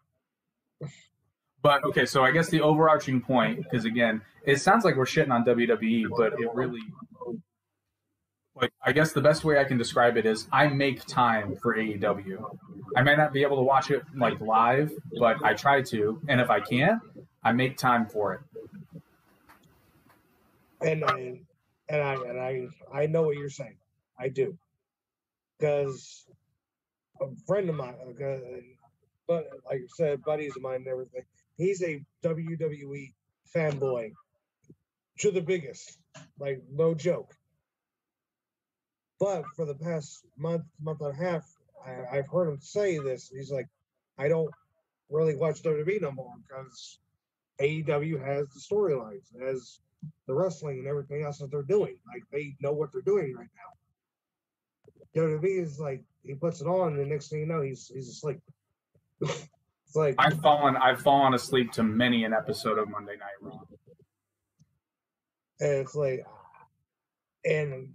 but 1.61 1.83
okay, 1.83 2.05
so 2.05 2.23
I 2.23 2.31
guess 2.31 2.49
the 2.49 2.61
overarching 2.61 3.21
point, 3.21 3.63
because 3.63 3.85
again, 3.85 4.21
it 4.45 4.57
sounds 4.61 4.85
like 4.85 4.95
we're 4.95 5.05
shitting 5.05 5.31
on 5.31 5.43
WWE, 5.45 6.05
but 6.15 6.33
it 6.39 6.49
really, 6.53 6.79
I 8.83 8.91
guess 8.91 9.13
the 9.13 9.21
best 9.21 9.43
way 9.43 9.59
I 9.59 9.63
can 9.63 9.77
describe 9.77 10.17
it 10.17 10.25
is 10.25 10.47
I 10.51 10.67
make 10.67 11.05
time 11.05 11.55
for 11.55 11.75
AEW. 11.75 12.57
I 12.95 13.03
may 13.03 13.15
not 13.15 13.33
be 13.33 13.43
able 13.43 13.57
to 13.57 13.63
watch 13.63 13.91
it 13.91 14.03
like 14.15 14.39
live, 14.41 14.91
but 15.19 15.43
I 15.43 15.53
try 15.53 15.81
to, 15.83 16.21
and 16.27 16.41
if 16.41 16.49
I 16.49 16.59
can, 16.59 16.99
I 17.43 17.51
make 17.51 17.77
time 17.77 18.05
for 18.05 18.33
it. 18.33 18.41
And 20.81 21.03
I 21.05 21.41
and 21.89 22.01
I 22.01 22.13
and 22.13 22.39
I 22.39 22.67
I 22.93 23.05
know 23.07 23.23
what 23.23 23.37
you're 23.37 23.49
saying. 23.49 23.77
I 24.17 24.29
do. 24.29 24.57
Because 25.57 26.25
a 27.21 27.27
friend 27.45 27.69
of 27.69 27.75
mine, 27.75 27.95
but 29.27 29.49
like 29.65 29.81
I 29.81 29.87
said, 29.95 30.23
buddies 30.23 30.55
of 30.55 30.61
mine 30.61 30.77
and 30.77 30.87
everything, 30.87 31.23
he's 31.57 31.83
a 31.83 32.01
WWE 32.23 33.13
fanboy 33.53 34.13
to 35.19 35.31
the 35.31 35.41
biggest. 35.41 35.97
Like 36.39 36.61
no 36.71 36.95
joke. 36.95 37.35
But 39.19 39.43
for 39.55 39.65
the 39.65 39.75
past 39.75 40.25
month, 40.37 40.63
month 40.81 41.01
and 41.01 41.13
a 41.13 41.23
half, 41.23 41.43
I, 41.85 42.17
I've 42.17 42.27
heard 42.27 42.49
him 42.49 42.59
say 42.61 42.99
this. 42.99 43.29
He's 43.29 43.51
like, 43.51 43.67
I 44.17 44.27
don't 44.27 44.51
really 45.09 45.35
watch 45.35 45.61
WWE 45.61 46.01
no 46.01 46.11
more 46.11 46.33
because 46.47 46.99
AEW 47.61 48.23
has 48.25 48.47
the 48.49 48.59
storylines, 48.59 49.27
has 49.41 49.79
the 50.27 50.33
wrestling 50.33 50.79
and 50.79 50.87
everything 50.87 51.23
else 51.23 51.39
that 51.39 51.51
they're 51.51 51.63
doing. 51.63 51.97
Like 52.07 52.23
they 52.31 52.55
know 52.61 52.73
what 52.73 52.91
they're 52.93 53.01
doing 53.01 53.35
right 53.35 53.47
now. 53.55 55.21
WWE 55.21 55.61
is 55.61 55.79
like 55.79 56.03
he 56.23 56.35
puts 56.35 56.61
it 56.61 56.67
on, 56.67 56.93
and 56.93 56.99
the 56.99 57.05
next 57.05 57.29
thing 57.29 57.39
you 57.39 57.45
know, 57.45 57.61
he's 57.61 57.91
he's 57.93 58.07
asleep. 58.09 58.39
it's 59.21 59.95
like 59.95 60.15
I've 60.17 60.39
fallen 60.39 60.77
I've 60.77 61.01
fallen 61.01 61.33
asleep 61.33 61.71
to 61.73 61.83
many 61.83 62.23
an 62.23 62.33
episode 62.33 62.77
of 62.77 62.89
Monday 62.89 63.15
Night 63.17 63.41
Raw. 63.41 63.59
and 65.59 65.71
it's 65.71 65.95
like, 65.95 66.25
and 67.43 67.89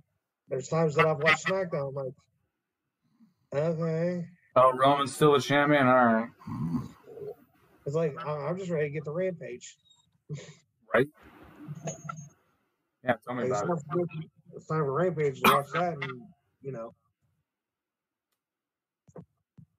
there's 0.48 0.68
times 0.68 0.94
that 0.96 1.06
I've 1.06 1.18
watched 1.18 1.46
SmackDown. 1.46 1.88
I'm 1.88 1.94
like, 1.94 2.14
okay, 3.54 4.26
Oh, 4.56 4.72
Roman's 4.72 5.14
still 5.14 5.34
a 5.34 5.40
champion. 5.40 5.86
All 5.88 5.94
right, 5.94 6.28
it's 7.86 7.94
like 7.96 8.14
I'm 8.26 8.56
just 8.58 8.70
ready 8.70 8.88
to 8.88 8.92
get 8.94 9.04
the 9.04 9.12
rampage. 9.12 9.76
right? 10.94 11.06
Yeah, 13.04 13.14
tell 13.26 13.34
me 13.34 13.44
Like, 13.44 13.52
it's, 13.52 13.62
about 13.62 13.78
it. 13.78 13.84
time 13.90 14.24
it's 14.54 14.66
time 14.66 14.78
for 14.84 14.92
rampage 14.92 15.40
to 15.42 15.52
watch 15.52 15.66
that, 15.74 15.94
and 15.94 16.22
you 16.62 16.72
know, 16.72 16.94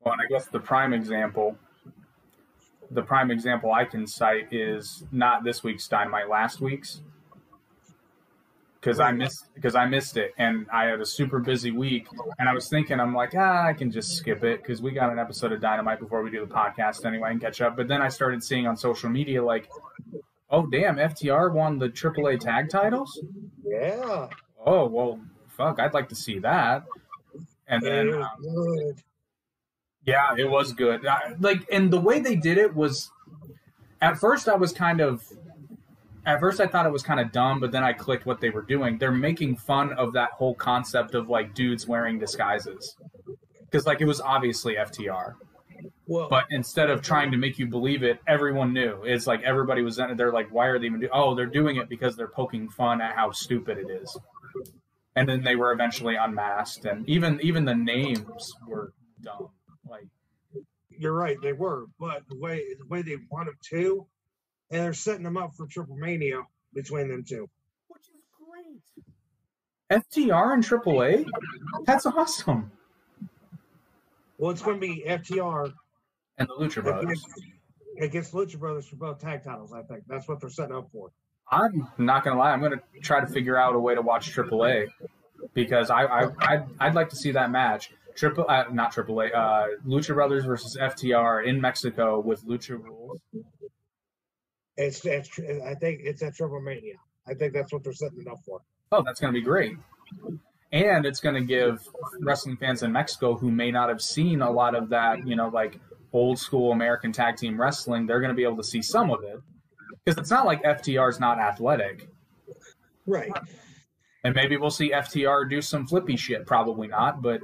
Well, 0.02 0.14
and 0.14 0.22
I 0.22 0.26
guess 0.30 0.48
the 0.48 0.60
prime 0.60 0.94
example, 0.94 1.58
the 2.92 3.02
prime 3.02 3.32
example 3.32 3.72
I 3.72 3.86
can 3.86 4.06
cite 4.06 4.52
is 4.52 5.06
not 5.12 5.44
this 5.44 5.64
week's 5.64 5.88
Dynamite, 5.88 6.30
last 6.30 6.60
week's, 6.62 7.02
because 8.86 9.00
I 9.00 9.12
missed 9.12 9.48
because 9.56 9.74
I 9.74 9.88
missed 9.88 10.16
it 10.16 10.36
and 10.38 10.68
I 10.72 10.86
had 10.86 11.02
a 11.02 11.06
super 11.06 11.40
busy 11.40 11.72
week 11.72 12.08
and 12.38 12.48
I 12.48 12.54
was 12.54 12.70
thinking 12.70 13.00
I'm 13.00 13.16
like 13.16 13.34
ah 13.36 13.66
I 13.66 13.74
can 13.74 13.90
just 13.90 14.16
skip 14.16 14.44
it 14.44 14.62
because 14.62 14.80
we 14.80 14.92
got 14.92 15.12
an 15.12 15.18
episode 15.18 15.52
of 15.52 15.60
Dynamite 15.60 16.00
before 16.00 16.22
we 16.22 16.30
do 16.30 16.46
the 16.46 16.54
podcast 16.54 17.04
anyway 17.04 17.32
and 17.32 17.42
catch 17.42 17.62
up. 17.62 17.76
But 17.76 17.88
then 17.88 18.04
I 18.04 18.10
started 18.10 18.44
seeing 18.44 18.68
on 18.68 18.78
social 18.78 19.10
media 19.10 19.44
like, 19.44 19.72
oh 20.52 20.68
damn, 20.68 20.98
FTR 20.98 21.52
won 21.52 21.80
the 21.80 21.90
AAA 21.90 22.40
tag 22.40 22.70
titles. 22.70 23.20
Yeah. 23.64 24.28
Oh 24.64 24.86
well, 24.86 25.20
fuck, 25.48 25.80
I'd 25.80 25.96
like 25.96 26.10
to 26.10 26.16
see 26.16 26.38
that. 26.40 26.84
And 27.68 27.82
then 27.82 28.14
um, 28.14 28.96
yeah, 30.06 30.36
it 30.38 30.48
was 30.48 30.74
good. 30.74 31.08
I, 31.08 31.34
like, 31.40 31.68
and 31.72 31.92
the 31.92 32.00
way 32.00 32.20
they 32.20 32.36
did 32.36 32.60
it 32.60 32.76
was, 32.76 33.10
at 34.00 34.20
first 34.20 34.48
I 34.48 34.56
was 34.56 34.72
kind 34.72 35.02
of, 35.02 35.24
at 36.26 36.40
first 36.40 36.60
I 36.60 36.68
thought 36.68 36.86
it 36.86 36.92
was 36.92 37.04
kind 37.04 37.20
of 37.20 37.32
dumb, 37.32 37.60
but 37.60 37.72
then 37.72 37.84
I 37.84 37.94
clicked 37.94 38.26
what 38.26 38.42
they 38.42 38.50
were 38.50 38.64
doing. 38.64 38.98
They're 38.98 39.12
making 39.12 39.58
fun 39.58 39.94
of 39.94 40.14
that 40.14 40.32
whole 40.32 40.56
concept 40.56 41.14
of 41.14 41.30
like 41.30 41.54
dudes 41.54 41.88
wearing 41.88 42.18
disguises, 42.20 42.96
because 43.62 43.86
like 43.86 44.02
it 44.02 44.06
was 44.06 44.22
obviously 44.22 44.76
FTR, 44.76 45.36
Well, 46.08 46.30
but 46.30 46.46
instead 46.50 46.90
of 46.90 47.02
trying 47.02 47.32
to 47.32 47.38
make 47.38 47.60
you 47.60 47.68
believe 47.68 48.04
it, 48.04 48.20
everyone 48.28 48.74
knew. 48.74 49.04
It's 49.04 49.28
like 49.28 49.42
everybody 49.44 49.82
was. 49.82 49.98
They're 49.98 50.32
like, 50.34 50.52
why 50.52 50.68
are 50.68 50.80
they 50.80 50.88
even 50.88 51.00
doing? 51.00 51.12
Oh, 51.14 51.36
they're 51.36 51.46
doing 51.46 51.78
it 51.78 51.90
because 51.90 52.16
they're 52.16 52.28
poking 52.28 52.70
fun 52.70 53.02
at 53.02 53.16
how 53.16 53.32
stupid 53.32 53.78
it 53.78 53.90
is. 53.90 54.18
And 55.16 55.30
then 55.30 55.44
they 55.44 55.56
were 55.56 55.72
eventually 55.72 56.16
unmasked, 56.16 56.86
and 56.86 57.08
even 57.08 57.40
even 57.42 57.66
the 57.66 57.76
names 57.76 58.54
were 58.68 58.94
dumb. 59.22 59.50
Like 59.88 60.08
you're 60.90 61.14
right, 61.14 61.38
they 61.42 61.54
were, 61.54 61.86
but 62.00 62.24
the 62.30 62.38
way 62.38 62.64
the 62.80 62.86
way 62.88 63.02
they 63.02 63.18
want 63.30 63.46
them 63.48 63.58
to, 63.70 64.08
and 64.72 64.82
they're 64.82 64.94
setting 64.94 65.24
them 65.24 65.38
up 65.38 65.54
for 65.56 65.68
Triple 65.68 65.96
Mania 65.96 66.42
between 66.74 67.10
them 67.10 67.24
two. 67.24 67.48
Which 67.88 68.04
is 68.04 68.24
great. 69.90 70.04
FTR 70.12 70.54
and 70.54 70.64
AAA? 70.64 71.26
That's 71.86 72.06
awesome. 72.06 72.72
Well, 74.38 74.52
it's 74.52 74.62
going 74.62 74.80
to 74.80 74.88
be 74.88 75.04
FTR 75.08 75.72
And 76.38 76.48
the 76.48 76.54
Lucha 76.56 76.84
Brothers. 76.84 77.04
against, 77.04 77.28
against 78.02 78.34
Lucha 78.34 78.60
Brothers 78.60 78.88
for 78.88 78.98
both 78.98 79.20
tag 79.20 79.44
titles. 79.44 79.72
I 79.74 79.84
think 79.84 80.04
that's 80.08 80.28
what 80.28 80.42
they're 80.42 80.50
setting 80.50 80.76
up 80.76 80.90
for. 80.92 81.10
I'm 81.52 81.88
not 82.00 82.24
gonna 82.24 82.40
lie. 82.40 82.52
I'm 82.52 82.60
gonna 82.60 82.82
try 83.04 83.20
to 83.20 83.28
figure 83.28 83.56
out 83.56 83.76
a 83.76 83.80
way 83.80 83.94
to 83.94 84.02
watch 84.02 84.36
AAA 84.36 84.88
because 85.54 85.92
I, 85.92 86.06
I 86.06 86.28
I'd, 86.40 86.64
I'd 86.80 86.96
like 86.96 87.10
to 87.10 87.16
see 87.16 87.32
that 87.34 87.52
match. 87.52 87.92
Triple, 88.16 88.46
uh, 88.50 88.64
not 88.72 88.92
AAA. 88.92 89.32
Uh, 89.32 89.68
Lucha 89.86 90.16
Brothers 90.16 90.44
versus 90.44 90.76
FTR 90.76 91.46
in 91.46 91.62
Mexico 91.62 92.20
with 92.20 92.44
Lucha 92.48 92.82
rules. 92.84 93.20
It's, 94.78 95.06
it's 95.06 95.40
I 95.66 95.74
think 95.76 96.02
it's 96.04 96.22
at 96.22 96.36
Triple 96.36 96.62
Mania. 96.62 96.96
I 97.28 97.34
think 97.34 97.54
that's 97.54 97.72
what 97.72 97.84
they're 97.84 97.94
setting 97.94 98.22
it 98.22 98.28
up 98.28 98.40
for. 98.46 98.62
Oh, 98.92 99.04
that's 99.04 99.20
gonna 99.20 99.34
be 99.34 99.42
great. 99.42 99.78
And 100.72 101.06
it's 101.06 101.20
gonna 101.20 101.42
give 101.42 101.88
wrestling 102.20 102.58
fans 102.58 102.84
in 102.84 102.92
Mexico 102.92 103.36
who 103.36 103.52
may 103.52 103.72
not 103.72 103.90
have 103.90 104.02
seen 104.02 104.42
a 104.42 104.52
lot 104.52 104.76
of 104.76 104.90
that, 104.90 105.26
you 105.28 105.36
know, 105.36 105.48
like 105.48 105.80
old 106.12 106.38
school 106.40 106.72
American 106.72 107.12
tag 107.12 107.38
team 107.38 107.60
wrestling, 107.60 108.06
they're 108.06 108.22
gonna 108.22 108.34
be 108.34 108.44
able 108.44 108.58
to 108.58 108.64
see 108.64 108.82
some 108.82 109.10
of 109.10 109.24
it. 109.24 109.40
Because 110.04 110.20
it's 110.20 110.30
not 110.30 110.46
like 110.46 110.62
FTR 110.64 111.10
is 111.10 111.20
not 111.20 111.40
athletic. 111.40 112.10
Right. 113.08 113.32
And 114.24 114.36
maybe 114.36 114.58
we'll 114.58 114.72
see 114.72 114.92
FTR 114.92 115.50
do 115.50 115.62
some 115.62 115.88
flippy 115.88 116.18
shit. 116.18 116.46
Probably 116.46 116.88
not, 116.88 117.22
but 117.22 117.42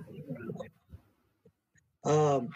Um, 2.04 2.50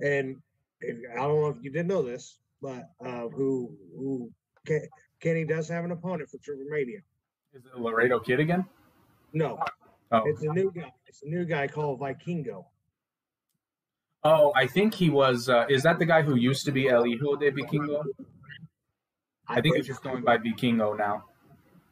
and 0.00 0.36
if, 0.80 0.96
I 1.12 1.16
don't 1.16 1.40
know 1.40 1.48
if 1.48 1.62
you 1.62 1.70
didn't 1.70 1.88
know 1.88 2.02
this, 2.02 2.38
but 2.62 2.90
uh, 3.04 3.28
who 3.28 3.70
who 3.96 4.30
Ke- 4.66 4.88
Kenny 5.20 5.44
does 5.44 5.68
have 5.68 5.84
an 5.84 5.90
opponent 5.92 6.28
for 6.30 6.38
Triple 6.38 6.64
Mania. 6.68 6.98
is 7.54 7.64
it 7.64 7.78
Laredo 7.80 8.18
Kid 8.20 8.40
again? 8.40 8.64
No, 9.32 9.58
Oh, 10.10 10.22
it's 10.26 10.42
a 10.42 10.52
new 10.52 10.72
guy. 10.74 10.90
It's 11.06 11.22
a 11.22 11.28
new 11.28 11.44
guy 11.44 11.66
called 11.68 12.00
Vikingo. 12.00 12.64
oh, 14.24 14.52
I 14.56 14.66
think 14.66 14.94
he 14.94 15.10
was. 15.10 15.48
Uh, 15.48 15.66
is 15.68 15.82
that 15.82 15.98
the 15.98 16.06
guy 16.06 16.22
who 16.22 16.34
used 16.36 16.64
to 16.66 16.72
be 16.72 16.88
El 16.88 17.04
Hijo 17.04 17.36
de 17.36 17.50
Vikingo? 17.52 18.04
I 19.48 19.60
think 19.60 19.76
he's 19.76 19.86
just 19.86 20.02
going 20.02 20.22
by 20.24 20.38
Vikingo 20.38 20.96
now. 20.96 21.24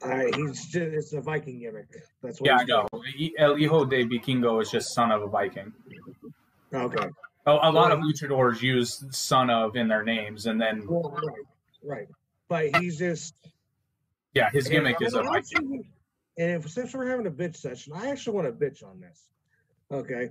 Uh, 0.02 0.24
he's 0.36 0.64
just, 0.66 0.76
it's 0.76 1.12
a 1.14 1.20
Viking 1.20 1.58
gimmick. 1.60 1.88
That's 2.22 2.40
what. 2.40 2.48
Yeah, 2.48 2.58
I 2.60 2.64
know. 2.64 2.88
El 3.38 3.56
Hijo 3.56 3.84
de 3.84 4.04
Vikingo 4.04 4.60
is 4.62 4.70
just 4.70 4.94
son 4.94 5.10
of 5.12 5.22
a 5.22 5.26
Viking. 5.28 5.72
Okay. 6.72 7.08
Oh, 7.48 7.60
a 7.62 7.70
lot 7.70 7.92
of 7.92 8.00
luchadors 8.00 8.60
use 8.60 9.04
son 9.10 9.50
of 9.50 9.76
in 9.76 9.86
their 9.86 10.02
names, 10.02 10.46
and 10.46 10.60
then 10.60 10.84
Well, 10.86 11.10
right, 11.10 11.46
right. 11.82 12.08
But 12.48 12.76
he's 12.76 12.98
just. 12.98 13.34
yeah, 14.34 14.50
his 14.50 14.68
gimmick 14.68 14.96
and 14.98 15.06
is 15.06 15.14
a 15.14 15.22
Viking. 15.22 15.88
And 16.38 16.50
if 16.50 16.68
since 16.70 16.92
we're 16.92 17.08
having 17.08 17.26
a 17.26 17.30
bitch 17.30 17.56
session, 17.56 17.92
I 17.94 18.10
actually 18.10 18.36
want 18.36 18.46
to 18.46 18.52
bitch 18.52 18.84
on 18.84 19.00
this. 19.00 19.28
Okay. 19.90 20.30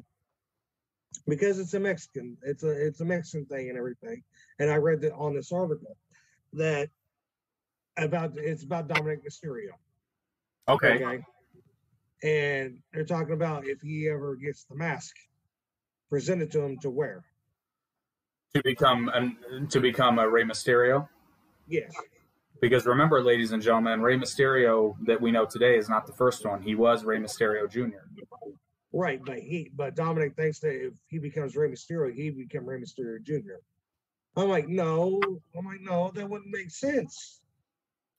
Because 1.28 1.60
it's 1.60 1.74
a 1.74 1.80
Mexican, 1.80 2.38
it's 2.44 2.64
a 2.64 2.70
it's 2.70 3.00
a 3.00 3.06
Mexican 3.06 3.46
thing 3.46 3.70
and 3.70 3.78
everything. 3.78 4.22
And 4.60 4.70
I 4.70 4.76
read 4.76 5.02
that 5.02 5.14
on 5.14 5.34
this 5.34 5.52
article 5.52 5.96
that 6.54 6.90
about 7.98 8.38
it's 8.38 8.64
about 8.64 8.90
Dominic 8.90 9.22
Mysterio. 9.26 9.72
Okay. 10.68 11.24
And 12.24 12.80
they're 12.94 13.06
talking 13.06 13.34
about 13.34 13.66
if 13.66 13.82
he 13.82 14.10
ever 14.10 14.36
gets 14.36 14.66
the 14.66 14.76
mask 14.76 15.16
presented 16.10 16.52
to 16.52 16.62
him 16.62 16.78
to 16.80 16.90
wear. 16.90 17.24
to 18.54 18.62
become 18.64 19.10
an, 19.14 19.68
to 19.70 19.80
become 19.80 20.20
a 20.20 20.28
Rey 20.28 20.44
Mysterio. 20.44 21.08
Yes. 21.68 21.94
Because 22.62 22.86
remember, 22.86 23.22
ladies 23.22 23.52
and 23.52 23.62
gentlemen, 23.62 24.02
Rey 24.02 24.18
Mysterio 24.18 24.96
that 25.06 25.20
we 25.20 25.32
know 25.32 25.46
today 25.46 25.78
is 25.78 25.90
not 25.90 26.08
the 26.08 26.14
first 26.14 26.46
one. 26.46 26.62
He 26.62 26.74
was 26.76 27.04
Rey 27.04 27.18
Mysterio 27.18 27.70
Jr. 27.70 27.98
Right, 28.94 29.20
but 29.24 29.40
he 29.40 29.72
but 29.76 29.96
Dominic 29.96 30.36
thinks 30.38 30.60
that 30.60 30.74
if 30.74 30.94
he 31.08 31.20
becomes 31.20 31.56
Rey 31.56 31.70
Mysterio, 31.70 32.14
he 32.14 32.30
become 32.30 32.66
Rey 32.66 32.80
Mysterio 32.80 33.22
Jr. 33.22 33.60
I'm 34.38 34.50
like, 34.50 34.70
no. 34.70 35.22
I'm 35.58 35.66
like, 35.66 35.82
no, 35.82 36.12
that 36.16 36.30
wouldn't 36.30 36.52
make 36.52 36.72
sense. 36.72 37.42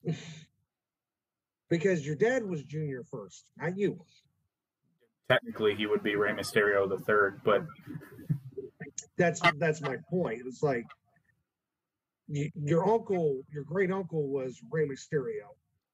because 1.70 2.06
your 2.06 2.16
dad 2.16 2.44
was 2.44 2.62
Junior 2.62 3.04
first, 3.10 3.50
not 3.56 3.76
you. 3.76 3.98
Technically, 5.28 5.74
he 5.74 5.86
would 5.86 6.02
be 6.02 6.16
Rey 6.16 6.32
Mysterio 6.32 6.88
the 6.88 6.98
third, 6.98 7.40
but 7.44 7.64
That's 9.16 9.40
that's 9.58 9.80
my 9.80 9.96
point. 10.10 10.42
It's 10.46 10.62
like 10.62 10.86
your 12.28 12.88
uncle, 12.88 13.42
your 13.52 13.64
great 13.64 13.90
uncle 13.90 14.28
was 14.28 14.60
Rey 14.70 14.86
Mysterio, 14.86 15.48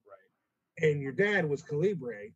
right. 0.06 0.90
and 0.90 1.00
your 1.00 1.12
dad 1.12 1.48
was 1.48 1.62
Colibrí, 1.62 2.32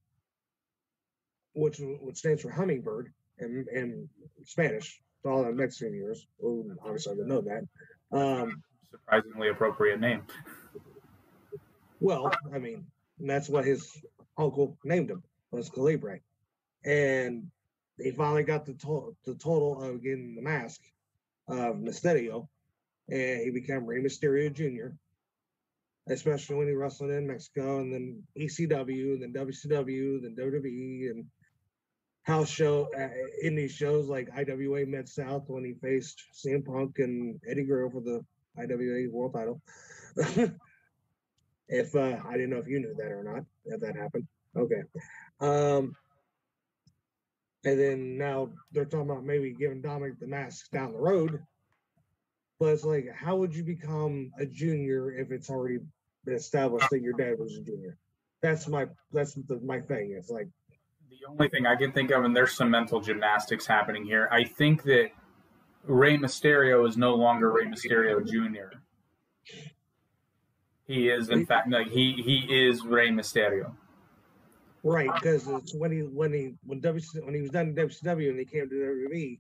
which 1.55 1.81
which 1.81 2.17
stands 2.17 2.43
for 2.43 2.51
hummingbird 2.51 3.13
in, 3.39 3.67
in 3.73 4.09
Spanish. 4.45 5.01
All 5.25 5.43
the 5.43 5.53
Mexican 5.53 5.93
viewers, 5.93 6.25
who 6.41 6.77
obviously 6.85 7.13
I 7.13 7.17
didn't 7.17 7.29
know 7.29 7.41
that. 7.43 8.17
Um, 8.17 8.63
surprisingly 8.93 9.49
appropriate 9.49 9.99
name. 9.99 10.23
Well, 11.99 12.31
I 12.55 12.59
mean, 12.59 12.87
that's 13.19 13.49
what 13.49 13.65
his 13.65 13.91
uncle 14.39 14.79
named 14.85 15.11
him 15.11 15.25
was 15.51 15.69
Colibrí, 15.69 16.21
and 16.87 17.51
he 17.99 18.13
finally 18.13 18.45
got 18.45 18.65
the 18.65 18.75
to- 18.75 19.17
the 19.25 19.35
total 19.35 19.83
of 19.83 20.03
getting 20.03 20.37
the 20.37 20.43
mask 20.43 20.81
of 21.49 21.77
Mysterio, 21.77 22.49
and 23.09 23.43
he 23.43 23.51
became 23.51 23.85
Rey 23.85 24.01
Mysterio 24.01 24.53
Jr. 24.53 24.95
Especially 26.09 26.55
when 26.55 26.69
he 26.69 26.75
wrestled 26.75 27.11
in 27.11 27.27
Mexico, 27.27 27.81
and 27.81 27.93
then 27.93 28.23
ECW, 28.39 29.15
and 29.15 29.23
then 29.23 29.33
WCW, 29.33 30.23
then 30.23 30.37
WWE, 30.37 31.11
and 31.11 31.27
house 32.23 32.49
show 32.49 32.89
uh, 32.97 33.09
in 33.43 33.57
these 33.57 33.73
shows 33.73 34.09
like 34.09 34.31
IWA 34.37 34.87
Mid 34.87 35.09
South 35.09 35.45
when 35.49 35.65
he 35.65 35.75
faced 35.75 36.23
CM 36.33 36.65
Punk 36.65 36.99
and 37.01 37.41
Eddie 37.49 37.65
Guerrero 37.65 37.91
for 37.91 38.01
the 38.01 38.25
IWA 38.57 39.11
World 39.11 39.35
Title. 39.35 39.61
if 41.69 41.95
uh, 41.97 42.19
I 42.25 42.33
didn't 42.33 42.51
know 42.51 42.59
if 42.59 42.69
you 42.69 42.79
knew 42.81 42.95
that 42.99 43.11
or 43.11 43.25
not, 43.25 43.45
if 43.65 43.81
that 43.81 43.97
happened. 43.97 44.27
Okay. 44.57 44.83
Um, 45.41 45.97
and 47.65 47.79
then 47.79 48.19
now 48.19 48.51
they're 48.73 48.85
talking 48.85 49.11
about 49.11 49.25
maybe 49.25 49.53
giving 49.53 49.81
Dominic 49.81 50.21
the 50.21 50.27
mask 50.27 50.71
down 50.71 50.93
the 50.93 50.99
road. 50.99 51.43
But 52.59 52.69
it's 52.71 52.85
like, 52.85 53.09
how 53.15 53.37
would 53.37 53.55
you 53.55 53.65
become 53.65 54.33
a 54.39 54.47
junior 54.47 55.13
if 55.13 55.31
it's 55.31 55.51
already 55.51 55.79
been 56.25 56.35
established 56.35 56.89
that 56.91 57.03
your 57.03 57.13
dad 57.13 57.39
was 57.39 57.57
a 57.57 57.61
junior? 57.61 57.99
That's 58.41 58.69
my 58.69 58.87
that's 59.13 59.35
the, 59.35 59.61
my 59.63 59.81
thing. 59.81 60.15
It's 60.17 60.31
like, 60.31 60.49
The 61.11 61.29
only 61.29 61.49
thing 61.49 61.67
I 61.67 61.77
can 61.77 61.93
think 61.93 62.11
of, 62.11 62.25
and 62.25 62.35
there's 62.35 62.53
some 62.53 62.71
mental 62.71 63.01
gymnastics 63.01 63.67
happening 63.67 64.05
here. 64.05 64.29
I 64.31 64.45
think 64.45 64.85
that 64.85 65.11
Rey 65.85 66.17
Mysterio 66.17 66.89
is 66.89 66.97
no 66.97 67.15
longer 67.15 67.51
Rey 67.53 67.65
Mysterio 67.65 68.27
Jr. 68.27 68.79
He 70.87 71.09
is, 71.09 71.31
in 71.31 71.47
fact, 71.47 71.71
like 71.71 71.91
he 71.91 72.13
he 72.13 72.47
is 72.49 72.85
Rey 72.85 73.09
Mysterio. 73.09 73.73
Right, 74.93 75.11
because 75.15 75.47
it's 75.49 75.75
when 75.75 75.93
he 75.93 76.01
when 76.01 76.33
he 76.33 76.55
when 76.65 76.81
WC, 76.81 77.25
when 77.25 77.35
he 77.35 77.41
was 77.41 77.51
done 77.51 77.69
in 77.69 77.75
WCW 77.75 78.31
and 78.31 78.39
he 78.39 78.45
came 78.45 78.69
to 78.69 78.75
WWE 78.75 79.39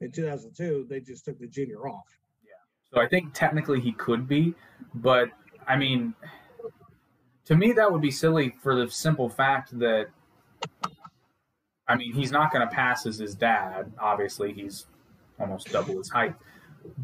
in 0.00 0.12
2002, 0.12 0.86
they 0.88 1.00
just 1.00 1.24
took 1.24 1.38
the 1.38 1.46
junior 1.46 1.88
off. 1.88 2.18
Yeah. 2.44 2.52
So 2.92 3.00
I 3.00 3.08
think 3.08 3.32
technically 3.34 3.80
he 3.80 3.92
could 3.92 4.28
be, 4.28 4.54
but 4.94 5.28
I 5.66 5.76
mean, 5.76 6.14
To 7.46 7.54
me, 7.54 7.72
that 7.72 7.92
would 7.92 8.02
be 8.02 8.10
silly 8.10 8.54
for 8.60 8.74
the 8.74 8.90
simple 8.90 9.28
fact 9.28 9.78
that, 9.78 10.08
I 11.86 11.94
mean, 11.94 12.12
he's 12.12 12.32
not 12.32 12.52
going 12.52 12.66
to 12.68 12.74
pass 12.74 13.06
as 13.06 13.18
his 13.18 13.36
dad. 13.36 13.92
Obviously, 14.00 14.52
he's 14.52 14.86
almost 15.38 15.70
double 15.70 15.96
his 15.96 16.10
height. 16.10 16.34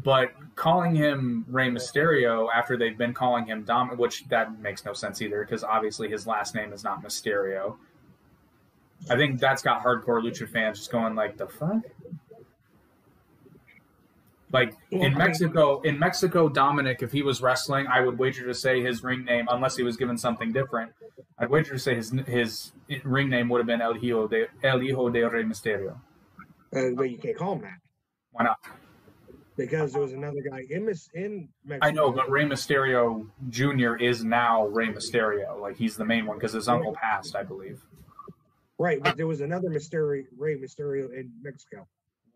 But 0.03 0.31
calling 0.55 0.95
him 0.95 1.45
Rey 1.49 1.69
Mysterio 1.69 2.47
after 2.53 2.77
they've 2.77 2.97
been 2.97 3.13
calling 3.13 3.45
him 3.45 3.63
Dom, 3.63 3.97
which 3.97 4.25
that 4.29 4.59
makes 4.59 4.85
no 4.85 4.93
sense 4.93 5.21
either, 5.21 5.43
because 5.43 5.63
obviously 5.63 6.09
his 6.09 6.27
last 6.27 6.55
name 6.55 6.73
is 6.73 6.83
not 6.83 7.03
Mysterio. 7.03 7.75
I 9.09 9.15
think 9.15 9.39
that's 9.39 9.61
got 9.61 9.83
hardcore 9.83 10.23
lucha 10.23 10.47
fans 10.47 10.79
just 10.79 10.91
going 10.91 11.15
like, 11.15 11.37
"The 11.37 11.47
fuck." 11.47 11.83
Like 14.51 14.75
in 14.91 15.17
Mexico, 15.17 15.81
in 15.81 15.97
Mexico, 15.97 16.47
Dominic, 16.47 17.01
if 17.01 17.11
he 17.11 17.23
was 17.23 17.41
wrestling, 17.41 17.87
I 17.87 18.01
would 18.01 18.19
wager 18.19 18.45
to 18.45 18.53
say 18.53 18.81
his 18.81 19.03
ring 19.03 19.25
name, 19.25 19.47
unless 19.49 19.75
he 19.75 19.83
was 19.83 19.97
given 19.97 20.15
something 20.15 20.53
different. 20.53 20.93
I'd 21.39 21.49
wager 21.49 21.73
to 21.73 21.79
say 21.79 21.95
his 21.95 22.11
his 22.27 22.71
ring 23.03 23.29
name 23.29 23.49
would 23.49 23.57
have 23.57 23.67
been 23.67 23.81
El 23.81 23.95
Hijo 23.95 24.27
de 24.27 24.47
El 24.61 24.79
Hijo 24.79 25.09
de 25.09 25.27
Rey 25.27 25.43
Mysterio. 25.43 25.97
Uh, 26.75 26.89
but 26.95 27.09
you 27.09 27.17
can't 27.17 27.35
call 27.35 27.53
him 27.53 27.61
that 27.61 27.79
Why 28.31 28.43
not? 28.45 28.57
Because 29.57 29.93
there 29.93 30.01
was 30.01 30.13
another 30.13 30.41
guy 30.49 30.63
in 30.69 30.91
in 31.13 31.49
Mexico. 31.65 31.87
I 31.87 31.91
know, 31.91 32.11
but 32.11 32.29
Rey 32.29 32.45
Mysterio 32.45 33.27
Jr. 33.49 33.95
is 33.95 34.23
now 34.23 34.67
Rey 34.67 34.87
Mysterio. 34.87 35.59
Like 35.59 35.77
he's 35.77 35.95
the 35.95 36.05
main 36.05 36.25
one 36.25 36.37
because 36.37 36.53
his 36.53 36.67
uncle 36.67 36.93
passed, 36.93 37.35
I 37.35 37.43
believe. 37.43 37.81
right, 38.77 39.01
but 39.01 39.17
there 39.17 39.27
was 39.27 39.41
another 39.41 39.69
Mysterio 39.69 40.23
Rey 40.37 40.55
Mysterio 40.57 41.13
in 41.13 41.31
Mexico. 41.41 41.87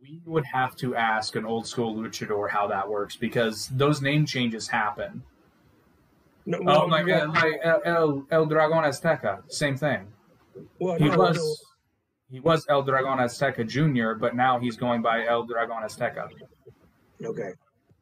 We 0.02 0.22
would 0.26 0.46
have 0.46 0.76
to 0.78 0.96
ask 0.96 1.36
an 1.36 1.44
old 1.46 1.66
school 1.66 1.96
luchador 1.96 2.50
how 2.52 2.68
that 2.68 2.88
works 2.88 3.16
because 3.16 3.68
those 3.70 4.00
name 4.02 4.26
changes 4.28 4.68
happen. 4.68 5.24
No, 6.46 6.60
Oh, 6.68 6.88
my 6.88 7.02
like, 7.02 7.08
well, 7.08 7.30
uh, 7.32 7.34
like 7.34 7.60
El, 7.64 7.82
El 7.86 8.28
El 8.32 8.46
Dragon 8.46 8.84
Azteca, 8.84 9.42
same 9.52 9.76
thing. 9.76 10.08
well, 10.80 10.98
He 10.98 11.10
was 11.10 11.64
he 12.30 12.40
was 12.42 12.66
El 12.70 12.84
Dragon 12.84 13.18
Azteca 13.18 13.66
Jr., 13.68 14.14
but 14.20 14.36
now 14.36 14.60
he's 14.60 14.78
going 14.78 15.02
by 15.02 15.26
El 15.26 15.44
Dragon 15.46 15.78
Azteca. 15.84 16.30
Okay. 17.24 17.52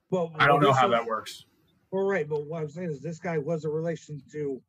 Well, 0.09 0.32
I 0.36 0.47
don't 0.47 0.61
know 0.61 0.72
how 0.74 0.88
was- 0.89 0.97
that 0.99 1.05
works. 1.07 1.45
Well, 1.91 2.03
right, 2.05 2.28
but 2.28 2.45
what 2.47 2.61
I'm 2.61 2.70
saying 2.70 2.89
is 2.91 3.01
this 3.01 3.20
guy 3.20 3.38
was 3.38 3.63
a 3.63 3.70
relation 3.70 4.22
to 4.34 4.61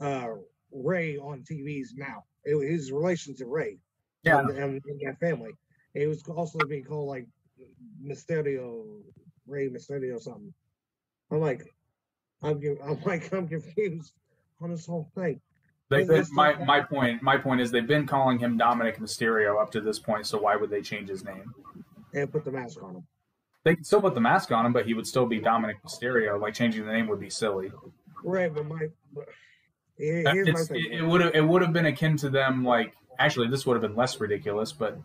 uh 0.00 0.28
Rey 0.72 1.16
on 1.18 1.42
TVs 1.48 1.90
now. 1.96 2.24
It 2.44 2.54
was 2.56 2.68
his 2.68 2.90
relation 2.92 3.34
to 3.36 3.46
Rey. 3.46 3.78
Yeah. 4.24 4.40
and, 4.40 4.50
and, 4.50 4.82
and 4.84 5.00
that 5.04 5.20
family. 5.20 5.52
It 5.94 6.08
was 6.08 6.22
also 6.28 6.58
being 6.66 6.82
called 6.84 7.08
like 7.08 7.26
Mysterio, 8.04 8.84
Rey 9.46 9.68
Mysterio, 9.68 10.20
something. 10.20 10.52
I'm 11.30 11.40
like, 11.40 11.64
I'm, 12.42 12.60
I'm 12.82 13.00
like, 13.04 13.32
I'm 13.32 13.46
confused 13.48 14.12
on 14.60 14.70
this 14.70 14.86
whole 14.86 15.08
thing. 15.14 15.40
They've 15.90 16.00
This- 16.00 16.08
been, 16.08 16.16
this- 16.18 16.32
my 16.32 16.54
my 16.64 16.80
point 16.80 17.22
my 17.22 17.36
point 17.36 17.60
is 17.60 17.70
they've 17.70 17.86
been 17.86 18.06
calling 18.06 18.38
him 18.38 18.56
Dominic 18.56 18.98
Mysterio 18.98 19.60
up 19.62 19.70
to 19.72 19.80
this 19.80 19.98
point, 19.98 20.26
so 20.26 20.38
why 20.40 20.56
would 20.56 20.70
they 20.70 20.82
change 20.82 21.08
his 21.08 21.24
name? 21.24 21.52
And 22.14 22.30
put 22.32 22.44
the 22.44 22.50
mask 22.50 22.82
on 22.82 22.96
him. 22.96 23.06
They 23.64 23.74
could 23.76 23.86
still 23.86 24.02
put 24.02 24.14
the 24.14 24.20
mask 24.20 24.52
on 24.52 24.66
him, 24.66 24.72
but 24.72 24.86
he 24.86 24.94
would 24.94 25.06
still 25.06 25.26
be 25.26 25.40
Dominic 25.40 25.82
Mysterio. 25.82 26.40
Like 26.40 26.54
changing 26.54 26.86
the 26.86 26.92
name 26.92 27.06
would 27.08 27.20
be 27.20 27.30
silly. 27.30 27.72
Right, 28.22 28.52
but 28.54 28.66
my 28.66 28.88
but 29.14 29.28
here- 29.96 30.22
here's 30.30 30.52
my 30.52 30.60
thing. 30.62 30.92
it 30.92 31.02
would 31.02 31.20
have 31.22 31.34
it 31.34 31.40
would 31.40 31.62
have 31.62 31.72
been 31.72 31.86
akin 31.86 32.16
to 32.18 32.28
them 32.28 32.64
like 32.64 32.94
actually 33.18 33.48
this 33.48 33.64
would 33.66 33.74
have 33.74 33.82
been 33.82 33.96
less 33.96 34.20
ridiculous, 34.20 34.72
but 34.72 34.98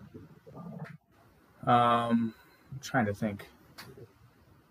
um, 1.66 2.34
I'm 2.72 2.80
trying 2.82 3.06
to 3.06 3.14
think. 3.14 3.48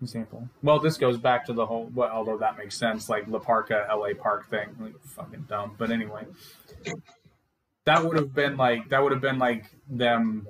Example. 0.00 0.48
Well, 0.62 0.78
this 0.78 0.96
goes 0.96 1.18
back 1.18 1.44
to 1.46 1.52
the 1.52 1.66
whole. 1.66 1.90
Well, 1.92 2.08
although 2.08 2.38
that 2.38 2.56
makes 2.56 2.76
sense, 2.76 3.08
like 3.08 3.26
La 3.26 3.40
Parca 3.40 3.88
LA 3.88 4.14
Park 4.14 4.48
thing, 4.48 4.68
like, 4.78 4.94
fucking 5.02 5.46
dumb. 5.48 5.74
But 5.76 5.90
anyway, 5.90 6.24
that 7.84 8.04
would 8.04 8.16
have 8.16 8.32
been 8.32 8.56
like 8.56 8.90
that 8.90 9.02
would 9.02 9.10
have 9.10 9.20
been 9.20 9.40
like 9.40 9.64
them 9.88 10.46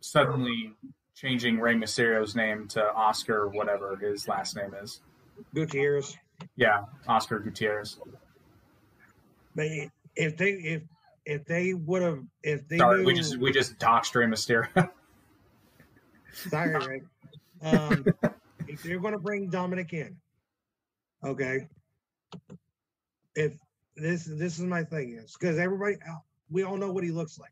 suddenly 0.00 0.72
changing 1.22 1.60
Rey 1.60 1.74
Mysterio's 1.74 2.34
name 2.34 2.66
to 2.68 2.92
Oscar, 2.94 3.48
whatever 3.48 3.96
his 3.96 4.26
last 4.26 4.56
name 4.56 4.74
is. 4.82 5.00
Gutierrez. 5.54 6.16
Yeah, 6.56 6.84
Oscar 7.06 7.38
Gutierrez. 7.38 7.98
But 9.54 9.66
if 10.16 10.36
they 10.36 10.50
if 10.50 10.82
if 11.24 11.44
they 11.44 11.74
would 11.74 12.02
have 12.02 12.24
if 12.42 12.66
they 12.66 12.78
Sorry, 12.78 13.00
knew, 13.00 13.06
we 13.06 13.14
just 13.14 13.38
we 13.38 13.52
just 13.52 13.78
doxed 13.78 14.14
Rey 14.14 14.26
Mysterio. 14.26 14.90
Sorry, 16.32 16.86
Rick. 16.86 17.04
Um, 17.62 18.04
if 18.66 18.84
you're 18.84 18.98
going 18.98 19.12
to 19.12 19.20
bring 19.20 19.48
Dominic 19.48 19.92
in, 19.92 20.16
okay. 21.24 21.68
If 23.36 23.54
this 23.96 24.24
this 24.24 24.58
is 24.58 24.64
my 24.64 24.82
thing 24.82 25.20
is 25.22 25.36
because 25.38 25.58
everybody 25.58 25.96
we 26.50 26.64
all 26.64 26.76
know 26.76 26.90
what 26.90 27.04
he 27.04 27.10
looks 27.12 27.38
like. 27.38 27.50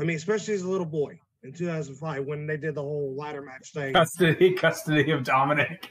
I 0.00 0.04
mean, 0.04 0.16
especially 0.16 0.54
as 0.54 0.62
a 0.62 0.70
little 0.70 0.86
boy 0.86 1.18
in 1.42 1.52
2005 1.52 2.24
when 2.24 2.46
they 2.46 2.56
did 2.56 2.74
the 2.74 2.82
whole 2.82 3.14
ladder 3.16 3.42
match 3.42 3.72
thing. 3.72 3.92
custody 3.94 4.52
custody 4.52 5.10
of 5.10 5.24
Dominic. 5.24 5.90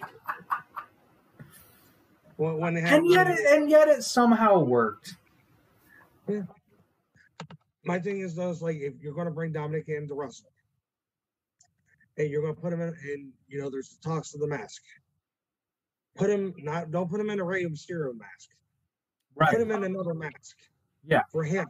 When, 2.35 2.59
when 2.59 2.75
had, 2.75 2.99
And 2.99 3.11
yet 3.11 3.27
it 3.27 3.39
and 3.47 3.69
yet 3.69 3.87
it 3.87 4.03
somehow 4.03 4.59
worked. 4.59 5.15
Yeah. 6.27 6.43
my 7.85 7.99
thing 7.99 8.19
is 8.19 8.35
though, 8.35 8.49
is 8.51 8.61
like 8.61 8.77
if 8.77 9.01
you're 9.01 9.13
going 9.13 9.25
to 9.25 9.33
bring 9.33 9.51
Dominic 9.51 9.85
in 9.87 10.07
to 10.07 10.13
wrestle, 10.13 10.51
and 12.17 12.29
you're 12.29 12.41
going 12.41 12.55
to 12.55 12.61
put 12.61 12.73
him 12.73 12.81
in, 12.81 12.89
and 12.89 13.31
you 13.47 13.61
know, 13.61 13.69
there's 13.69 13.89
the 13.89 14.07
talks 14.07 14.33
of 14.33 14.41
the 14.41 14.47
mask. 14.47 14.81
Put 16.15 16.29
him 16.29 16.53
not 16.57 16.91
don't 16.91 17.09
put 17.09 17.19
him 17.19 17.29
in 17.29 17.39
a 17.39 17.43
Rey 17.43 17.63
Mysterio 17.65 18.17
mask. 18.17 18.49
Right. 19.35 19.51
Put 19.51 19.61
him 19.61 19.71
in 19.71 19.83
another 19.83 20.13
mask. 20.13 20.57
Yeah. 21.05 21.21
For 21.31 21.43
him. 21.43 21.67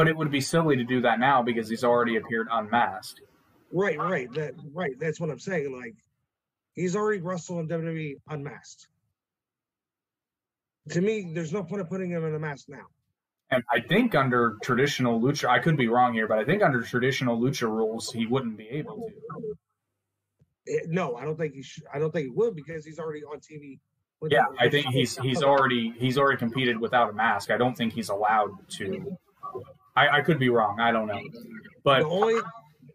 But 0.00 0.08
it 0.08 0.16
would 0.16 0.30
be 0.30 0.40
silly 0.40 0.76
to 0.76 0.84
do 0.84 1.02
that 1.02 1.20
now 1.20 1.42
because 1.42 1.68
he's 1.68 1.84
already 1.84 2.16
appeared 2.16 2.48
unmasked. 2.50 3.20
Right, 3.70 3.98
right. 3.98 4.32
That 4.32 4.54
right. 4.72 4.98
That's 4.98 5.20
what 5.20 5.28
I'm 5.28 5.38
saying. 5.38 5.78
Like 5.78 5.94
he's 6.72 6.96
already 6.96 7.20
wrestled 7.20 7.60
in 7.60 7.68
WWE 7.68 8.14
unmasked. 8.30 8.88
To 10.92 11.02
me, 11.02 11.32
there's 11.34 11.52
no 11.52 11.62
point 11.62 11.82
of 11.82 11.90
putting 11.90 12.10
him 12.10 12.24
in 12.24 12.34
a 12.34 12.38
mask 12.38 12.70
now. 12.70 12.86
And 13.50 13.62
I 13.70 13.80
think 13.80 14.14
under 14.14 14.56
traditional 14.62 15.20
lucha, 15.20 15.50
I 15.50 15.58
could 15.58 15.76
be 15.76 15.88
wrong 15.88 16.14
here, 16.14 16.26
but 16.26 16.38
I 16.38 16.46
think 16.46 16.62
under 16.62 16.80
traditional 16.80 17.38
lucha 17.38 17.68
rules, 17.68 18.10
he 18.10 18.24
wouldn't 18.24 18.56
be 18.56 18.70
able 18.70 19.06
to. 19.06 19.56
Eh, 20.66 20.78
no, 20.86 21.16
I 21.16 21.26
don't 21.26 21.36
think 21.36 21.52
he 21.52 21.62
should. 21.62 21.84
I 21.92 21.98
don't 21.98 22.10
think 22.10 22.24
he 22.24 22.30
would 22.30 22.56
because 22.56 22.86
he's 22.86 22.98
already 22.98 23.22
on 23.22 23.38
TV. 23.40 23.78
Yeah, 24.30 24.46
I 24.58 24.70
think 24.70 24.86
he's 24.86 25.18
he's 25.18 25.42
already 25.42 25.92
he's 25.98 26.16
already 26.16 26.38
competed 26.38 26.80
without 26.80 27.10
a 27.10 27.12
mask. 27.12 27.50
I 27.50 27.58
don't 27.58 27.76
think 27.76 27.92
he's 27.92 28.08
allowed 28.08 28.66
to. 28.78 29.18
I, 29.96 30.18
I 30.18 30.20
could 30.22 30.38
be 30.38 30.48
wrong. 30.48 30.80
I 30.80 30.92
don't 30.92 31.06
know, 31.06 31.20
but 31.84 32.00
the 32.00 32.08
only 32.08 32.40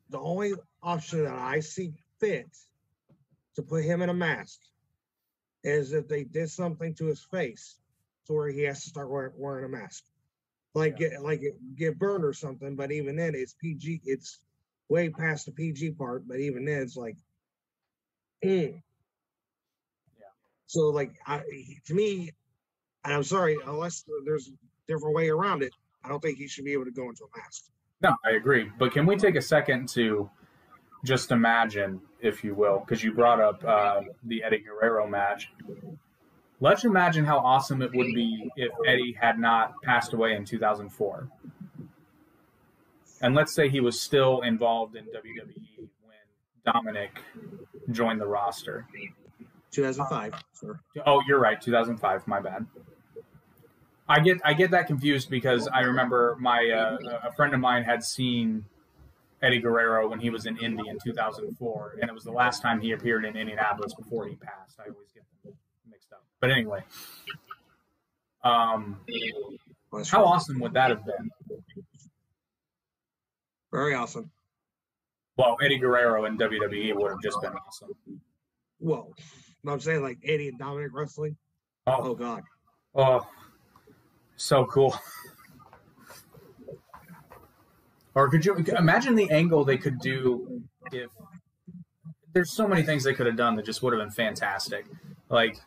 the 0.10 0.20
only 0.20 0.54
option 0.82 1.24
that 1.24 1.34
I 1.34 1.60
see 1.60 1.94
fit 2.20 2.48
to 3.56 3.62
put 3.62 3.84
him 3.84 4.02
in 4.02 4.10
a 4.10 4.14
mask 4.14 4.60
is 5.64 5.94
if 5.94 6.08
they 6.08 6.24
did 6.24 6.50
something 6.50 6.94
to 6.96 7.08
his 7.08 7.22
face 7.32 7.78
to 8.28 8.34
where 8.34 8.50
he 8.50 8.62
has 8.64 8.84
to 8.84 8.90
start 8.90 9.10
wearing, 9.10 9.34
wearing 9.38 9.66
a 9.66 9.70
mask. 9.70 10.04
Like 10.74 10.98
get 10.98 11.22
like 11.22 11.42
get 11.76 11.98
burned 11.98 12.26
or 12.26 12.34
something, 12.34 12.76
but 12.76 12.92
even 12.92 13.16
then 13.16 13.34
it's 13.34 13.54
PG 13.54 14.02
it's 14.06 14.40
way 14.90 15.10
past 15.10 15.46
the 15.46 15.54
PG 15.54 15.92
part, 15.92 16.28
but 16.28 16.40
even 16.40 16.66
then 16.66 16.82
it's 16.82 16.98
like 16.98 17.16
mm. 18.44 18.74
Yeah. 20.20 20.26
So 20.66 20.90
like 20.90 21.14
I 21.26 21.42
to 21.86 21.94
me, 21.94 22.32
and 23.06 23.14
I'm 23.14 23.24
sorry, 23.24 23.58
unless 23.66 24.04
there's 24.26 24.50
a 24.50 24.52
different 24.88 25.16
way 25.16 25.30
around 25.30 25.64
it, 25.64 25.72
I 26.06 26.08
don't 26.08 26.22
think 26.22 26.38
he 26.38 26.48
should 26.48 26.66
be 26.66 26.74
able 26.74 26.86
to 26.86 26.92
go 26.92 27.10
into 27.10 27.24
a 27.24 27.38
mask. 27.38 27.66
No, 28.02 28.14
I 28.24 28.36
agree. 28.36 28.70
But 28.78 28.92
can 28.92 29.06
we 29.06 29.16
take 29.16 29.36
a 29.36 29.42
second 29.42 29.90
to 29.90 30.30
just 31.06 31.32
imagine, 31.32 32.02
if 32.20 32.44
you 32.44 32.56
will, 32.56 32.80
because 32.80 33.04
you 33.04 33.14
brought 33.14 33.40
up 33.40 33.64
uh, 33.64 34.02
the 34.24 34.44
Eddie 34.44 34.60
Guerrero 34.60 35.08
match. 35.08 35.52
Let's 36.60 36.84
imagine 36.84 37.26
how 37.26 37.38
awesome 37.38 37.82
it 37.82 37.94
would 37.94 38.08
be 38.08 38.50
if 38.56 38.72
Eddie 38.88 39.16
had 39.20 39.40
not 39.40 39.82
passed 39.84 40.14
away 40.14 40.36
in 40.36 40.46
2004. 40.46 41.30
And 43.22 43.36
let's 43.36 43.54
say 43.54 43.70
he 43.70 43.80
was 43.80 44.00
still 44.00 44.42
involved 44.42 44.96
in 44.96 45.06
WWE 45.06 45.78
when 45.78 46.74
Dominic 46.74 47.12
joined 47.92 48.20
the 48.20 48.28
roster. 48.28 48.88
2005, 49.72 50.34
sir. 50.54 50.80
Oh, 51.06 51.22
you're 51.28 51.40
right, 51.40 51.62
2005. 51.62 52.28
My 52.28 52.40
bad. 52.40 52.66
I 54.08 54.20
get 54.20 54.38
I 54.46 54.54
get 54.54 54.72
that 54.72 54.88
confused 54.88 55.30
because 55.30 55.68
I 55.68 55.82
remember 55.82 56.38
my 56.40 56.70
uh, 56.70 56.98
a 57.28 57.32
friend 57.34 57.54
of 57.54 57.60
mine 57.60 57.84
had 57.84 58.04
seen 58.04 58.66
Eddie 59.42 59.60
Guerrero 59.60 60.08
when 60.08 60.20
he 60.20 60.30
was 60.30 60.46
in 60.46 60.58
Indy 60.58 60.88
in 60.90 60.98
2004, 61.04 61.98
and 62.02 62.10
it 62.10 62.14
was 62.14 62.24
the 62.24 62.32
last 62.32 62.62
time 62.62 62.80
he 62.80 62.92
appeared 62.92 63.26
in 63.26 63.36
Indianapolis 63.36 63.94
before 63.96 64.28
he 64.28 64.36
passed. 64.36 64.80
I 64.80 64.84
always 64.90 65.08
get 65.14 65.24
them 65.44 65.54
mixed 65.90 66.12
up. 66.14 66.24
But 66.40 66.52
anyway, 66.52 66.84
um, 68.44 69.00
how 70.10 70.24
awesome 70.26 70.60
would 70.60 70.74
that 70.74 70.90
have 70.92 71.04
been? 71.06 71.30
Very 73.72 73.94
awesome. 73.96 74.30
Well, 75.38 75.58
Eddie 75.62 75.80
Guerrero 75.80 76.26
in 76.26 76.38
WWE 76.38 76.96
would 76.96 77.12
have 77.12 77.22
just 77.22 77.42
been 77.42 77.54
awesome. 77.54 77.90
Well, 78.80 79.12
I'm 79.68 79.80
saying 79.80 80.02
like 80.02 80.20
Eddie 80.24 80.48
and 80.50 80.60
Dominic 80.60 80.92
wrestling. 80.94 81.36
Oh, 81.88 82.12
Oh 82.12 82.16
God. 82.16 82.44
oh, 82.96 83.28
so 84.36 84.66
cool. 84.66 84.98
Or 88.14 88.30
could 88.30 88.46
you 88.46 88.56
imagine 88.56 89.16
the 89.16 89.30
angle 89.30 89.66
they 89.66 89.78
could 89.78 90.00
do 90.00 90.64
if 90.92 91.10
there's 92.34 92.52
so 92.52 92.68
many 92.68 92.84
things 92.84 93.04
they 93.04 93.14
could 93.14 93.26
have 93.26 93.38
done 93.38 93.56
that 93.56 93.66
just 93.66 93.82
would 93.82 93.94
have 93.94 94.02
been 94.02 94.12
fantastic. 94.12 94.86
Like 95.30 95.58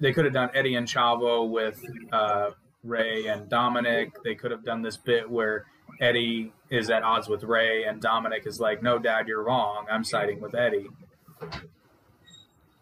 they 0.00 0.12
could 0.12 0.24
have 0.24 0.34
done 0.34 0.50
Eddie 0.54 0.74
and 0.74 0.86
Chavo 0.86 1.48
with 1.48 1.82
uh, 2.12 2.50
Rey 2.82 3.26
and 3.26 3.48
Dominic. 3.48 4.22
They 4.22 4.34
could 4.34 4.50
have 4.50 4.64
done 4.64 4.82
this 4.82 4.96
bit 4.96 5.28
where 5.28 5.64
Eddie 6.00 6.52
is 6.70 6.90
at 6.90 7.02
odds 7.02 7.28
with 7.28 7.42
Rey 7.42 7.84
and 7.84 8.00
Dominic 8.00 8.46
is 8.46 8.60
like, 8.60 8.82
"No, 8.82 8.98
Dad, 8.98 9.28
you're 9.28 9.42
wrong. 9.42 9.86
I'm 9.90 10.04
siding 10.04 10.40
with 10.40 10.54
Eddie." 10.54 10.88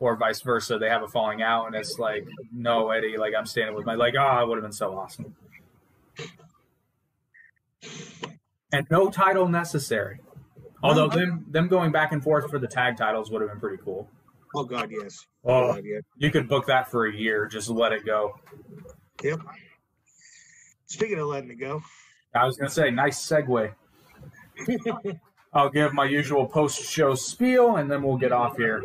Or 0.03 0.17
vice 0.17 0.41
versa. 0.41 0.79
They 0.79 0.89
have 0.89 1.05
a 1.05 1.07
falling 1.07 1.43
out, 1.43 1.67
and 1.67 1.77
it's 1.77 1.97
like, 1.97 2.27
"No, 2.53 2.91
Eddie, 2.91 3.17
like 3.17 3.35
I'm 3.39 3.47
standing 3.47 3.77
with 3.77 3.87
my 3.87 3.95
like." 3.95 4.15
Oh, 4.19 4.43
it 4.43 4.49
would 4.49 4.57
have 4.57 4.65
been 4.65 4.73
so 4.73 4.99
awesome. 4.99 5.37
And 8.73 8.85
no 8.91 9.11
title 9.11 9.47
necessary. 9.47 10.19
Although 10.83 11.07
No. 11.07 11.15
them 11.15 11.47
them 11.49 11.69
going 11.69 11.93
back 11.93 12.11
and 12.11 12.21
forth 12.21 12.51
for 12.51 12.59
the 12.59 12.67
tag 12.67 12.97
titles 12.97 13.31
would 13.31 13.43
have 13.43 13.51
been 13.53 13.61
pretty 13.61 13.81
cool. 13.81 14.09
Oh 14.57 14.65
God, 14.65 14.91
yes. 14.91 15.25
Oh, 15.45 15.71
oh 15.71 15.73
God, 15.75 15.85
yeah. 15.85 16.01
you 16.17 16.33
could 16.33 16.49
book 16.49 16.67
that 16.67 16.91
for 16.91 17.07
a 17.07 17.15
year. 17.15 17.47
Just 17.47 17.71
let 17.71 17.93
it 17.93 18.05
go. 18.05 18.35
Yep. 19.23 19.39
Speaking 20.87 21.21
of 21.21 21.29
letting 21.29 21.51
it 21.51 21.61
go, 21.61 21.81
I 22.35 22.45
was 22.45 22.57
gonna 22.57 22.71
say, 22.71 22.91
nice 22.91 23.25
segue. 23.25 23.73
I'll 25.55 25.71
give 25.71 25.93
my 25.95 26.07
usual 26.07 26.47
post-show 26.47 27.15
spiel, 27.15 27.77
and 27.77 27.89
then 27.89 28.03
we'll 28.03 28.17
get 28.17 28.33
off 28.33 28.57
here. 28.57 28.83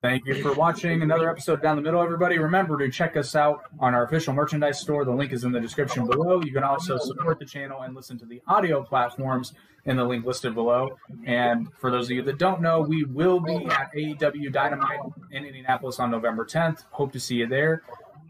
Thank 0.00 0.26
you 0.26 0.40
for 0.42 0.52
watching 0.54 1.02
another 1.02 1.28
episode 1.28 1.60
down 1.60 1.74
the 1.74 1.82
middle, 1.82 2.00
everybody. 2.00 2.38
Remember 2.38 2.78
to 2.78 2.88
check 2.88 3.16
us 3.16 3.34
out 3.34 3.62
on 3.80 3.94
our 3.94 4.04
official 4.04 4.32
merchandise 4.32 4.78
store. 4.78 5.04
The 5.04 5.10
link 5.10 5.32
is 5.32 5.42
in 5.42 5.50
the 5.50 5.58
description 5.60 6.06
below. 6.06 6.40
You 6.40 6.52
can 6.52 6.62
also 6.62 6.98
support 6.98 7.40
the 7.40 7.44
channel 7.44 7.82
and 7.82 7.96
listen 7.96 8.16
to 8.20 8.24
the 8.24 8.40
audio 8.46 8.84
platforms 8.84 9.54
in 9.86 9.96
the 9.96 10.04
link 10.04 10.24
listed 10.24 10.54
below. 10.54 10.96
And 11.26 11.72
for 11.80 11.90
those 11.90 12.04
of 12.04 12.12
you 12.12 12.22
that 12.22 12.38
don't 12.38 12.62
know, 12.62 12.80
we 12.80 13.02
will 13.02 13.40
be 13.40 13.66
at 13.66 13.92
AEW 13.92 14.52
Dynamite 14.52 15.00
in 15.32 15.44
Indianapolis 15.44 15.98
on 15.98 16.12
November 16.12 16.44
10th. 16.44 16.84
Hope 16.92 17.12
to 17.14 17.18
see 17.18 17.34
you 17.34 17.48
there. 17.48 17.82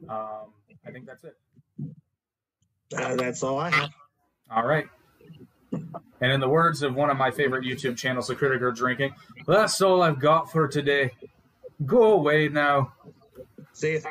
Um, 0.08 0.46
I 0.86 0.90
think 0.90 1.04
that's 1.04 1.24
it. 1.24 1.36
uh, 2.96 3.14
that's 3.16 3.42
all 3.42 3.58
I 3.58 3.68
have. 3.68 3.90
All 4.50 4.66
right. 4.66 4.86
And 5.72 6.32
in 6.32 6.40
the 6.40 6.48
words 6.48 6.82
of 6.82 6.94
one 6.94 7.10
of 7.10 7.18
my 7.18 7.30
favorite 7.30 7.64
YouTube 7.64 7.98
channels, 7.98 8.28
The 8.28 8.36
Critical 8.36 8.72
Drinker, 8.72 9.10
that's 9.46 9.82
all 9.82 10.00
I've 10.00 10.18
got 10.18 10.50
for 10.50 10.66
today. 10.66 11.10
Go 11.86 12.14
away 12.14 12.48
now. 12.48 12.92
See 13.72 13.92
you. 13.92 14.02